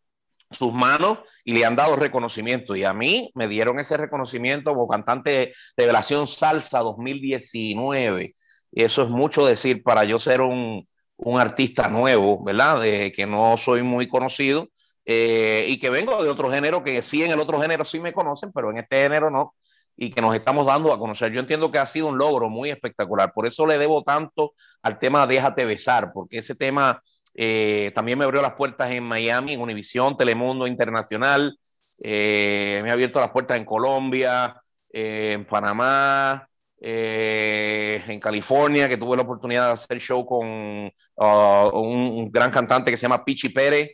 sus 0.52 0.74
manos 0.74 1.20
y 1.44 1.54
le 1.54 1.66
han 1.66 1.76
dado 1.76 1.96
reconocimiento. 1.96 2.76
Y 2.76 2.84
a 2.84 2.94
mí 2.94 3.32
me 3.36 3.48
dieron 3.48 3.80
ese 3.80 3.98
reconocimiento 3.98 4.72
como 4.72 4.88
cantante 4.88 5.32
de 5.32 5.54
Revelación 5.78 6.28
Salsa 6.28 6.80
2019. 6.80 8.34
Y 8.72 8.84
eso 8.84 9.04
es 9.04 9.10
mucho 9.10 9.46
decir 9.46 9.84
para 9.84 10.04
yo 10.06 10.20
ser 10.20 10.42
un, 10.42 10.86
un 11.18 11.40
artista 11.40 11.90
nuevo, 11.90 12.44
¿verdad? 12.44 12.82
De 12.82 13.12
que 13.12 13.26
no 13.26 13.58
soy 13.58 13.84
muy 13.84 14.08
conocido 14.08 14.70
eh, 15.06 15.66
y 15.70 15.80
que 15.80 15.90
vengo 15.90 16.24
de 16.24 16.30
otro 16.30 16.50
género, 16.50 16.84
que 16.84 17.02
sí 17.02 17.24
en 17.24 17.32
el 17.32 17.40
otro 17.40 17.60
género 17.60 17.86
sí 17.86 18.00
me 18.00 18.14
conocen, 18.14 18.52
pero 18.52 18.72
en 18.72 18.80
este 18.80 19.04
género 19.04 19.30
no, 19.30 19.56
y 19.96 20.10
que 20.10 20.22
nos 20.22 20.36
estamos 20.36 20.66
dando 20.66 20.92
a 20.92 21.00
conocer. 21.00 21.32
Yo 21.32 21.40
entiendo 21.40 21.72
que 21.72 21.80
ha 21.80 21.86
sido 21.86 22.08
un 22.08 22.18
logro 22.18 22.50
muy 22.50 22.70
espectacular, 22.70 23.32
por 23.34 23.46
eso 23.46 23.66
le 23.66 23.78
debo 23.78 24.04
tanto 24.04 24.54
al 24.82 25.00
tema 25.00 25.28
Déjate 25.28 25.66
besar, 25.66 26.12
porque 26.14 26.40
ese 26.40 26.56
tema 26.56 27.02
eh, 27.34 27.92
también 27.96 28.18
me 28.18 28.26
abrió 28.26 28.42
las 28.42 28.54
puertas 28.54 28.92
en 28.92 29.04
Miami, 29.04 29.54
en 29.54 29.62
Univisión, 29.62 30.18
Telemundo 30.18 30.68
Internacional, 30.68 31.58
eh, 32.00 32.82
me 32.84 32.90
ha 32.90 32.94
abierto 32.94 33.20
las 33.20 33.32
puertas 33.32 33.58
en 33.58 33.66
Colombia, 33.66 34.62
en 34.90 35.46
Panamá, 35.46 36.48
eh, 36.88 38.04
en 38.08 38.20
California, 38.20 38.88
que 38.88 38.98
tuve 38.98 39.18
la 39.18 39.24
oportunidad 39.24 39.66
de 39.66 39.74
hacer 39.74 40.00
show 40.00 40.24
con 40.24 40.46
uh, 40.86 41.80
un, 41.80 42.32
gran 42.32 42.52
cantante 42.52 42.92
que 42.92 42.98
se 42.98 43.08
llama 43.08 43.26
Pichi 43.26 43.50
Pérez, 43.50 43.90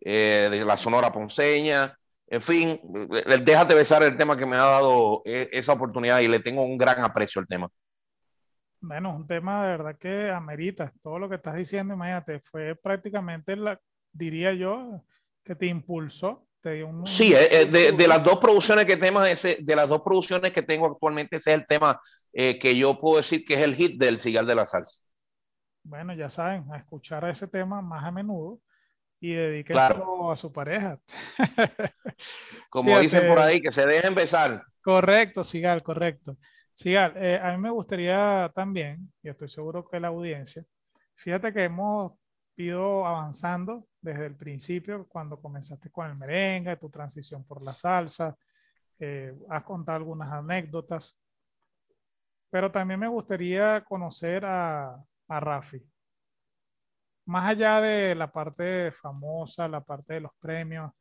eh, 0.00 0.46
de 0.48 0.64
la 0.64 0.76
Sonora 0.76 1.10
Ponceña. 1.10 1.98
En 2.28 2.40
fin, 2.40 2.80
el 3.26 3.44
Déjate 3.44 3.74
besar 3.74 4.04
el 4.04 4.16
tema 4.16 4.36
que 4.36 4.46
me 4.46 4.54
ha 4.54 4.60
dado 4.60 5.22
esa 5.24 5.72
oportunidad 5.72 6.20
y 6.20 6.28
le 6.28 6.38
tengo 6.38 6.62
un 6.62 6.78
gran 6.78 7.02
aprecio 7.02 7.40
al 7.40 7.48
tema. 7.48 7.68
Bueno, 8.80 9.16
un 9.16 9.26
tema 9.26 9.64
de 9.64 9.70
verdad 9.70 9.98
que 9.98 10.30
amerita 10.30 10.92
todo 11.02 11.18
lo 11.18 11.28
que 11.28 11.34
estás 11.34 11.56
diciendo. 11.56 11.94
Imagínate, 11.94 12.38
fue 12.38 12.76
prácticamente 12.76 13.56
la, 13.56 13.80
diría 14.12 14.52
yo, 14.52 15.04
que 15.42 15.56
te 15.56 15.66
impulsó. 15.66 16.45
Te 16.66 16.72
dio 16.72 16.88
un, 16.88 17.06
sí, 17.06 17.32
un, 17.32 17.38
eh, 17.38 17.66
de, 17.66 17.92
de, 17.92 18.08
las 18.08 18.24
dos 18.24 18.38
producciones 18.38 18.86
que 18.86 18.96
tengo, 18.96 19.22
ese, 19.22 19.58
de 19.60 19.76
las 19.76 19.88
dos 19.88 20.02
producciones 20.02 20.50
que 20.50 20.62
tengo 20.62 20.86
actualmente, 20.86 21.36
ese 21.36 21.52
es 21.52 21.60
el 21.60 21.64
tema 21.64 22.00
eh, 22.32 22.58
que 22.58 22.76
yo 22.76 22.98
puedo 22.98 23.18
decir 23.18 23.44
que 23.44 23.54
es 23.54 23.60
el 23.60 23.76
hit 23.76 24.00
del 24.00 24.18
Cigal 24.18 24.48
de 24.48 24.56
la 24.56 24.66
Salsa. 24.66 25.04
Bueno, 25.84 26.12
ya 26.12 26.28
saben, 26.28 26.64
a 26.72 26.78
escuchar 26.78 27.24
ese 27.28 27.46
tema 27.46 27.82
más 27.82 28.04
a 28.04 28.10
menudo 28.10 28.58
y 29.20 29.34
dedíquenselo 29.34 29.94
claro. 29.94 30.32
a 30.32 30.36
su 30.36 30.52
pareja. 30.52 30.98
Como 32.68 32.88
Fíjate, 32.88 33.02
dicen 33.04 33.28
por 33.28 33.38
ahí, 33.38 33.62
que 33.62 33.70
se 33.70 33.86
dejen 33.86 34.16
besar. 34.16 34.64
Correcto, 34.80 35.44
Sigal, 35.44 35.84
correcto. 35.84 36.36
Sigal, 36.72 37.12
eh, 37.14 37.38
a 37.40 37.52
mí 37.52 37.58
me 37.58 37.70
gustaría 37.70 38.50
también, 38.52 39.12
y 39.22 39.28
estoy 39.28 39.48
seguro 39.48 39.88
que 39.88 40.00
la 40.00 40.08
audiencia, 40.08 40.64
fíjate 41.14 41.52
que 41.52 41.62
hemos 41.62 42.14
ido 42.56 43.06
avanzando 43.06 43.86
desde 44.06 44.26
el 44.26 44.36
principio, 44.36 45.08
cuando 45.08 45.40
comenzaste 45.40 45.90
con 45.90 46.08
el 46.08 46.16
merengue, 46.16 46.76
tu 46.76 46.88
transición 46.88 47.44
por 47.44 47.60
la 47.60 47.74
salsa, 47.74 48.36
eh, 49.00 49.36
has 49.50 49.64
contado 49.64 49.98
algunas 49.98 50.32
anécdotas, 50.32 51.20
pero 52.48 52.70
también 52.70 53.00
me 53.00 53.08
gustaría 53.08 53.84
conocer 53.84 54.44
a, 54.44 54.94
a 55.26 55.40
Rafi. 55.40 55.84
Más 57.24 57.50
allá 57.50 57.80
de 57.80 58.14
la 58.14 58.30
parte 58.30 58.92
famosa, 58.92 59.66
la 59.66 59.80
parte 59.80 60.14
de 60.14 60.20
los 60.20 60.30
premios, 60.38 60.92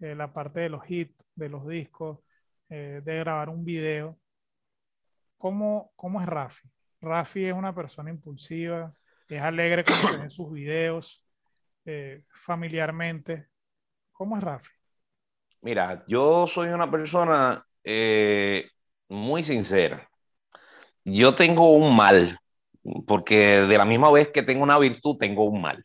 eh, 0.00 0.16
la 0.16 0.32
parte 0.32 0.60
de 0.60 0.68
los 0.68 0.90
hits, 0.90 1.24
de 1.36 1.48
los 1.48 1.64
discos, 1.64 2.18
eh, 2.68 3.00
de 3.04 3.18
grabar 3.18 3.50
un 3.50 3.64
video. 3.64 4.18
¿Cómo, 5.36 5.92
¿Cómo 5.94 6.20
es 6.20 6.26
Rafi? 6.26 6.68
Rafi 7.00 7.44
es 7.44 7.54
una 7.54 7.72
persona 7.72 8.10
impulsiva, 8.10 8.92
es 9.28 9.40
alegre 9.40 9.84
cuando 9.84 10.08
se 10.08 10.16
ven 10.18 10.30
sus 10.30 10.52
videos, 10.52 11.27
eh, 11.88 12.22
familiarmente. 12.30 13.48
¿Cómo 14.12 14.36
es 14.36 14.44
Rafi? 14.44 14.70
Mira, 15.62 16.04
yo 16.06 16.46
soy 16.46 16.68
una 16.68 16.90
persona 16.90 17.64
eh, 17.82 18.68
muy 19.08 19.42
sincera. 19.42 20.08
Yo 21.04 21.34
tengo 21.34 21.72
un 21.72 21.96
mal, 21.96 22.38
porque 23.06 23.62
de 23.62 23.78
la 23.78 23.86
misma 23.86 24.10
vez 24.10 24.28
que 24.28 24.42
tengo 24.42 24.62
una 24.62 24.78
virtud, 24.78 25.16
tengo 25.16 25.44
un 25.44 25.62
mal. 25.62 25.84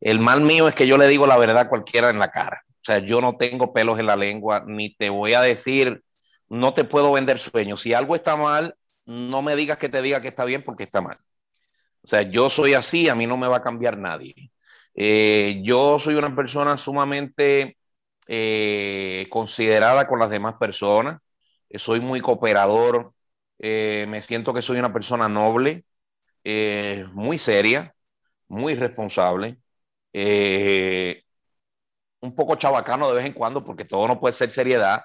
El 0.00 0.18
mal 0.18 0.40
mío 0.40 0.68
es 0.68 0.74
que 0.74 0.86
yo 0.86 0.96
le 0.96 1.06
digo 1.06 1.26
la 1.26 1.36
verdad 1.36 1.58
a 1.58 1.68
cualquiera 1.68 2.08
en 2.10 2.18
la 2.18 2.30
cara. 2.30 2.62
O 2.68 2.84
sea, 2.84 2.98
yo 2.98 3.20
no 3.20 3.36
tengo 3.36 3.72
pelos 3.72 3.98
en 3.98 4.06
la 4.06 4.16
lengua, 4.16 4.64
ni 4.66 4.94
te 4.94 5.10
voy 5.10 5.34
a 5.34 5.42
decir, 5.42 6.02
no 6.48 6.72
te 6.72 6.84
puedo 6.84 7.12
vender 7.12 7.38
sueños. 7.38 7.82
Si 7.82 7.92
algo 7.92 8.14
está 8.14 8.36
mal, 8.36 8.74
no 9.04 9.42
me 9.42 9.54
digas 9.54 9.76
que 9.78 9.88
te 9.88 10.02
diga 10.02 10.22
que 10.22 10.28
está 10.28 10.44
bien 10.44 10.62
porque 10.62 10.84
está 10.84 11.00
mal. 11.00 11.18
O 12.02 12.08
sea, 12.08 12.22
yo 12.22 12.48
soy 12.48 12.74
así, 12.74 13.08
a 13.08 13.14
mí 13.14 13.26
no 13.26 13.36
me 13.36 13.48
va 13.48 13.58
a 13.58 13.62
cambiar 13.62 13.98
nadie. 13.98 14.50
Eh, 14.96 15.60
yo 15.62 15.98
soy 15.98 16.14
una 16.14 16.34
persona 16.34 16.78
sumamente 16.78 17.76
eh, 18.28 19.26
considerada 19.30 20.08
con 20.08 20.18
las 20.18 20.30
demás 20.30 20.54
personas. 20.54 21.20
Eh, 21.68 21.78
soy 21.78 22.00
muy 22.00 22.20
cooperador. 22.20 23.12
me 23.58 24.22
siento 24.22 24.54
que 24.54 24.62
soy 24.62 24.78
una 24.78 24.92
persona 24.92 25.28
noble, 25.28 25.84
muy 27.12 27.38
seria, 27.38 27.94
muy 28.48 28.74
responsable. 28.74 29.58
un 32.20 32.34
poco 32.34 32.56
chabacano 32.56 33.08
de 33.08 33.16
vez 33.16 33.26
en 33.26 33.32
cuando, 33.32 33.64
porque 33.64 33.84
todo 33.84 34.08
no 34.08 34.18
puede 34.20 34.32
ser 34.32 34.50
seriedad. 34.50 35.02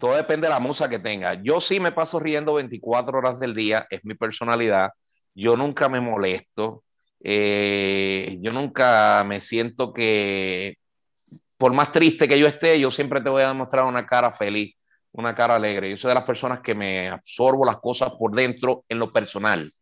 Todo 0.00 0.16
depende 0.16 0.46
de 0.48 0.52
la 0.54 0.60
musa 0.60 0.88
que 0.88 0.98
tenga. 0.98 1.34
Yo 1.42 1.60
sí 1.60 1.80
me 1.80 1.92
paso 1.92 2.18
riendo 2.18 2.54
24 2.54 3.18
horas 3.18 3.38
del 3.38 3.54
día, 3.54 3.86
es 3.90 4.04
mi 4.04 4.14
personalidad. 4.14 4.90
Yo 5.34 5.56
nunca 5.56 5.88
me 5.88 6.00
molesto. 6.00 6.84
Eh, 7.24 8.38
yo 8.40 8.52
nunca 8.52 9.22
me 9.24 9.40
siento 9.40 9.92
que, 9.92 10.76
por 11.56 11.72
más 11.72 11.92
triste 11.92 12.26
que 12.26 12.38
yo 12.38 12.46
esté, 12.46 12.78
yo 12.80 12.90
siempre 12.90 13.20
te 13.20 13.30
voy 13.30 13.42
a 13.42 13.48
demostrar 13.48 13.84
una 13.84 14.04
cara 14.06 14.32
feliz, 14.32 14.74
una 15.12 15.34
cara 15.34 15.54
alegre. 15.54 15.90
Yo 15.90 15.96
soy 15.96 16.08
de 16.08 16.16
las 16.16 16.24
personas 16.24 16.60
que 16.60 16.74
me 16.74 17.08
absorbo 17.08 17.64
las 17.64 17.78
cosas 17.78 18.12
por 18.18 18.34
dentro 18.34 18.84
en 18.88 18.98
lo 18.98 19.12
personal. 19.12 19.72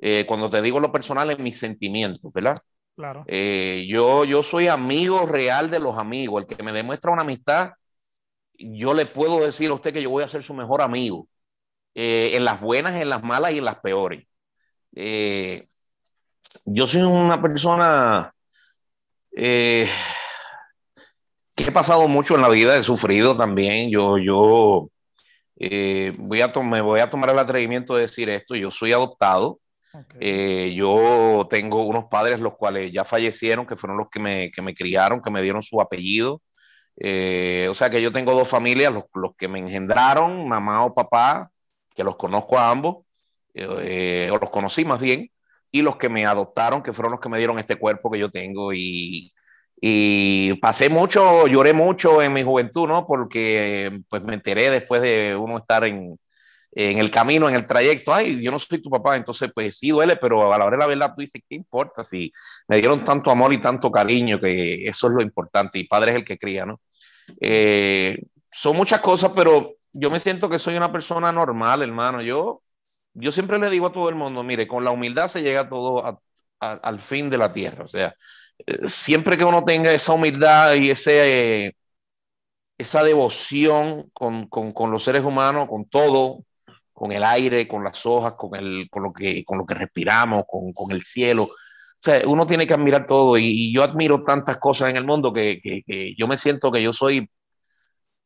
Eh, 0.00 0.24
cuando 0.26 0.50
te 0.50 0.60
digo 0.60 0.80
lo 0.80 0.90
personal, 0.90 1.30
en 1.30 1.42
mis 1.42 1.58
sentimientos, 1.58 2.32
¿verdad? 2.32 2.56
Claro. 2.96 3.24
Eh, 3.28 3.86
yo, 3.88 4.24
yo 4.24 4.42
soy 4.42 4.66
amigo 4.66 5.26
real 5.26 5.70
de 5.70 5.78
los 5.78 5.96
amigos. 5.96 6.42
El 6.42 6.56
que 6.56 6.62
me 6.62 6.72
demuestra 6.72 7.12
una 7.12 7.22
amistad, 7.22 7.72
yo 8.54 8.92
le 8.94 9.06
puedo 9.06 9.44
decir 9.44 9.70
a 9.70 9.74
usted 9.74 9.92
que 9.92 10.02
yo 10.02 10.10
voy 10.10 10.24
a 10.24 10.28
ser 10.28 10.42
su 10.42 10.54
mejor 10.54 10.82
amigo. 10.82 11.28
en 11.94 12.44
las 12.44 12.60
buenas, 12.60 12.94
en 12.94 13.10
las 13.10 13.22
malas 13.22 13.52
y 13.52 13.58
en 13.58 13.66
las 13.66 13.78
peores. 13.80 14.26
Eh, 14.94 15.64
yo 16.64 16.86
soy 16.86 17.02
una 17.02 17.40
persona 17.40 18.34
eh, 19.36 19.88
que 21.54 21.64
he 21.64 21.72
pasado 21.72 22.08
mucho 22.08 22.34
en 22.34 22.42
la 22.42 22.48
vida, 22.48 22.76
he 22.76 22.82
sufrido 22.82 23.36
también. 23.36 23.90
Yo, 23.90 24.18
yo 24.18 24.88
eh, 25.56 26.14
voy 26.18 26.40
a 26.40 26.52
me 26.62 26.80
voy 26.80 27.00
a 27.00 27.10
tomar 27.10 27.30
el 27.30 27.38
atrevimiento 27.38 27.94
de 27.94 28.02
decir 28.02 28.28
esto. 28.30 28.54
Yo 28.54 28.70
soy 28.70 28.92
adoptado. 28.92 29.58
Eh, 30.20 30.72
yo 30.74 31.46
tengo 31.50 31.84
unos 31.84 32.06
padres 32.06 32.40
los 32.40 32.56
cuales 32.56 32.90
ya 32.92 33.04
fallecieron, 33.04 33.66
que 33.66 33.76
fueron 33.76 33.98
los 33.98 34.08
que 34.08 34.20
me, 34.20 34.50
que 34.50 34.62
me 34.62 34.74
criaron, 34.74 35.20
que 35.20 35.30
me 35.30 35.42
dieron 35.42 35.62
su 35.62 35.80
apellido. 35.82 36.42
o 36.96 37.74
sea 37.74 37.90
que 37.90 38.00
yo 38.00 38.12
tengo 38.12 38.32
dos 38.32 38.48
familias, 38.48 38.92
los, 38.92 39.04
los, 39.14 39.36
que 39.36 39.48
me 39.48 39.58
engendraron, 39.58 40.48
mamá 40.48 40.84
o 40.84 40.94
papá, 40.94 41.50
que 41.94 42.04
los 42.04 42.16
conozco 42.16 42.58
a 42.58 42.70
ambos, 42.70 43.04
o 43.54 44.38
los 44.38 44.50
conocí 44.50 44.84
más 44.86 44.98
bien, 44.98 45.30
y 45.72 45.82
los 45.82 45.96
que 45.96 46.08
me 46.08 46.26
adoptaron, 46.26 46.82
que 46.82 46.92
fueron 46.92 47.12
los 47.12 47.20
que 47.20 47.28
me 47.30 47.38
dieron 47.38 47.58
este 47.58 47.76
cuerpo 47.76 48.10
que 48.10 48.18
yo 48.18 48.30
tengo. 48.30 48.72
Y, 48.72 49.32
y 49.80 50.54
pasé 50.54 50.88
mucho, 50.90 51.46
lloré 51.48 51.72
mucho 51.72 52.22
en 52.22 52.32
mi 52.32 52.42
juventud, 52.42 52.86
¿no? 52.86 53.06
Porque 53.06 54.00
pues 54.08 54.22
me 54.22 54.34
enteré 54.34 54.70
después 54.70 55.02
de 55.02 55.34
uno 55.34 55.56
estar 55.58 55.84
en, 55.84 56.18
en 56.72 56.98
el 56.98 57.10
camino, 57.10 57.48
en 57.48 57.54
el 57.54 57.66
trayecto, 57.66 58.14
ay, 58.14 58.42
yo 58.42 58.50
no 58.50 58.58
soy 58.58 58.80
tu 58.80 58.90
papá, 58.90 59.16
entonces 59.16 59.50
pues 59.54 59.78
sí 59.78 59.90
duele, 59.90 60.16
pero 60.16 60.52
a 60.52 60.58
la 60.58 60.64
hora 60.64 60.76
de 60.76 60.80
la 60.82 60.86
verdad 60.86 61.14
tú 61.14 61.20
dices, 61.20 61.42
¿qué 61.48 61.56
importa? 61.56 62.04
Si 62.04 62.32
me 62.68 62.76
dieron 62.78 63.04
tanto 63.04 63.30
amor 63.30 63.52
y 63.52 63.60
tanto 63.60 63.90
cariño, 63.90 64.40
que 64.40 64.86
eso 64.86 65.08
es 65.08 65.14
lo 65.14 65.22
importante, 65.22 65.78
y 65.78 65.84
padre 65.84 66.12
es 66.12 66.16
el 66.18 66.24
que 66.24 66.38
cría, 66.38 66.64
¿no? 66.64 66.80
Eh, 67.40 68.18
son 68.50 68.76
muchas 68.76 69.00
cosas, 69.00 69.32
pero 69.34 69.74
yo 69.92 70.10
me 70.10 70.20
siento 70.20 70.48
que 70.48 70.58
soy 70.58 70.76
una 70.76 70.92
persona 70.92 71.32
normal, 71.32 71.82
hermano. 71.82 72.22
Yo 72.22 72.62
yo 73.14 73.32
siempre 73.32 73.58
le 73.58 73.70
digo 73.70 73.86
a 73.86 73.92
todo 73.92 74.08
el 74.08 74.14
mundo, 74.14 74.42
mire, 74.42 74.66
con 74.66 74.84
la 74.84 74.90
humildad 74.90 75.28
se 75.28 75.42
llega 75.42 75.68
todo 75.68 76.20
al 76.60 77.00
fin 77.00 77.30
de 77.30 77.38
la 77.38 77.52
tierra. 77.52 77.84
O 77.84 77.88
sea, 77.88 78.14
eh, 78.66 78.88
siempre 78.88 79.36
que 79.36 79.44
uno 79.44 79.64
tenga 79.64 79.92
esa 79.92 80.12
humildad 80.12 80.74
y 80.74 80.90
ese, 80.90 81.76
esa 82.78 83.02
devoción 83.04 84.10
con, 84.12 84.48
los 84.90 85.04
seres 85.04 85.24
humanos, 85.24 85.68
con 85.68 85.86
todo, 85.88 86.44
con 86.92 87.12
el 87.12 87.24
aire, 87.24 87.68
con 87.68 87.84
las 87.84 88.04
hojas, 88.06 88.34
con, 88.34 88.56
el, 88.56 88.88
con, 88.90 89.02
lo, 89.02 89.12
que, 89.12 89.44
con 89.44 89.58
lo 89.58 89.66
que 89.66 89.74
respiramos, 89.74 90.44
con, 90.48 90.92
el 90.92 91.02
cielo. 91.02 91.44
O 91.44 91.48
sea, 92.00 92.22
uno 92.26 92.46
tiene 92.46 92.66
que 92.66 92.74
admirar 92.74 93.06
todo 93.06 93.38
y, 93.38 93.72
yo 93.74 93.82
admiro 93.82 94.24
tantas 94.24 94.58
cosas 94.58 94.90
en 94.90 94.96
el 94.96 95.04
mundo 95.04 95.32
que, 95.32 95.60
que, 95.62 96.14
yo 96.16 96.26
me 96.28 96.36
siento 96.36 96.72
que 96.72 96.82
yo 96.82 96.92
soy, 96.92 97.30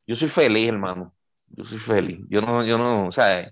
yo 0.06 0.16
soy 0.16 0.28
feliz, 0.28 0.68
hermano. 0.68 1.14
Yo 1.48 1.64
soy 1.64 1.78
feliz. 1.78 2.20
Yo 2.28 2.40
no, 2.40 2.64
yo 2.64 2.78
no, 2.78 3.06
o 3.08 3.12
sea, 3.12 3.50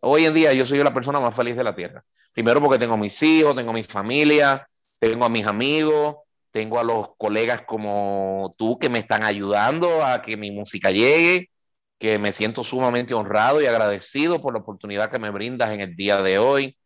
Hoy 0.00 0.24
en 0.24 0.34
día 0.34 0.52
yo 0.52 0.64
soy 0.64 0.78
la 0.82 0.94
persona 0.94 1.20
más 1.20 1.34
feliz 1.34 1.56
de 1.56 1.64
la 1.64 1.74
tierra. 1.74 2.02
Primero 2.32 2.60
porque 2.60 2.78
tengo 2.78 2.96
mis 2.96 3.22
hijos, 3.22 3.54
tengo 3.54 3.72
mi 3.72 3.82
familia, 3.82 4.66
tengo 4.98 5.26
a 5.26 5.28
mis 5.28 5.46
amigos, 5.46 6.16
tengo 6.50 6.78
a 6.78 6.84
los 6.84 7.08
colegas 7.18 7.62
como 7.66 8.52
tú 8.56 8.78
que 8.78 8.88
me 8.88 8.98
están 8.98 9.24
ayudando 9.24 10.04
a 10.04 10.22
que 10.22 10.36
mi 10.36 10.50
música 10.50 10.90
llegue, 10.90 11.50
que 11.98 12.18
me 12.18 12.32
siento 12.32 12.64
sumamente 12.64 13.12
honrado 13.12 13.60
y 13.60 13.66
agradecido 13.66 14.40
por 14.40 14.54
la 14.54 14.60
oportunidad 14.60 15.10
que 15.10 15.18
me 15.18 15.30
brindas 15.30 15.70
en 15.70 15.80
el 15.80 15.94
día 15.94 16.22
de 16.22 16.38
hoy, 16.38 16.76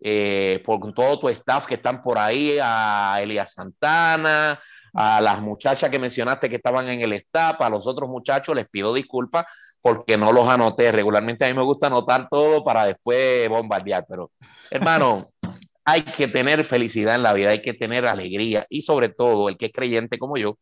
eh, 0.00 0.62
por 0.64 0.94
todo 0.94 1.20
tu 1.20 1.28
staff 1.28 1.66
que 1.66 1.74
están 1.74 2.02
por 2.02 2.18
ahí, 2.18 2.56
a 2.60 3.18
Elías 3.20 3.52
Santana, 3.52 4.60
a 4.94 5.20
las 5.20 5.40
muchachas 5.40 5.90
que 5.90 5.98
mencionaste 5.98 6.48
que 6.48 6.56
estaban 6.56 6.88
en 6.88 7.02
el 7.02 7.12
staff, 7.14 7.60
a 7.60 7.70
los 7.70 7.86
otros 7.86 8.08
muchachos 8.08 8.56
les 8.56 8.68
pido 8.68 8.94
disculpas 8.94 9.44
porque 9.82 10.16
no 10.16 10.32
los 10.32 10.48
anoté. 10.48 10.90
Regularmente 10.92 11.44
a 11.44 11.48
mí 11.48 11.54
me 11.54 11.64
gusta 11.64 11.88
anotar 11.88 12.28
todo 12.30 12.64
para 12.64 12.86
después 12.86 13.48
bombardear, 13.48 14.06
pero 14.08 14.30
hermano, 14.70 15.30
hay 15.84 16.02
que 16.02 16.28
tener 16.28 16.64
felicidad 16.64 17.16
en 17.16 17.24
la 17.24 17.32
vida, 17.32 17.50
hay 17.50 17.60
que 17.60 17.74
tener 17.74 18.06
alegría 18.06 18.66
y 18.70 18.82
sobre 18.82 19.08
todo 19.10 19.48
el 19.48 19.58
que 19.58 19.66
es 19.66 19.72
creyente 19.72 20.18
como 20.18 20.36
yo, 20.36 20.56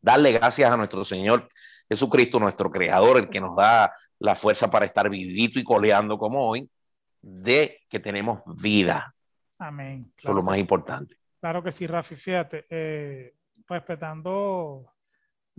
darle 0.00 0.32
gracias 0.32 0.70
a 0.70 0.76
nuestro 0.76 1.04
Señor 1.04 1.48
Jesucristo, 1.88 2.38
nuestro 2.38 2.70
creador, 2.70 3.18
el 3.18 3.30
que 3.30 3.40
nos 3.40 3.56
da 3.56 3.92
la 4.18 4.36
fuerza 4.36 4.70
para 4.70 4.84
estar 4.84 5.08
vivito 5.08 5.58
y 5.58 5.64
coleando 5.64 6.18
como 6.18 6.48
hoy, 6.48 6.70
de 7.20 7.80
que 7.88 7.98
tenemos 7.98 8.40
vida. 8.62 9.14
Amén. 9.58 10.12
Eso 10.16 10.28
es 10.28 10.34
lo 10.34 10.42
más 10.42 10.58
importante. 10.58 11.16
Claro 11.40 11.62
que 11.62 11.72
sí, 11.72 11.86
Rafi, 11.86 12.14
fíjate, 12.14 12.66
eh, 12.68 13.34
respetando 13.66 14.89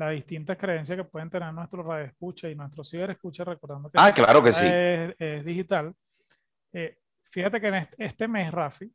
las 0.02 0.16
distintas 0.16 0.58
creencias 0.58 0.98
que 0.98 1.04
pueden 1.04 1.30
tener 1.30 1.54
nuestros 1.54 1.86
radioescuchas 1.86 2.52
y 2.52 2.56
nuestros 2.56 2.90
ciberescuchas, 2.90 3.48
recordando 3.48 3.92
que, 3.92 4.00
ah, 4.00 4.12
claro 4.12 4.42
que 4.42 4.52
sí. 4.52 4.66
es, 4.68 5.46
digital. 5.46 5.94
Eh, 6.74 6.98
fíjate 7.22 7.62
que 7.62 7.68
en 7.68 7.88
este, 8.00 8.28
mes, 8.28 8.52
Rafi, 8.52 8.92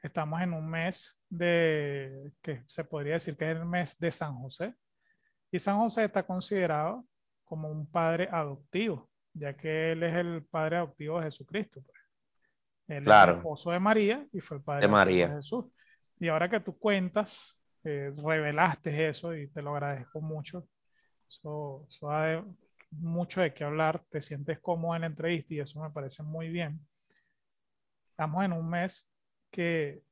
estamos 0.00 0.40
en 0.40 0.52
un 0.52 0.70
mes 0.70 1.20
de, 1.28 2.32
que 2.40 2.62
se 2.66 2.84
podría 2.84 3.14
decir 3.14 3.36
que 3.36 3.50
es 3.50 3.56
el 3.56 3.64
mes 3.64 3.98
de 3.98 4.12
San 4.12 4.36
José. 4.36 4.74
Y 5.50 5.58
San 5.58 5.76
José 5.78 6.04
está 6.04 6.24
considerado 6.24 7.04
como 7.44 7.68
un 7.68 7.90
padre 7.90 8.28
adoptivo, 8.30 9.10
ya 9.32 9.54
que 9.54 9.90
él 9.90 10.04
es 10.04 10.14
el 10.14 10.44
padre 10.44 10.76
adoptivo 10.76 11.18
de 11.18 11.24
Jesucristo. 11.24 11.82
Pues. 11.84 11.98
Él 12.98 13.04
claro. 13.04 13.32
es 13.32 13.34
el 13.34 13.38
esposo 13.40 13.70
de 13.72 13.80
María 13.80 14.24
y 14.32 14.40
fue 14.40 14.58
el 14.58 14.62
padre 14.62 14.82
de, 14.82 14.88
María. 14.88 15.28
de 15.28 15.34
Jesús. 15.34 15.64
Y 16.20 16.28
ahora 16.28 16.48
que 16.48 16.60
tú 16.60 16.78
cuentas 16.78 17.60
eh, 17.84 18.12
revelaste 18.16 19.08
eso 19.08 19.34
y 19.34 19.48
te 19.48 19.62
lo 19.62 19.74
agradezco 19.74 20.20
mucho. 20.20 20.66
Eso, 21.28 21.86
eso 21.88 22.10
mucho 22.90 23.40
de 23.40 23.52
qué 23.52 23.64
hablar, 23.64 24.04
te 24.08 24.20
sientes 24.20 24.58
cómodo 24.60 24.94
en 24.94 25.02
la 25.02 25.06
entrevista 25.08 25.54
y 25.54 25.60
eso 25.60 25.80
me 25.80 25.90
parece 25.90 26.22
muy 26.22 26.48
bien. 26.48 26.80
Estamos 28.10 28.44
en 28.44 28.52
un 28.52 28.68
mes 28.68 29.12
que 29.50 30.02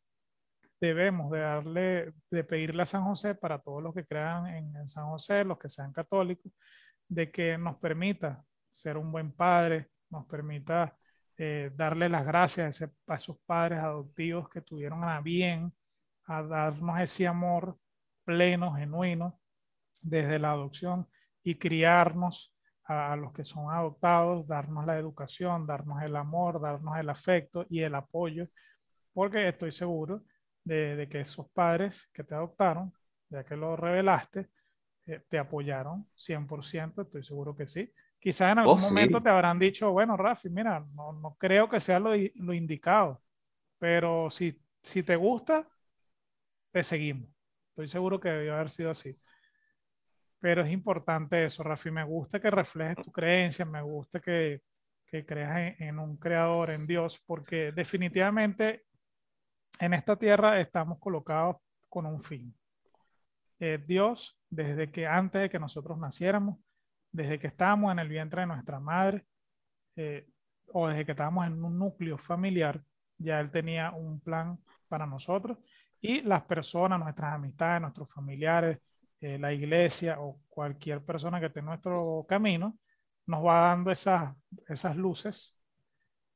debemos 0.81 1.31
de 1.31 1.41
darle, 1.41 2.12
de 2.31 2.45
pedirle 2.45 2.83
a 2.83 2.87
San 2.87 3.05
José 3.05 3.35
para 3.37 3.61
todos 3.61 3.83
los 3.83 3.95
que 3.95 4.05
crean 4.05 4.47
en, 4.49 4.89
San 4.89 5.07
José, 5.07 5.45
los 5.45 5.59
que 5.59 5.68
sean 5.68 5.93
católicos, 5.93 6.53
de 7.09 7.31
que 7.31 7.57
nos 7.57 7.77
permita 7.77 8.45
ser 8.70 8.97
un 8.97 9.12
buen 9.12 9.33
padre, 9.33 9.91
nos 10.11 10.27
permita 10.27 10.97
eh, 11.39 11.70
darle 11.75 12.09
las 12.09 12.27
gracias 12.27 12.83
a, 12.83 12.91
a, 13.07 13.16
esos 13.16 13.39
padres 13.41 13.79
adoptivos 13.79 14.49
que 14.49 14.61
tuvieron 14.61 15.05
a 15.05 15.20
bien 15.20 15.73
a 16.27 16.43
darnos 16.43 17.01
ese 17.01 17.27
amor 17.27 17.79
pleno, 18.25 18.73
genuino, 18.73 19.41
desde 20.03 20.39
la 20.39 20.53
adopción 20.53 21.09
y 21.43 21.57
criarnos 21.57 22.57
a, 22.85 23.16
los 23.16 23.33
que 23.33 23.45
son 23.45 23.73
adoptados, 23.73 24.47
darnos 24.47 24.87
la 24.87 24.99
educación, 24.99 25.66
darnos 25.66 26.03
el 26.03 26.16
amor, 26.16 26.61
darnos 26.61 26.99
el 26.99 27.09
afecto 27.09 27.64
y 27.68 27.81
el 27.81 27.95
apoyo, 27.95 28.49
porque 29.12 29.49
estoy 29.49 29.73
seguro 29.73 30.25
de, 30.64 31.09
que 31.11 31.20
esos 31.20 31.49
padres 31.51 32.11
que 32.12 32.25
te 32.25 32.35
adoptaron, 32.35 32.93
ya 33.29 33.45
que 33.45 33.57
lo 33.57 33.77
revelaste, 33.77 34.51
eh, 35.07 35.20
te 35.29 35.39
apoyaron 35.39 36.09
100%, 36.14 37.03
estoy 37.03 37.25
seguro 37.25 37.57
que 37.57 37.66
sí. 37.66 37.93
Quizás 38.18 38.53
en 38.53 38.61
algún 38.61 38.79
oh, 38.79 38.83
momento 38.83 39.20
te 39.20 39.31
habrán 39.31 39.59
dicho, 39.59 39.91
bueno, 39.91 40.16
Rafi, 40.16 40.49
mira, 40.49 40.85
no, 40.95 41.12
no 41.12 41.37
creo 41.39 41.68
que 41.68 41.81
sea 41.81 41.99
lo, 41.99 42.11
lo, 42.37 42.55
indicado, 42.55 43.20
pero 43.79 44.31
si, 44.31 44.62
si 44.81 45.03
te 45.03 45.16
gusta, 45.16 45.68
te 46.73 46.83
seguimos. 46.83 47.31
Estoy 47.68 47.87
seguro 47.87 48.18
que 48.18 48.31
debió 48.31 48.55
haber 48.55 48.70
sido 48.70 48.91
así. 48.91 49.16
Pero 50.41 50.62
es 50.62 50.73
importante 50.73 51.45
eso, 51.45 51.62
Rafi. 51.62 51.91
Me 51.91 52.03
gusta 52.03 52.41
que 52.41 52.51
reflejes 52.51 52.97
tu 52.97 53.12
creencia, 53.12 53.64
me 53.64 53.83
gusta 53.83 54.18
que, 54.18 54.62
que 55.07 55.25
creas 55.25 55.75
en, 55.79 55.99
un 55.99 56.16
creador, 56.16 56.70
en 56.70 56.87
Dios, 56.87 57.23
porque 57.27 57.70
definitivamente 57.70 58.87
en 59.79 59.95
esta 59.95 60.16
tierra 60.16 60.61
estamos 60.61 60.99
colocados 60.99 61.57
con 61.89 62.07
un 62.07 62.20
fin. 62.20 62.55
Eh, 63.61 63.79
Dios, 63.87 64.43
desde 64.51 64.91
que 64.91 65.07
antes 65.07 65.43
de 65.43 65.51
que 65.51 65.61
nosotros 65.61 65.99
naciéramos, 65.99 66.59
desde 67.12 67.39
que 67.39 67.47
estábamos 67.47 67.93
en 67.93 68.01
el 68.01 68.09
vientre 68.09 68.41
de 68.41 68.49
nuestra 68.49 68.81
madre, 68.81 69.25
eh, 69.95 70.27
o 70.73 70.89
desde 70.89 71.05
que 71.05 71.12
estábamos 71.12 71.47
en 71.47 71.62
un 71.62 71.79
núcleo 71.79 72.18
familiar, 72.18 72.83
ya 73.18 73.39
Él 73.39 73.51
tenía 73.51 73.93
un 73.93 74.20
plan 74.20 74.59
para 74.89 75.07
nosotros 75.07 75.59
y 76.03 76.20
las 76.22 76.42
personas, 76.42 76.98
nuestras 76.98 77.32
amistades, 77.32 77.80
nuestros 77.80 78.12
familiares, 78.12 78.78
eh, 79.20 79.38
la 79.38 79.53
iglesia 79.53 80.20
o 80.20 80.40
cualquier 80.48 81.05
persona 81.05 81.38
que 81.38 81.46
esté 81.46 81.61
en 81.61 81.66
nuestro 81.66 82.26
camino, 82.28 82.76
nos 83.24 83.46
va 83.46 83.68
dando 83.68 83.92
esas, 83.92 84.34
esas 84.66 84.96
luces. 84.96 85.57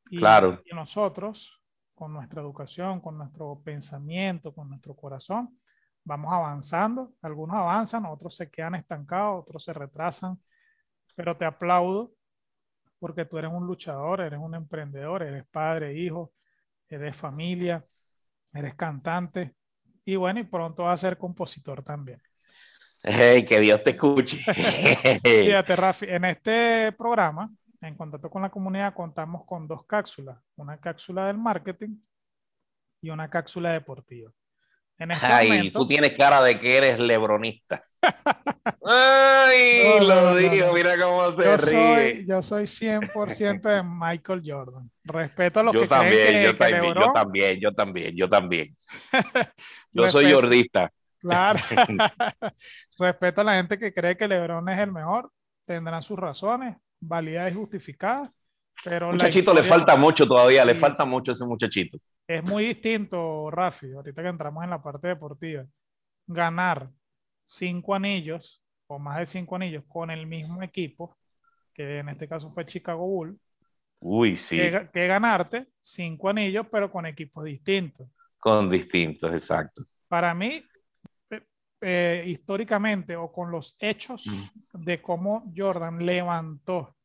Y, 0.08 0.18
claro. 0.18 0.62
y 0.64 0.72
nosotros, 0.72 1.60
con 1.96 2.12
nuestra 2.12 2.40
educación, 2.40 3.00
con 3.00 3.18
nuestro 3.18 3.60
pensamiento, 3.64 4.54
con 4.54 4.68
nuestro 4.68 4.94
corazón, 4.94 5.58
vamos 6.04 6.32
avanzando. 6.32 7.12
Algunos 7.20 7.56
avanzan, 7.56 8.06
otros 8.06 8.36
se 8.36 8.48
quedan 8.48 8.76
estancados, 8.76 9.42
otros 9.42 9.64
se 9.64 9.72
retrasan. 9.72 10.40
Pero 11.16 11.36
te 11.36 11.44
aplaudo 11.44 12.12
porque 13.00 13.24
tú 13.24 13.36
eres 13.36 13.50
un 13.52 13.66
luchador, 13.66 14.20
eres 14.20 14.38
un 14.38 14.54
emprendedor, 14.54 15.24
eres 15.24 15.44
padre, 15.48 15.92
hijo, 15.94 16.32
eres 16.88 17.16
familia, 17.16 17.84
eres 18.55 18.74
cantante 18.74 19.55
y 20.05 20.16
bueno, 20.16 20.40
y 20.40 20.44
pronto 20.44 20.84
vas 20.84 21.05
a 21.05 21.09
ser 21.09 21.18
compositor 21.18 21.82
también. 21.82 22.20
Hey, 23.03 23.44
que 23.44 23.61
Dios 23.61 23.82
te 23.84 23.90
escuche. 23.90 24.38
Fíjate, 25.22 25.76
Rafi, 25.76 26.07
en 26.09 26.24
este 26.24 26.92
programa, 26.92 27.53
en 27.80 27.97
contacto 27.97 28.30
con 28.30 28.42
la 28.42 28.51
comunidad, 28.51 28.94
contamos 28.94 29.44
con 29.44 29.66
dos 29.66 29.84
cápsulas: 29.86 30.38
una 30.57 30.78
cápsula 30.78 31.26
del 31.26 31.38
marketing 31.38 31.99
y 33.01 33.11
una 33.11 33.30
cápsula 33.30 33.72
deportiva. 33.72 34.32
En 34.99 35.11
este 35.11 35.26
Ay, 35.26 35.70
tú 35.70 35.86
tienes 35.86 36.16
cara 36.16 36.42
de 36.42 36.59
que 36.59 36.76
eres 36.76 36.99
lebronista. 36.99 37.82
Ay, 38.84 40.01
lo 40.01 40.36
digo, 40.36 40.72
mira 40.72 40.99
cómo 40.99 41.32
se 41.32 41.44
yo 41.44 41.57
ríe. 41.57 42.14
Soy, 42.14 42.26
yo 42.26 42.42
soy 42.42 42.64
100% 42.64 43.61
de 43.61 43.82
Michael 43.82 44.42
Jordan. 44.44 44.90
Respeto 45.05 45.61
a 45.61 45.62
los 45.64 45.74
yo 45.74 45.82
que 45.82 45.88
también, 45.88 46.28
creen 46.28 46.40
que, 46.40 46.44
yo, 46.44 46.57
también 46.57 46.94
yo 46.94 47.12
también, 47.12 47.61
yo 47.61 47.72
también, 47.72 48.16
yo 48.16 48.28
también, 48.30 48.72
yo 49.92 50.09
soy 50.09 50.32
jordista. 50.32 50.90
Claro. 51.18 51.59
Respeto 52.99 53.40
a 53.40 53.44
la 53.44 53.55
gente 53.55 53.78
que 53.78 53.92
cree 53.92 54.16
que 54.16 54.28
LeBron 54.28 54.68
es 54.68 54.78
el 54.78 54.92
mejor. 54.92 55.30
Tendrán 55.64 56.01
sus 56.01 56.18
razones, 56.18 56.76
válidas 57.01 57.53
y 57.53 57.55
justificadas. 57.55 58.30
Pero 58.85 59.11
muchachito 59.12 59.53
le 59.53 59.62
falta 59.62 59.97
mucho 59.97 60.27
todavía, 60.27 60.64
le 60.64 60.74
falta 60.74 61.05
mucho 61.05 61.33
a 61.33 61.35
ese 61.35 61.45
muchachito. 61.45 61.99
Es 62.27 62.45
muy 62.45 62.64
distinto, 62.64 63.51
Rafi, 63.51 63.93
ahorita 63.93 64.22
que 64.22 64.29
entramos 64.29 64.64
en 64.64 64.70
la 64.70 64.83
parte 64.83 65.09
deportiva. 65.09 65.64
Ganar 66.27 66.91
cinco 67.45 67.95
anillos 67.95 68.64
o 68.89 68.99
más 68.99 69.18
de 69.18 69.27
cinco 69.27 69.57
anillos 69.57 69.85
con 69.89 70.11
el 70.11 70.27
mismo 70.27 70.62
equipo, 70.62 71.16
que 71.72 71.99
en 71.99 72.09
este 72.09 72.29
caso 72.29 72.51
fue 72.51 72.64
Chicago 72.64 73.07
Bull. 73.07 73.39
Uy, 74.01 74.37
sí. 74.37 74.59
Que, 74.93 75.07
ganarte 75.07 75.68
cinco 75.81 76.29
anillos, 76.29 76.66
pero 76.70 76.91
con 76.91 77.07
equipos 77.07 77.45
distintos. 77.45 78.09
Con 78.39 78.70
distintos, 78.70 79.33
exacto. 79.33 79.83
Para 80.09 80.35
mí, 80.35 80.62
eh, 81.81 82.24
históricamente 82.27 83.16
o 83.16 83.33
con 83.33 83.51
los 83.51 83.77
hechos 83.81 84.24
de 84.72 85.01
cómo 85.01 85.53
Jordan 85.57 86.05
levantó 86.05 86.95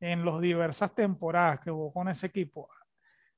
en 0.00 0.24
las 0.24 0.40
diversas 0.40 0.94
temporadas 0.94 1.60
que 1.60 1.70
hubo 1.70 1.92
con 1.92 2.08
ese 2.08 2.26
equipo, 2.26 2.68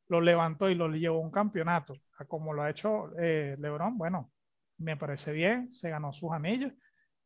lo 0.08 0.20
levantó 0.20 0.68
y 0.68 0.74
lo 0.74 0.88
llevó 0.88 1.18
a 1.18 1.22
un 1.22 1.30
campeonato, 1.30 1.94
como 2.28 2.52
lo 2.52 2.62
ha 2.62 2.70
hecho 2.70 3.10
eh, 3.18 3.56
LeBron, 3.58 3.96
bueno, 3.96 4.32
me 4.78 4.96
parece 4.96 5.32
bien, 5.32 5.72
se 5.72 5.90
ganó 5.90 6.12
sus 6.12 6.32
anillos, 6.32 6.72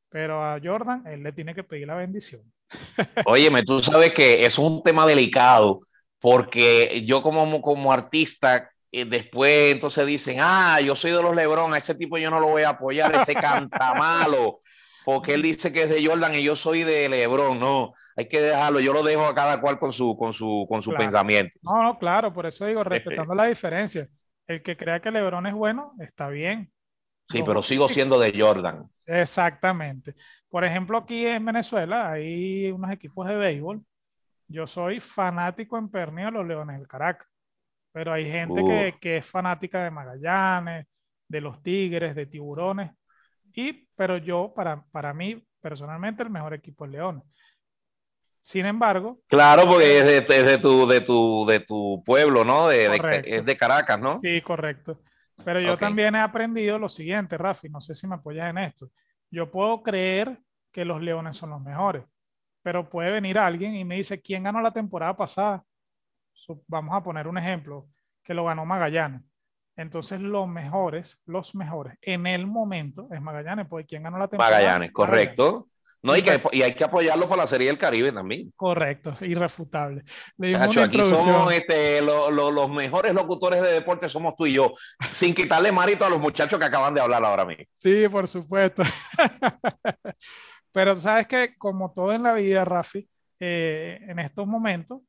pero 0.08 0.44
a 0.44 0.60
Jordan 0.62 1.04
él 1.06 1.22
le 1.22 1.32
tiene 1.32 1.54
que 1.54 1.64
pedir 1.64 1.86
la 1.86 1.96
bendición. 1.96 2.42
Óyeme, 3.26 3.62
tú 3.62 3.80
sabes 3.80 4.12
que 4.12 4.44
es 4.44 4.58
un 4.58 4.82
tema 4.82 5.06
delicado 5.06 5.80
porque 6.20 7.04
yo 7.04 7.22
como, 7.22 7.60
como 7.60 7.92
artista 7.92 8.70
después 9.02 9.72
entonces 9.72 10.06
dicen, 10.06 10.38
ah, 10.40 10.80
yo 10.80 10.94
soy 10.94 11.10
de 11.10 11.22
los 11.22 11.34
Lebron, 11.34 11.74
a 11.74 11.78
ese 11.78 11.94
tipo 11.94 12.16
yo 12.16 12.30
no 12.30 12.38
lo 12.38 12.48
voy 12.48 12.62
a 12.62 12.70
apoyar, 12.70 13.14
ese 13.16 13.34
canta 13.34 13.94
malo, 13.98 14.60
porque 15.04 15.34
él 15.34 15.42
dice 15.42 15.72
que 15.72 15.82
es 15.82 15.88
de 15.88 16.06
Jordan 16.06 16.34
y 16.36 16.44
yo 16.44 16.54
soy 16.54 16.84
de 16.84 17.08
Lebron, 17.08 17.58
no, 17.58 17.94
hay 18.16 18.28
que 18.28 18.40
dejarlo, 18.40 18.80
yo 18.80 18.92
lo 18.92 19.02
dejo 19.02 19.24
a 19.24 19.34
cada 19.34 19.60
cual 19.60 19.78
con 19.78 19.92
su, 19.92 20.16
con 20.16 20.32
su, 20.32 20.66
con 20.68 20.82
su 20.82 20.92
pensamiento. 20.92 21.58
No, 21.62 21.82
no, 21.82 21.98
claro, 21.98 22.32
por 22.32 22.46
eso 22.46 22.66
digo, 22.66 22.84
respetando 22.84 23.34
la 23.34 23.46
diferencia, 23.46 24.08
el 24.46 24.62
que 24.62 24.76
crea 24.76 25.00
que 25.00 25.10
Lebron 25.10 25.46
es 25.46 25.54
bueno, 25.54 25.92
está 25.98 26.28
bien. 26.28 26.72
Sí, 27.28 27.42
pero 27.42 27.62
sigo 27.62 27.88
siendo 27.88 28.18
de 28.18 28.38
Jordan. 28.38 28.88
Exactamente. 29.06 30.14
Por 30.48 30.64
ejemplo, 30.64 30.98
aquí 30.98 31.26
en 31.26 31.44
Venezuela 31.44 32.12
hay 32.12 32.70
unos 32.70 32.90
equipos 32.90 33.26
de 33.26 33.36
béisbol. 33.36 33.82
Yo 34.46 34.66
soy 34.66 35.00
fanático 35.00 35.78
en 35.78 35.88
pernio 35.88 36.26
de 36.26 36.32
los 36.32 36.46
Leones 36.46 36.78
del 36.78 36.86
Caracas. 36.88 37.28
Pero 37.92 38.12
hay 38.12 38.30
gente 38.30 38.62
que, 38.64 38.96
que, 39.00 39.16
es 39.18 39.26
fanática 39.26 39.84
de 39.84 39.90
Magallanes, 39.90 40.86
de 41.28 41.40
los 41.40 41.62
Tigres, 41.62 42.14
de 42.14 42.26
Tiburones. 42.26 42.90
Y, 43.52 43.88
pero 43.94 44.18
yo, 44.18 44.52
para, 44.52 44.84
para 44.90 45.14
mí, 45.14 45.46
personalmente, 45.60 46.24
el 46.24 46.30
mejor 46.30 46.54
equipo 46.54 46.84
es 46.84 46.90
Leones. 46.90 47.22
Sin 48.44 48.66
embargo. 48.66 49.22
Claro, 49.26 49.66
porque 49.66 50.00
es 50.00 50.28
de, 50.28 50.44
de, 50.44 50.58
tu, 50.58 50.86
de, 50.86 51.00
tu, 51.00 51.46
de 51.46 51.60
tu 51.60 52.02
pueblo, 52.04 52.44
¿no? 52.44 52.68
De, 52.68 53.22
es 53.24 53.42
de 53.42 53.56
Caracas, 53.56 53.98
¿no? 53.98 54.18
Sí, 54.18 54.42
correcto. 54.42 55.00
Pero 55.46 55.60
yo 55.60 55.78
también 55.78 56.14
he 56.14 56.20
aprendido 56.20 56.78
lo 56.78 56.90
siguiente, 56.90 57.38
Rafi, 57.38 57.70
no 57.70 57.80
sé 57.80 57.94
si 57.94 58.06
me 58.06 58.16
apoyas 58.16 58.50
en 58.50 58.58
esto. 58.58 58.90
Yo 59.30 59.50
puedo 59.50 59.82
creer 59.82 60.42
que 60.70 60.84
los 60.84 61.00
Leones 61.00 61.38
son 61.38 61.48
los 61.48 61.62
mejores, 61.62 62.04
pero 62.62 62.90
puede 62.90 63.10
venir 63.12 63.38
alguien 63.38 63.76
y 63.76 63.86
me 63.86 63.96
dice, 63.96 64.20
¿quién 64.20 64.42
ganó 64.42 64.60
la 64.60 64.72
temporada 64.72 65.16
pasada? 65.16 65.64
vamos 66.66 66.94
a 66.94 67.02
poner 67.02 67.26
un 67.26 67.38
ejemplo, 67.38 67.88
que 68.22 68.34
lo 68.34 68.44
ganó 68.44 68.66
Magallanes. 68.66 69.22
Entonces, 69.74 70.20
los 70.20 70.46
mejores, 70.46 71.22
los 71.24 71.54
mejores 71.54 71.96
en 72.02 72.26
el 72.26 72.46
momento 72.46 73.08
es 73.10 73.22
Magallanes, 73.22 73.66
porque 73.68 73.86
¿quién 73.86 74.02
ganó 74.02 74.18
la 74.18 74.28
temporada? 74.28 74.54
Magallanes, 74.54 74.92
correcto. 74.92 75.68
No, 76.04 76.14
y, 76.14 76.20
que, 76.20 76.38
y 76.52 76.60
hay 76.60 76.74
que 76.74 76.84
apoyarlo 76.84 77.26
por 77.26 77.38
la 77.38 77.46
Serie 77.46 77.68
del 77.68 77.78
Caribe 77.78 78.12
también. 78.12 78.52
Correcto, 78.56 79.16
irrefutable. 79.22 80.02
Le 80.36 80.54
aquí 80.54 81.00
somos 81.02 81.50
este, 81.50 82.02
los 82.02 82.70
mejores 82.70 83.14
locutores 83.14 83.62
de 83.62 83.72
deporte, 83.72 84.06
somos 84.10 84.36
tú 84.36 84.44
y 84.44 84.52
yo, 84.52 84.74
sin 85.00 85.34
quitarle 85.34 85.72
mérito 85.72 86.04
a 86.04 86.10
los 86.10 86.20
muchachos 86.20 86.58
que 86.58 86.66
acaban 86.66 86.92
de 86.92 87.00
hablar 87.00 87.24
ahora 87.24 87.46
mismo. 87.46 87.64
Sí, 87.72 88.06
por 88.10 88.28
supuesto. 88.28 88.82
Pero 90.72 90.94
sabes 90.94 91.26
que 91.26 91.56
como 91.56 91.90
todo 91.94 92.12
en 92.12 92.22
la 92.22 92.34
vida, 92.34 92.66
Rafi, 92.66 93.08
eh, 93.40 93.98
en 94.02 94.18
estos 94.18 94.46
momentos 94.46 95.00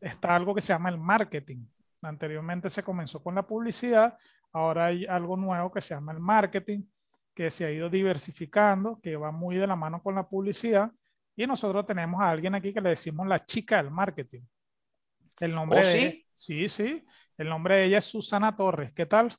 está 0.00 0.36
algo 0.36 0.54
que 0.54 0.60
se 0.60 0.72
llama 0.72 0.90
el 0.90 0.98
marketing. 0.98 1.66
Anteriormente 2.00 2.70
se 2.70 2.84
comenzó 2.84 3.20
con 3.24 3.34
la 3.34 3.44
publicidad, 3.44 4.16
ahora 4.52 4.86
hay 4.86 5.04
algo 5.06 5.36
nuevo 5.36 5.72
que 5.72 5.80
se 5.80 5.94
llama 5.96 6.12
el 6.12 6.20
marketing, 6.20 6.84
que 7.34 7.50
se 7.50 7.64
ha 7.64 7.70
ido 7.70 7.88
diversificando, 7.88 9.00
que 9.02 9.16
va 9.16 9.30
muy 9.30 9.56
de 9.56 9.66
la 9.66 9.76
mano 9.76 10.02
con 10.02 10.14
la 10.14 10.28
publicidad. 10.28 10.90
Y 11.36 11.46
nosotros 11.46 11.86
tenemos 11.86 12.20
a 12.20 12.30
alguien 12.30 12.54
aquí 12.54 12.72
que 12.72 12.80
le 12.80 12.90
decimos 12.90 13.26
la 13.26 13.44
chica 13.44 13.76
del 13.76 13.90
marketing. 13.90 14.42
El 15.38 15.54
nombre 15.54 15.80
¿Oh, 15.80 15.86
de 15.86 16.00
sí? 16.00 16.26
sí, 16.32 16.68
sí. 16.68 17.04
El 17.38 17.48
nombre 17.48 17.76
de 17.76 17.84
ella 17.84 17.98
es 17.98 18.04
Susana 18.04 18.54
Torres. 18.54 18.92
¿Qué 18.92 19.06
tal? 19.06 19.32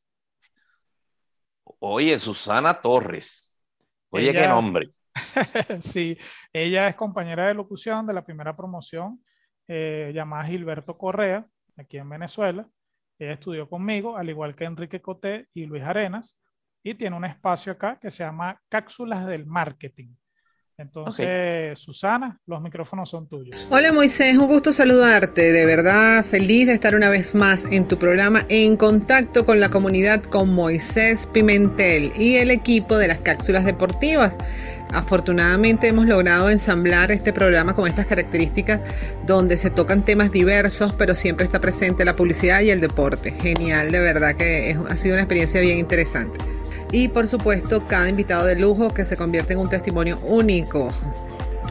Oye, 1.79 2.17
Susana 2.17 2.79
Torres. 2.81 3.63
Oye, 4.09 4.33
qué 4.33 4.47
nombre. 4.47 4.89
sí, 5.81 6.17
ella 6.51 6.87
es 6.87 6.95
compañera 6.95 7.47
de 7.47 7.53
locución 7.53 8.05
de 8.07 8.13
la 8.13 8.23
primera 8.23 8.55
promoción 8.55 9.21
eh, 9.67 10.11
llamada 10.13 10.45
Gilberto 10.45 10.97
Correa, 10.97 11.47
aquí 11.77 11.97
en 11.97 12.09
Venezuela. 12.09 12.67
Ella 13.19 13.33
estudió 13.33 13.69
conmigo, 13.69 14.17
al 14.17 14.29
igual 14.29 14.55
que 14.55 14.65
Enrique 14.65 15.01
Coté 15.01 15.47
y 15.53 15.65
Luis 15.65 15.83
Arenas, 15.83 16.40
y 16.83 16.95
tiene 16.95 17.15
un 17.15 17.25
espacio 17.25 17.73
acá 17.73 17.97
que 17.99 18.11
se 18.11 18.23
llama 18.23 18.61
Cápsulas 18.69 19.27
del 19.27 19.45
Marketing. 19.45 20.15
Entonces, 20.77 21.77
Susana, 21.77 22.39
los 22.47 22.59
micrófonos 22.59 23.07
son 23.07 23.27
tuyos. 23.27 23.67
Hola 23.69 23.93
Moisés, 23.93 24.35
un 24.35 24.47
gusto 24.47 24.73
saludarte. 24.73 25.51
De 25.51 25.65
verdad, 25.65 26.25
feliz 26.25 26.65
de 26.65 26.73
estar 26.73 26.95
una 26.95 27.09
vez 27.09 27.35
más 27.35 27.65
en 27.65 27.87
tu 27.87 27.99
programa 27.99 28.45
en 28.49 28.77
contacto 28.77 29.45
con 29.45 29.59
la 29.59 29.69
comunidad 29.69 30.23
con 30.23 30.55
Moisés 30.55 31.27
Pimentel 31.27 32.11
y 32.17 32.37
el 32.37 32.49
equipo 32.49 32.97
de 32.97 33.09
las 33.09 33.19
cápsulas 33.19 33.63
deportivas. 33.63 34.33
Afortunadamente 34.91 35.87
hemos 35.87 36.07
logrado 36.07 36.49
ensamblar 36.49 37.11
este 37.11 37.31
programa 37.31 37.75
con 37.75 37.87
estas 37.87 38.07
características 38.07 38.81
donde 39.27 39.57
se 39.57 39.69
tocan 39.69 40.03
temas 40.03 40.31
diversos, 40.31 40.93
pero 40.97 41.13
siempre 41.13 41.45
está 41.45 41.61
presente 41.61 42.03
la 42.05 42.15
publicidad 42.15 42.61
y 42.61 42.71
el 42.71 42.81
deporte. 42.81 43.31
Genial, 43.33 43.91
de 43.91 43.99
verdad 43.99 44.35
que 44.35 44.75
ha 44.89 44.97
sido 44.97 45.13
una 45.13 45.21
experiencia 45.21 45.61
bien 45.61 45.77
interesante 45.77 46.60
y 46.91 47.07
por 47.07 47.27
supuesto 47.27 47.87
cada 47.87 48.09
invitado 48.09 48.45
de 48.45 48.55
lujo 48.55 48.93
que 48.93 49.05
se 49.05 49.17
convierte 49.17 49.53
en 49.53 49.59
un 49.59 49.69
testimonio 49.69 50.19
único. 50.19 50.89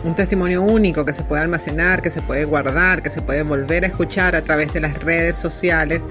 Un 0.03 0.15
testimonio 0.15 0.63
único 0.63 1.05
que 1.05 1.13
se 1.13 1.23
puede 1.23 1.43
almacenar, 1.43 2.01
que 2.01 2.11
se 2.11 2.23
puede 2.23 2.45
guardar, 2.45 3.03
que 3.03 3.11
se 3.11 3.21
puede 3.21 3.43
volver 3.43 3.85
a 3.85 3.89
escuchar 3.89 4.35
a 4.35 4.43
través 4.43 4.73
de 4.73 4.81
las 4.81 5.03
redes 5.03 5.37
sociales 5.37 6.03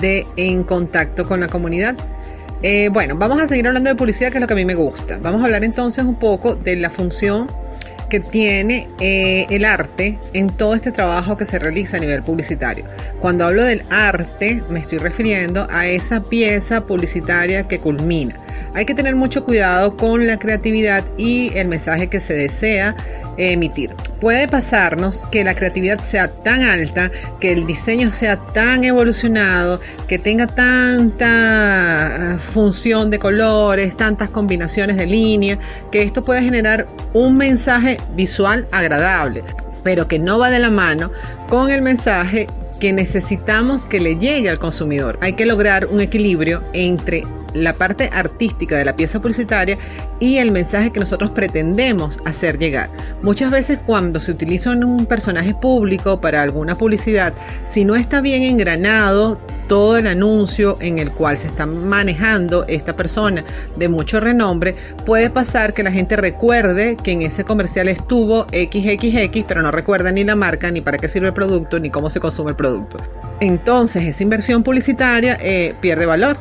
de 0.00 0.26
En 0.36 0.64
Contacto 0.64 1.26
con 1.26 1.40
la 1.40 1.48
Comunidad. 1.48 1.96
Eh, 2.62 2.88
bueno, 2.92 3.16
vamos 3.16 3.40
a 3.40 3.46
seguir 3.46 3.68
hablando 3.68 3.88
de 3.88 3.96
publicidad, 3.96 4.30
que 4.30 4.38
es 4.38 4.40
lo 4.40 4.46
que 4.46 4.54
a 4.54 4.56
mí 4.56 4.64
me 4.64 4.74
gusta. 4.74 5.18
Vamos 5.22 5.40
a 5.42 5.44
hablar 5.44 5.64
entonces 5.64 6.04
un 6.04 6.18
poco 6.18 6.56
de 6.56 6.76
la 6.76 6.90
función 6.90 7.46
que 8.10 8.20
tiene 8.20 8.86
eh, 9.00 9.46
el 9.48 9.64
arte 9.64 10.18
en 10.34 10.48
todo 10.48 10.74
este 10.74 10.92
trabajo 10.92 11.38
que 11.38 11.46
se 11.46 11.58
realiza 11.58 11.96
a 11.96 12.00
nivel 12.00 12.22
publicitario. 12.22 12.84
Cuando 13.20 13.46
hablo 13.46 13.64
del 13.64 13.82
arte, 13.88 14.62
me 14.68 14.80
estoy 14.80 14.98
refiriendo 14.98 15.66
a 15.70 15.86
esa 15.86 16.22
pieza 16.22 16.84
publicitaria 16.84 17.66
que 17.66 17.78
culmina. 17.78 18.36
Hay 18.74 18.84
que 18.84 18.94
tener 18.94 19.16
mucho 19.16 19.44
cuidado 19.44 19.96
con 19.96 20.26
la 20.26 20.38
creatividad 20.38 21.04
y 21.18 21.56
el 21.56 21.68
mensaje 21.68 22.08
que 22.08 22.20
se 22.20 22.34
desea 22.34 22.94
emitir. 23.36 23.90
Puede 24.20 24.48
pasarnos 24.48 25.22
que 25.30 25.44
la 25.44 25.54
creatividad 25.54 26.02
sea 26.04 26.28
tan 26.28 26.62
alta, 26.62 27.10
que 27.40 27.52
el 27.52 27.66
diseño 27.66 28.12
sea 28.12 28.36
tan 28.36 28.84
evolucionado, 28.84 29.80
que 30.06 30.18
tenga 30.18 30.46
tanta 30.46 32.34
ah, 32.34 32.38
función 32.38 33.10
de 33.10 33.18
colores, 33.18 33.96
tantas 33.96 34.28
combinaciones 34.28 34.96
de 34.96 35.06
líneas, 35.06 35.58
que 35.90 36.02
esto 36.02 36.22
puede 36.22 36.42
generar 36.42 36.86
un 37.14 37.36
mensaje 37.36 37.98
visual 38.14 38.68
agradable, 38.72 39.42
pero 39.82 40.06
que 40.06 40.18
no 40.18 40.38
va 40.38 40.50
de 40.50 40.58
la 40.58 40.70
mano 40.70 41.10
con 41.48 41.70
el 41.70 41.82
mensaje 41.82 42.46
que 42.78 42.92
necesitamos 42.92 43.86
que 43.86 44.00
le 44.00 44.16
llegue 44.16 44.48
al 44.48 44.58
consumidor. 44.58 45.18
Hay 45.20 45.34
que 45.34 45.46
lograr 45.46 45.86
un 45.86 46.00
equilibrio 46.00 46.62
entre 46.72 47.24
la 47.54 47.72
parte 47.72 48.10
artística 48.12 48.76
de 48.76 48.84
la 48.84 48.96
pieza 48.96 49.20
publicitaria 49.20 49.78
y 50.18 50.36
el 50.36 50.50
mensaje 50.50 50.90
que 50.90 51.00
nosotros 51.00 51.30
pretendemos 51.30 52.18
hacer 52.24 52.58
llegar. 52.58 52.90
Muchas 53.22 53.50
veces 53.50 53.78
cuando 53.84 54.20
se 54.20 54.32
utiliza 54.32 54.70
un 54.70 55.06
personaje 55.06 55.54
público 55.54 56.20
para 56.20 56.42
alguna 56.42 56.76
publicidad, 56.76 57.32
si 57.66 57.84
no 57.84 57.96
está 57.96 58.20
bien 58.20 58.42
engranado 58.42 59.38
todo 59.70 59.96
el 59.96 60.08
anuncio 60.08 60.76
en 60.80 60.98
el 60.98 61.12
cual 61.12 61.38
se 61.38 61.46
está 61.46 61.64
manejando 61.64 62.64
esta 62.66 62.96
persona 62.96 63.44
de 63.76 63.88
mucho 63.88 64.18
renombre, 64.18 64.74
puede 65.06 65.30
pasar 65.30 65.72
que 65.74 65.84
la 65.84 65.92
gente 65.92 66.16
recuerde 66.16 66.96
que 66.96 67.12
en 67.12 67.22
ese 67.22 67.44
comercial 67.44 67.86
estuvo 67.86 68.46
XXX, 68.46 69.44
pero 69.46 69.62
no 69.62 69.70
recuerda 69.70 70.10
ni 70.10 70.24
la 70.24 70.34
marca, 70.34 70.72
ni 70.72 70.80
para 70.80 70.98
qué 70.98 71.06
sirve 71.06 71.28
el 71.28 71.34
producto, 71.34 71.78
ni 71.78 71.88
cómo 71.88 72.10
se 72.10 72.18
consume 72.18 72.50
el 72.50 72.56
producto. 72.56 72.98
Entonces 73.40 74.04
esa 74.04 74.24
inversión 74.24 74.64
publicitaria 74.64 75.38
eh, 75.40 75.76
pierde 75.80 76.04
valor 76.04 76.36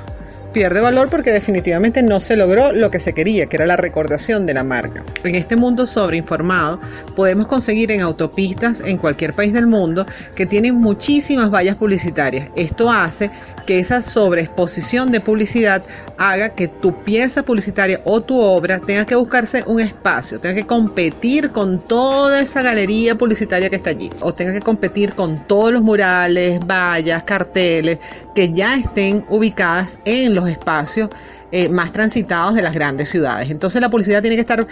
pierde 0.54 0.80
valor 0.80 1.10
porque 1.10 1.32
definitivamente 1.32 2.02
no 2.02 2.20
se 2.20 2.36
logró 2.36 2.72
lo 2.72 2.92
que 2.92 3.00
se 3.00 3.14
quería, 3.14 3.46
que 3.46 3.58
era 3.58 3.66
la 3.66 3.78
recordación 3.78 4.46
de 4.46 4.54
la 4.54 4.64
marca. 4.64 5.04
En 5.24 5.36
este 5.36 5.56
mundo 5.56 5.86
sobreinformado 5.88 6.80
podemos 7.16 7.48
conseguir 7.48 7.92
en 7.92 8.02
autopistas 8.02 8.82
en 8.82 8.98
cualquier 8.98 9.34
país 9.34 9.54
del 9.54 9.68
mundo 9.68 10.06
que 10.36 10.46
tienen 10.46 10.76
muchísimas 10.76 11.52
vallas 11.52 11.78
publicitarias. 11.78 12.50
Esto 12.56 12.92
hace 12.92 13.30
que 13.66 13.80
esa 13.80 14.02
sobreexposición 14.02 15.12
de 15.12 15.22
publicidad 15.22 15.84
haga 16.18 16.50
que 16.50 16.68
tu 16.68 17.04
pieza 17.04 17.44
publicitaria 17.44 18.02
o 18.04 18.22
tu 18.22 18.40
obra 18.40 18.80
tenga 18.80 19.06
que 19.06 19.16
buscarse 19.16 19.64
un 19.68 19.80
espacio, 19.80 20.40
tenga 20.40 20.56
que 20.56 20.66
competir 20.66 21.50
con 21.50 21.80
toda 21.80 22.42
esa 22.42 22.64
galería 22.64 23.16
publicitaria 23.16 23.70
que 23.70 23.76
está 23.76 23.92
allí, 23.92 24.10
o 24.22 24.34
tenga 24.34 24.54
que 24.54 24.62
competir 24.62 25.14
con 25.14 25.46
todos 25.48 25.72
los 25.72 25.84
murales, 25.84 26.60
vallas, 26.66 27.24
carteles 27.24 28.00
que 28.34 28.52
ya 28.52 28.76
estén 28.76 29.24
ubicadas 29.30 30.00
en 30.06 30.34
los 30.34 30.39
espacios 30.48 31.10
eh, 31.52 31.68
más 31.70 31.92
transitados 31.92 32.56
de 32.56 32.62
las 32.62 32.74
grandes 32.74 33.10
ciudades. 33.10 33.50
Entonces 33.50 33.82
la 33.82 33.90
publicidad 33.90 34.22
tiene 34.22 34.36
que 34.36 34.42
estar 34.42 34.66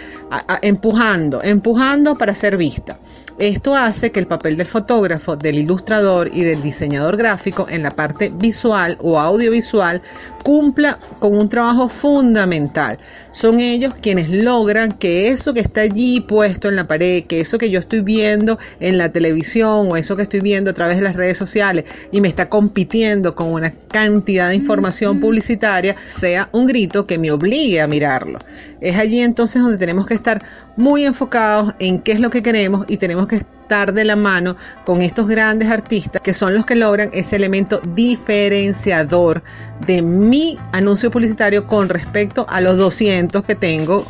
empujando, 0.62 1.42
empujando 1.42 2.16
para 2.16 2.34
ser 2.34 2.56
vista. 2.56 2.96
Esto 3.38 3.76
hace 3.76 4.10
que 4.10 4.18
el 4.18 4.26
papel 4.26 4.56
del 4.56 4.66
fotógrafo, 4.66 5.36
del 5.36 5.58
ilustrador 5.58 6.28
y 6.34 6.42
del 6.42 6.60
diseñador 6.60 7.16
gráfico 7.16 7.68
en 7.70 7.84
la 7.84 7.92
parte 7.92 8.32
visual 8.34 8.98
o 9.00 9.16
audiovisual 9.16 10.02
cumpla 10.42 10.98
con 11.20 11.38
un 11.38 11.48
trabajo 11.48 11.88
fundamental. 11.88 12.98
Son 13.30 13.60
ellos 13.60 13.94
quienes 14.02 14.28
logran 14.28 14.90
que 14.90 15.28
eso 15.28 15.54
que 15.54 15.60
está 15.60 15.82
allí 15.82 16.20
puesto 16.20 16.68
en 16.68 16.74
la 16.74 16.86
pared, 16.86 17.22
que 17.26 17.40
eso 17.40 17.58
que 17.58 17.70
yo 17.70 17.78
estoy 17.78 18.00
viendo 18.00 18.58
en 18.80 18.98
la 18.98 19.12
televisión 19.12 19.86
o 19.88 19.96
eso 19.96 20.16
que 20.16 20.22
estoy 20.22 20.40
viendo 20.40 20.72
a 20.72 20.74
través 20.74 20.96
de 20.96 21.02
las 21.02 21.14
redes 21.14 21.38
sociales 21.38 21.84
y 22.10 22.20
me 22.20 22.26
está 22.26 22.48
compitiendo 22.48 23.36
con 23.36 23.52
una 23.52 23.70
cantidad 23.70 24.48
de 24.48 24.56
información 24.56 25.20
publicitaria, 25.20 25.94
sea 26.10 26.48
un 26.50 26.66
grito 26.66 27.06
que 27.06 27.18
me 27.18 27.30
obligue 27.30 27.80
a 27.80 27.86
mirarlo. 27.86 28.40
Es 28.80 28.96
allí 28.96 29.20
entonces 29.20 29.62
donde 29.62 29.78
tenemos 29.78 30.06
que 30.06 30.14
estar 30.14 30.42
muy 30.76 31.04
enfocados 31.04 31.74
en 31.78 32.00
qué 32.00 32.12
es 32.12 32.20
lo 32.20 32.30
que 32.30 32.42
queremos 32.42 32.84
y 32.88 32.96
tenemos 32.96 33.28
que 33.28 33.36
estar 33.36 33.92
de 33.92 34.04
la 34.04 34.16
mano 34.16 34.56
con 34.84 35.02
estos 35.02 35.26
grandes 35.26 35.70
artistas 35.70 36.22
que 36.22 36.32
son 36.32 36.54
los 36.54 36.64
que 36.64 36.74
logran 36.74 37.10
ese 37.12 37.36
elemento 37.36 37.80
diferenciador 37.94 39.42
de 39.84 40.00
mi 40.02 40.58
anuncio 40.72 41.10
publicitario 41.10 41.66
con 41.66 41.88
respecto 41.88 42.46
a 42.48 42.60
los 42.60 42.78
200 42.78 43.44
que 43.44 43.54
tengo 43.54 44.04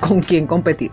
con 0.00 0.22
quien 0.22 0.46
competir. 0.46 0.90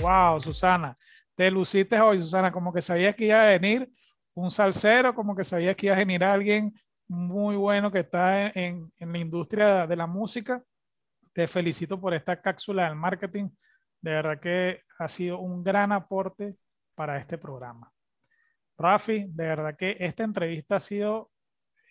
Wow, 0.00 0.40
Susana, 0.40 0.98
te 1.34 1.50
luciste 1.50 2.00
hoy, 2.00 2.18
Susana, 2.18 2.50
como 2.50 2.72
que 2.72 2.80
sabías 2.82 3.14
que 3.14 3.26
iba 3.26 3.42
a 3.42 3.58
venir 3.58 3.92
un 4.34 4.50
salsero, 4.50 5.14
como 5.14 5.36
que 5.36 5.44
sabías 5.44 5.76
que 5.76 5.86
iba 5.86 5.94
a 5.94 5.98
venir 5.98 6.24
alguien 6.24 6.74
muy 7.06 7.56
bueno 7.56 7.90
que 7.90 8.00
está 8.00 8.48
en, 8.48 8.92
en 8.96 9.12
la 9.12 9.18
industria 9.18 9.86
de 9.86 9.96
la 9.96 10.06
música 10.06 10.64
te 11.32 11.46
felicito 11.46 12.00
por 12.00 12.14
esta 12.14 12.40
cápsula 12.40 12.84
del 12.84 12.96
marketing. 12.96 13.50
De 14.00 14.10
verdad 14.10 14.40
que 14.40 14.82
ha 14.98 15.08
sido 15.08 15.38
un 15.38 15.62
gran 15.62 15.92
aporte 15.92 16.56
para 16.94 17.16
este 17.16 17.38
programa. 17.38 17.92
Rafi, 18.76 19.26
de 19.28 19.46
verdad 19.46 19.76
que 19.76 19.96
esta 20.00 20.24
entrevista 20.24 20.76
ha 20.76 20.80
sido 20.80 21.30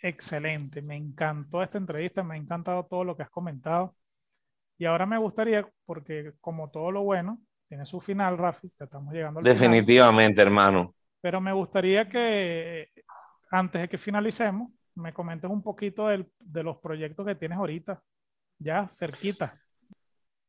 excelente. 0.02 0.82
Me 0.82 0.96
encantó 0.96 1.62
esta 1.62 1.78
entrevista, 1.78 2.24
me 2.24 2.36
ha 2.36 2.38
encantado 2.38 2.86
todo 2.86 3.04
lo 3.04 3.16
que 3.16 3.24
has 3.24 3.30
comentado. 3.30 3.96
Y 4.78 4.86
ahora 4.86 5.06
me 5.06 5.18
gustaría, 5.18 5.70
porque 5.86 6.34
como 6.42 6.72
todo 6.72 6.92
lo 6.92 7.04
bueno, 7.04 7.42
tiene 7.68 7.86
su 7.86 8.00
final, 8.00 8.38
Rafi, 8.38 8.72
ya 8.80 8.86
estamos 8.86 9.14
llegando 9.14 9.40
al 9.40 9.44
Definitivamente, 9.44 10.42
hermano. 10.42 10.96
Pero 11.22 11.42
me 11.42 11.52
gustaría 11.52 12.08
que 12.08 12.90
antes 13.52 13.82
de 13.82 13.90
que 13.90 13.98
finalicemos, 13.98 14.72
me 14.96 15.14
comentes 15.14 15.50
un 15.50 15.62
poquito 15.62 16.08
de 16.08 16.64
los 16.64 16.78
proyectos 16.78 17.26
que 17.26 17.36
tienes 17.36 17.58
ahorita, 17.58 18.02
ya 18.60 18.88
cerquita. 18.88 19.60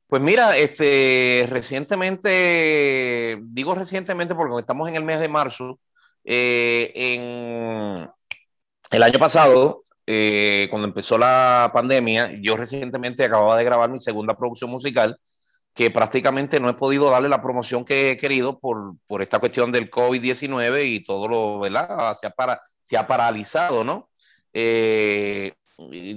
Pues 0.06 0.20
mira, 0.20 0.56
este, 0.56 1.46
recientemente, 1.48 3.38
digo 3.42 3.74
recientemente 3.74 4.34
porque 4.34 4.58
estamos 4.58 4.88
en 4.88 4.96
el 4.96 5.04
mes 5.04 5.20
de 5.20 5.28
marzo, 5.28 5.78
eh, 6.24 6.92
en 6.94 8.11
el 8.90 9.02
año 9.02 9.18
pasado, 9.20 9.84
eh, 10.06 10.66
cuando 10.70 10.88
empezó 10.88 11.16
la 11.16 11.70
pandemia, 11.72 12.32
yo 12.42 12.56
recientemente 12.56 13.24
acababa 13.24 13.56
de 13.56 13.64
grabar 13.64 13.88
mi 13.88 14.00
segunda 14.00 14.36
producción 14.36 14.70
musical, 14.70 15.16
que 15.74 15.92
prácticamente 15.92 16.58
no 16.58 16.68
he 16.68 16.74
podido 16.74 17.11
darle 17.11 17.28
la 17.28 17.40
promoción 17.40 17.84
que 17.84 18.11
he 18.11 18.16
querido 18.16 18.58
por, 18.58 18.96
por 19.06 19.22
esta 19.22 19.38
cuestión 19.38 19.70
del 19.70 19.88
COVID-19 19.90 20.86
y 20.86 21.04
todo 21.04 21.28
lo, 21.28 21.61
¿verdad? 21.61 22.16
Se 22.20 22.26
ha, 22.26 22.30
para, 22.30 22.61
se 22.82 22.96
ha 22.96 23.06
paralizado, 23.06 23.84
¿no? 23.84 24.11
Eh, 24.52 25.52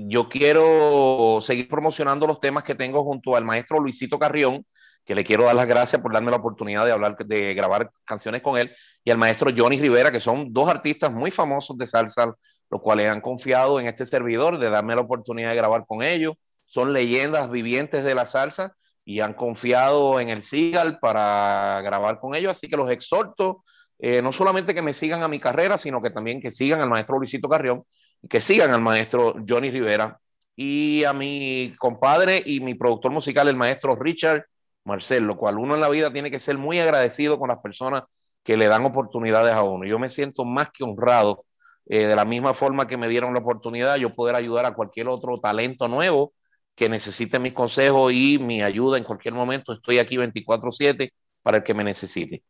yo 0.08 0.30
quiero 0.30 1.40
seguir 1.42 1.68
promocionando 1.68 2.28
los 2.28 2.40
temas 2.40 2.64
que 2.64 2.76
tengo 2.76 3.04
junto 3.04 3.36
al 3.36 3.46
maestro 3.46 3.80
Luisito 3.80 4.20
Carrión, 4.20 4.66
que 5.06 5.16
le 5.16 5.24
quiero 5.24 5.46
dar 5.46 5.56
las 5.56 5.68
gracias 5.68 6.02
por 6.02 6.14
darme 6.14 6.32
la 6.32 6.38
oportunidad 6.38 6.86
de 6.86 6.92
hablar, 6.92 7.18
de 7.18 7.54
grabar 7.54 7.92
canciones 8.06 8.42
con 8.42 8.58
él, 8.58 8.72
y 9.04 9.12
al 9.12 9.18
maestro 9.18 9.52
Johnny 9.56 9.80
Rivera, 9.80 10.12
que 10.12 10.20
son 10.20 10.54
dos 10.54 10.70
artistas 10.70 11.12
muy 11.12 11.32
famosos 11.32 11.78
de 11.78 11.88
salsa, 11.88 12.34
los 12.70 12.82
cuales 12.82 13.10
han 13.10 13.22
confiado 13.22 13.80
en 13.80 13.88
este 13.88 14.06
servidor 14.06 14.58
de 14.58 14.70
darme 14.70 14.96
la 14.96 15.02
oportunidad 15.02 15.50
de 15.50 15.56
grabar 15.56 15.86
con 15.86 16.04
ellos. 16.04 16.34
Son 16.66 16.94
leyendas 16.94 17.50
vivientes 17.50 18.04
de 18.04 18.16
la 18.16 18.26
salsa 18.26 18.76
y 19.06 19.20
han 19.20 19.34
confiado 19.34 20.20
en 20.20 20.30
el 20.30 20.44
Sigal 20.44 21.00
para 21.00 21.82
grabar 21.84 22.20
con 22.20 22.36
ellos, 22.36 22.52
así 22.52 22.68
que 22.68 22.78
los 22.78 22.90
exhorto 22.90 23.64
eh, 24.00 24.22
no 24.22 24.32
solamente 24.32 24.74
que 24.74 24.82
me 24.82 24.94
sigan 24.94 25.24
a 25.24 25.28
mi 25.28 25.40
carrera, 25.40 25.78
sino 25.78 26.02
que 26.02 26.10
también 26.10 26.42
que 26.42 26.52
sigan 26.52 26.82
al 26.82 26.90
maestro 26.90 27.18
Luisito 27.18 27.48
Carrión 27.48 27.84
que 28.30 28.42
sigan 28.42 28.74
al 28.74 28.82
maestro 28.82 29.36
Johnny 29.48 29.72
Rivera 29.72 30.20
y 30.56 31.04
a 31.04 31.14
mi 31.14 31.76
compadre 31.80 32.42
y 32.46 32.60
mi 32.60 32.74
productor 32.76 33.12
musical, 33.12 33.48
el 33.48 33.56
maestro 33.56 33.96
Richard 33.96 34.46
Marcel, 34.86 35.24
lo 35.24 35.38
cual 35.38 35.58
uno 35.58 35.76
en 35.76 35.82
la 35.82 35.90
vida 35.90 36.12
tiene 36.12 36.32
que 36.32 36.40
ser 36.40 36.58
muy 36.58 36.80
agradecido 36.80 37.40
con 37.40 37.50
las 37.50 37.60
personas 37.60 38.04
que 38.44 38.58
le 38.58 38.68
dan 38.68 38.86
oportunidades 38.86 39.54
a 39.54 39.64
uno. 39.64 39.86
Yo 39.86 40.00
me 40.00 40.10
siento 40.10 40.46
más 40.46 40.70
que 40.72 40.84
honrado 40.84 41.46
eh, 41.86 42.06
de 42.08 42.16
la 42.16 42.26
misma 42.26 42.54
forma 42.54 42.88
que 42.88 42.98
me 42.98 43.10
dieron 43.10 43.34
la 43.34 43.40
oportunidad, 43.40 43.96
yo 43.96 44.14
poder 44.14 44.36
ayudar 44.36 44.66
a 44.66 44.74
cualquier 44.74 45.08
otro 45.08 45.40
talento 45.40 45.88
nuevo 45.88 46.34
que 46.76 46.90
necesite 46.90 47.40
mis 47.40 47.54
consejos 47.54 48.12
y 48.14 48.40
mi 48.40 48.62
ayuda 48.62 48.98
en 48.98 49.04
cualquier 49.04 49.34
momento. 49.34 49.74
Estoy 49.74 50.00
aquí 50.00 50.18
24/7 50.18 51.14
para 51.42 51.58
el 51.58 51.64
que 51.64 51.74
me 51.74 51.84
necesite. 51.84 52.44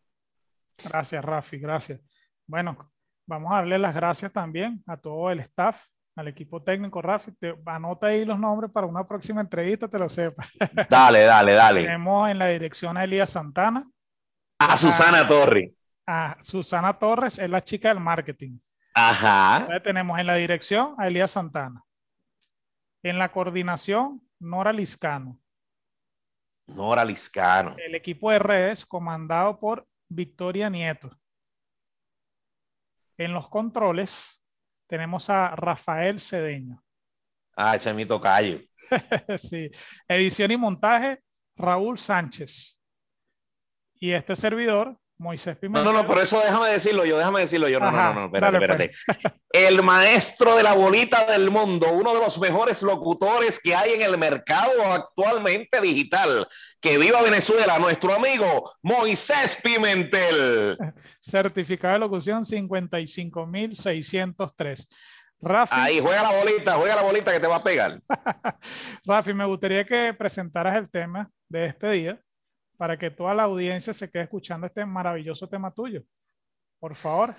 Gracias, 0.83 1.23
Rafi, 1.23 1.57
gracias. 1.57 2.01
Bueno, 2.45 2.92
vamos 3.25 3.51
a 3.51 3.55
darle 3.55 3.79
las 3.79 3.95
gracias 3.95 4.31
también 4.31 4.83
a 4.87 4.97
todo 4.97 5.31
el 5.31 5.39
staff 5.39 5.85
al 6.15 6.27
equipo 6.27 6.61
técnico, 6.61 7.01
Rafi. 7.01 7.31
Te, 7.33 7.55
anota 7.65 8.07
ahí 8.07 8.25
los 8.25 8.39
nombres 8.39 8.71
para 8.71 8.87
una 8.87 9.05
próxima 9.05 9.41
entrevista, 9.41 9.87
te 9.87 9.97
lo 9.97 10.07
sepa. 10.07 10.43
Dale, 10.89 11.21
dale, 11.21 11.53
dale. 11.53 11.83
Tenemos 11.83 12.29
en 12.29 12.39
la 12.39 12.47
dirección 12.47 12.97
a 12.97 13.03
Elías 13.03 13.31
Santana. 13.31 13.89
A 14.59 14.77
Susana 14.77 15.27
Torres. 15.27 15.71
A 16.05 16.37
Susana 16.41 16.93
Torres 16.93 17.39
es 17.39 17.49
la 17.49 17.63
chica 17.63 17.89
del 17.89 17.99
marketing. 17.99 18.59
Ajá. 18.93 19.67
tenemos 19.81 20.19
en 20.19 20.27
la 20.27 20.35
dirección 20.35 20.95
a 20.99 21.07
Elías 21.07 21.31
Santana. 21.31 21.83
En 23.01 23.17
la 23.17 23.31
coordinación, 23.31 24.21
Nora 24.39 24.71
Liscano. 24.71 25.39
Nora 26.67 27.03
Liscano. 27.03 27.75
El 27.77 27.95
equipo 27.95 28.31
de 28.31 28.39
redes 28.39 28.85
comandado 28.85 29.57
por 29.57 29.87
Victoria 30.07 30.69
Nieto. 30.69 31.09
En 33.17 33.33
los 33.33 33.49
controles, 33.49 34.45
tenemos 34.87 35.29
a 35.29 35.55
Rafael 35.55 36.19
Cedeño. 36.19 36.83
Ah, 37.55 37.75
ese 37.75 37.91
es 37.91 37.95
mi 37.95 38.05
tocayo. 38.05 38.59
sí. 39.37 39.69
Edición 40.07 40.51
y 40.51 40.57
montaje, 40.57 41.23
Raúl 41.55 41.97
Sánchez. 41.97 42.81
Y 43.95 44.11
este 44.11 44.35
servidor, 44.35 44.99
Moisés 45.17 45.57
Pimentel. 45.57 45.85
No, 45.85 45.93
no, 45.93 46.01
no, 46.01 46.07
por 46.07 46.19
eso 46.19 46.39
déjame 46.39 46.69
decirlo 46.69 47.05
yo, 47.05 47.17
déjame 47.17 47.41
decirlo 47.41 47.69
yo. 47.69 47.79
No, 47.79 47.91
no, 47.91 48.13
no, 48.13 48.25
espérate, 48.25 48.57
espérate. 48.57 48.91
Pues. 49.05 49.17
El 49.53 49.83
maestro 49.83 50.55
de 50.55 50.63
la 50.63 50.73
bolita 50.73 51.25
del 51.25 51.51
mundo, 51.51 51.91
uno 51.91 52.11
de 52.13 52.19
los 52.19 52.39
mejores 52.39 52.81
locutores 52.81 53.59
que 53.59 53.75
hay 53.75 53.93
en 53.93 54.01
el 54.01 54.17
mercado 54.17 54.91
actualmente 54.91 55.79
digital. 55.79 56.47
Que 56.81 56.97
viva 56.97 57.21
Venezuela, 57.21 57.77
nuestro 57.77 58.15
amigo 58.15 58.71
Moisés 58.81 59.59
Pimentel. 59.63 60.75
Certificado 61.19 61.93
de 61.93 61.99
locución 61.99 62.43
55603. 62.43 64.87
Rafi. 65.39 65.75
Ahí, 65.77 65.99
juega 65.99 66.23
la 66.23 66.31
bolita, 66.31 66.73
juega 66.75 66.95
la 66.95 67.03
bolita 67.03 67.31
que 67.31 67.39
te 67.39 67.47
va 67.47 67.57
a 67.57 67.63
pegar. 67.63 68.01
Rafi, 69.05 69.33
me 69.33 69.45
gustaría 69.45 69.85
que 69.85 70.13
presentaras 70.13 70.77
el 70.77 70.89
tema 70.89 71.29
de 71.47 71.59
despedida 71.59 72.22
para 72.83 72.97
que 72.97 73.11
toda 73.11 73.33
la 73.33 73.43
audiencia 73.43 73.93
se 73.93 74.11
quede 74.11 74.23
escuchando 74.23 74.67
este 74.67 74.85
maravilloso 74.85 75.47
tema 75.47 75.73
tuyo. 75.73 76.03
Por 76.81 76.95
favor. 76.95 77.33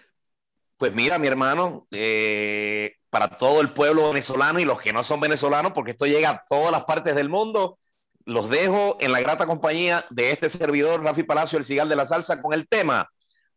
Pues 0.79 0.95
mira, 0.95 1.19
mi 1.19 1.27
hermano, 1.27 1.87
eh, 1.91 2.95
para 3.11 3.29
todo 3.29 3.61
el 3.61 3.75
pueblo 3.75 4.09
venezolano 4.09 4.59
y 4.59 4.65
los 4.65 4.81
que 4.81 4.95
no 4.95 5.05
son 5.05 5.21
venezolanos, 5.21 5.73
porque 5.73 5.91
esto 5.91 6.07
llega 6.07 6.31
a 6.31 6.45
todas 6.49 6.73
las 6.73 6.87
partes 6.87 7.15
del 7.15 7.29
mundo, 7.29 7.79
los 8.25 8.49
dejo 8.49 8.97
en 9.01 9.13
la 9.13 9.21
grata 9.21 9.47
compañía 9.47 10.07
de 10.09 10.31
este 10.31 10.49
servidor, 10.49 11.05
Rafi 11.05 11.25
Palacio, 11.25 11.59
el 11.59 11.65
cigal 11.67 11.91
de 11.91 11.97
la 11.97 12.07
salsa, 12.07 12.41
con 12.41 12.55
el 12.55 12.67
tema 12.67 13.07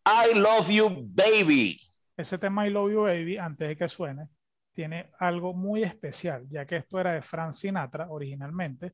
I 0.03 0.38
Love 0.38 0.67
You 0.69 0.89
Baby. 1.07 1.79
Ese 2.17 2.38
tema 2.38 2.67
I 2.67 2.69
Love 2.69 2.91
You 2.91 3.01
Baby, 3.03 3.38
antes 3.38 3.65
de 3.65 3.77
que 3.77 3.88
suene, 3.88 4.27
tiene 4.73 5.09
algo 5.19 5.53
muy 5.53 5.83
especial, 5.83 6.49
ya 6.49 6.65
que 6.65 6.75
esto 6.75 6.99
era 6.99 7.13
de 7.13 7.21
Frank 7.21 7.53
Sinatra 7.53 8.07
originalmente, 8.09 8.91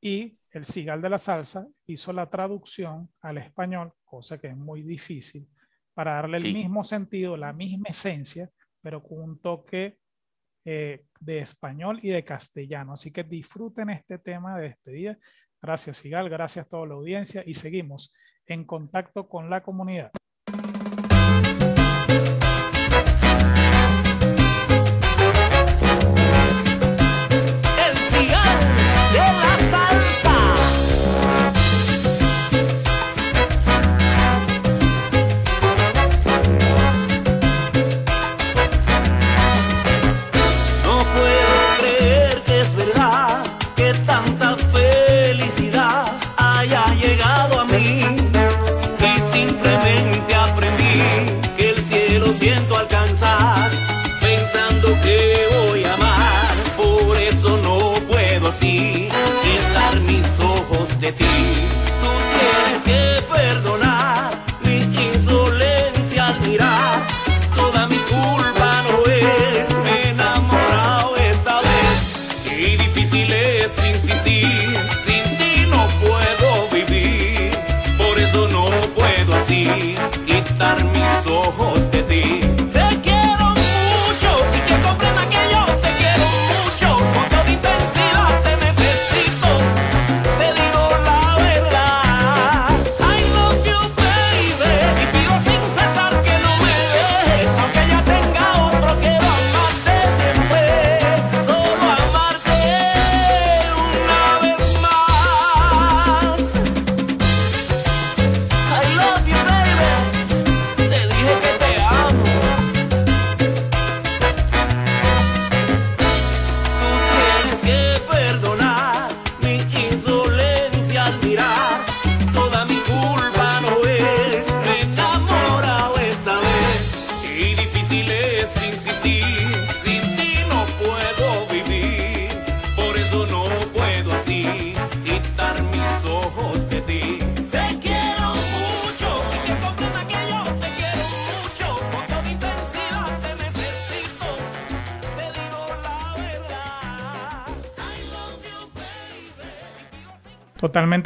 y 0.00 0.38
el 0.56 0.64
Cigal 0.64 1.02
de 1.02 1.10
la 1.10 1.18
Salsa 1.18 1.68
hizo 1.84 2.14
la 2.14 2.30
traducción 2.30 3.10
al 3.20 3.36
español, 3.36 3.92
cosa 4.06 4.38
que 4.38 4.46
es 4.46 4.56
muy 4.56 4.80
difícil, 4.80 5.46
para 5.92 6.14
darle 6.14 6.38
el 6.38 6.54
mismo 6.54 6.82
sentido, 6.82 7.36
la 7.36 7.52
misma 7.52 7.90
esencia, 7.90 8.50
pero 8.80 9.02
con 9.02 9.20
un 9.20 9.38
toque 9.38 9.98
eh, 10.64 11.04
de 11.20 11.38
español 11.40 11.98
y 12.02 12.08
de 12.08 12.24
castellano. 12.24 12.94
Así 12.94 13.12
que 13.12 13.22
disfruten 13.22 13.90
este 13.90 14.18
tema 14.18 14.56
de 14.56 14.68
despedida. 14.68 15.18
Gracias, 15.60 15.98
Sigal, 15.98 16.30
gracias 16.30 16.64
a 16.64 16.68
toda 16.70 16.86
la 16.86 16.94
audiencia 16.94 17.42
y 17.44 17.52
seguimos 17.52 18.14
en 18.46 18.64
contacto 18.64 19.28
con 19.28 19.50
la 19.50 19.62
comunidad. 19.62 20.10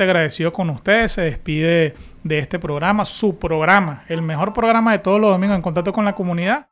Agradecido 0.05 0.53
con 0.53 0.71
ustedes. 0.71 1.13
Se 1.13 1.23
despide 1.23 1.95
de 2.23 2.39
este 2.39 2.59
programa, 2.59 3.05
su 3.05 3.39
programa, 3.39 4.05
el 4.09 4.23
mejor 4.23 4.53
programa 4.53 4.93
de 4.93 4.99
todos 4.99 5.21
los 5.21 5.31
domingos 5.31 5.57
en 5.57 5.63
contacto 5.63 5.93
con 5.93 6.05
la 6.05 6.15
comunidad. 6.15 6.70